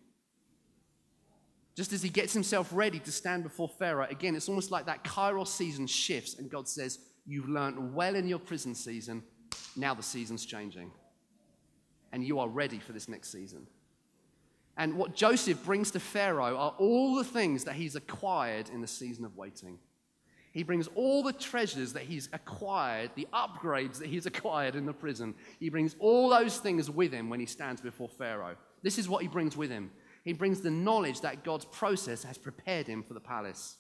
Just 1.75 1.95
as 1.95 2.03
he 2.03 2.11
gets 2.11 2.35
himself 2.35 2.69
ready 2.71 2.99
to 2.99 3.11
stand 3.11 3.45
before 3.45 3.71
Pharaoh, 3.79 4.09
again, 4.11 4.37
it's 4.37 4.51
almost 4.51 4.71
like 4.71 4.85
that 4.85 5.05
Kairos 5.05 5.47
season 5.47 5.87
shifts, 5.87 6.35
and 6.35 6.51
God 6.51 6.69
says, 6.69 6.99
You've 7.25 7.49
learned 7.49 7.95
well 7.95 8.15
in 8.15 8.29
your 8.29 8.39
prison 8.39 8.75
season, 8.75 9.23
now 9.75 9.95
the 9.95 10.03
season's 10.03 10.45
changing. 10.45 10.91
And 12.13 12.25
you 12.25 12.39
are 12.39 12.49
ready 12.49 12.79
for 12.79 12.93
this 12.93 13.09
next 13.09 13.31
season. 13.31 13.67
And 14.77 14.97
what 14.97 15.15
Joseph 15.15 15.65
brings 15.65 15.91
to 15.91 16.01
Pharaoh 16.01 16.57
are 16.57 16.75
all 16.79 17.17
the 17.17 17.25
things 17.25 17.65
that 17.65 17.75
he's 17.75 17.97
acquired 17.97 18.71
in 18.71 18.81
the 18.81 18.87
season 18.87 19.25
of 19.25 19.37
waiting. 19.37 19.79
He 20.53 20.63
brings 20.63 20.89
all 20.95 21.23
the 21.23 21.33
treasures 21.33 21.93
that 21.93 22.05
he's 22.05 22.29
acquired, 22.33 23.11
the 23.15 23.29
upgrades 23.33 23.99
that 23.99 24.09
he's 24.09 24.27
acquired 24.33 24.77
in 24.77 24.87
the 24.87 24.93
prison. 24.93 25.35
He 25.61 25.69
brings 25.69 25.97
all 25.99 26.29
those 26.31 26.59
things 26.59 26.91
with 26.91 27.13
him 27.13 27.29
when 27.29 27.41
he 27.41 27.47
stands 27.47 27.81
before 27.81 28.09
Pharaoh. 28.09 28.57
This 28.83 28.99
is 28.99 29.09
what 29.09 29.23
he 29.23 29.29
brings 29.29 29.57
with 29.57 29.71
him. 29.71 29.91
He 30.25 30.33
brings 30.33 30.61
the 30.61 30.71
knowledge 30.71 31.21
that 31.23 31.45
God's 31.45 31.65
process 31.65 32.23
has 32.23 32.39
prepared 32.39 32.87
him 32.87 33.03
for 33.03 33.15
the 33.15 33.21
palace. 33.21 33.77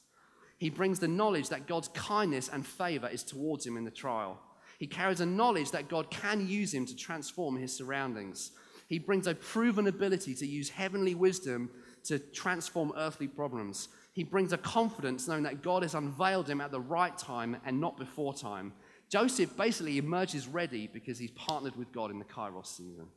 He 0.59 0.71
brings 0.71 0.99
the 0.99 1.09
knowledge 1.09 1.51
that 1.51 1.69
God's 1.69 1.89
kindness 1.89 2.49
and 2.53 2.67
favor 2.67 3.09
is 3.09 3.23
towards 3.23 3.65
him 3.65 3.77
in 3.77 3.85
the 3.85 3.91
trial. 3.91 4.41
He 4.79 4.87
carries 4.87 5.21
a 5.21 5.27
knowledge 5.27 5.73
that 5.73 5.89
God 5.89 6.09
can 6.09 6.49
use 6.49 6.73
him 6.73 6.87
to 6.87 6.97
transform 6.97 7.57
his 7.57 7.77
surroundings. 7.77 8.53
He 8.87 8.99
brings 8.99 9.27
a 9.27 9.35
proven 9.35 9.89
ability 9.89 10.35
to 10.37 10.47
use 10.47 10.71
heavenly 10.71 11.17
wisdom 11.17 11.69
to 12.05 12.19
transform 12.19 12.93
earthly 12.97 13.27
problems. 13.27 13.89
He 14.13 14.23
brings 14.23 14.53
a 14.53 14.59
confidence 14.59 15.27
knowing 15.27 15.43
that 15.43 15.63
God 15.63 15.83
has 15.83 15.95
unveiled 15.95 16.49
him 16.49 16.61
at 16.61 16.71
the 16.71 16.81
right 16.81 17.17
time 17.19 17.57
and 17.67 17.81
not 17.81 17.99
before 17.99 18.33
time. 18.33 18.73
Joseph 19.11 19.57
basically 19.57 19.99
emerges 19.99 20.47
ready 20.47 20.87
because 20.87 21.19
he's 21.19 21.33
partnered 21.33 21.77
with 21.77 21.93
God 21.93 22.13
in 22.13 22.21
the 22.21 22.25
Kairos 22.25 22.67
season. 22.67 23.09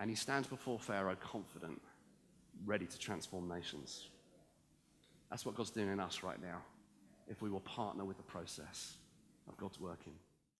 And 0.00 0.10
he 0.10 0.16
stands 0.16 0.48
before 0.48 0.80
Pharaoh 0.80 1.16
confident, 1.16 1.80
ready 2.64 2.86
to 2.86 2.98
transform 2.98 3.48
nations. 3.48 4.08
That's 5.30 5.46
what 5.46 5.54
God's 5.54 5.70
doing 5.70 5.92
in 5.92 6.00
us 6.00 6.24
right 6.24 6.42
now, 6.42 6.60
if 7.28 7.40
we 7.40 7.50
will 7.50 7.60
partner 7.60 8.04
with 8.04 8.16
the 8.16 8.22
process 8.24 8.96
God's 9.56 9.78
working. 9.80 10.14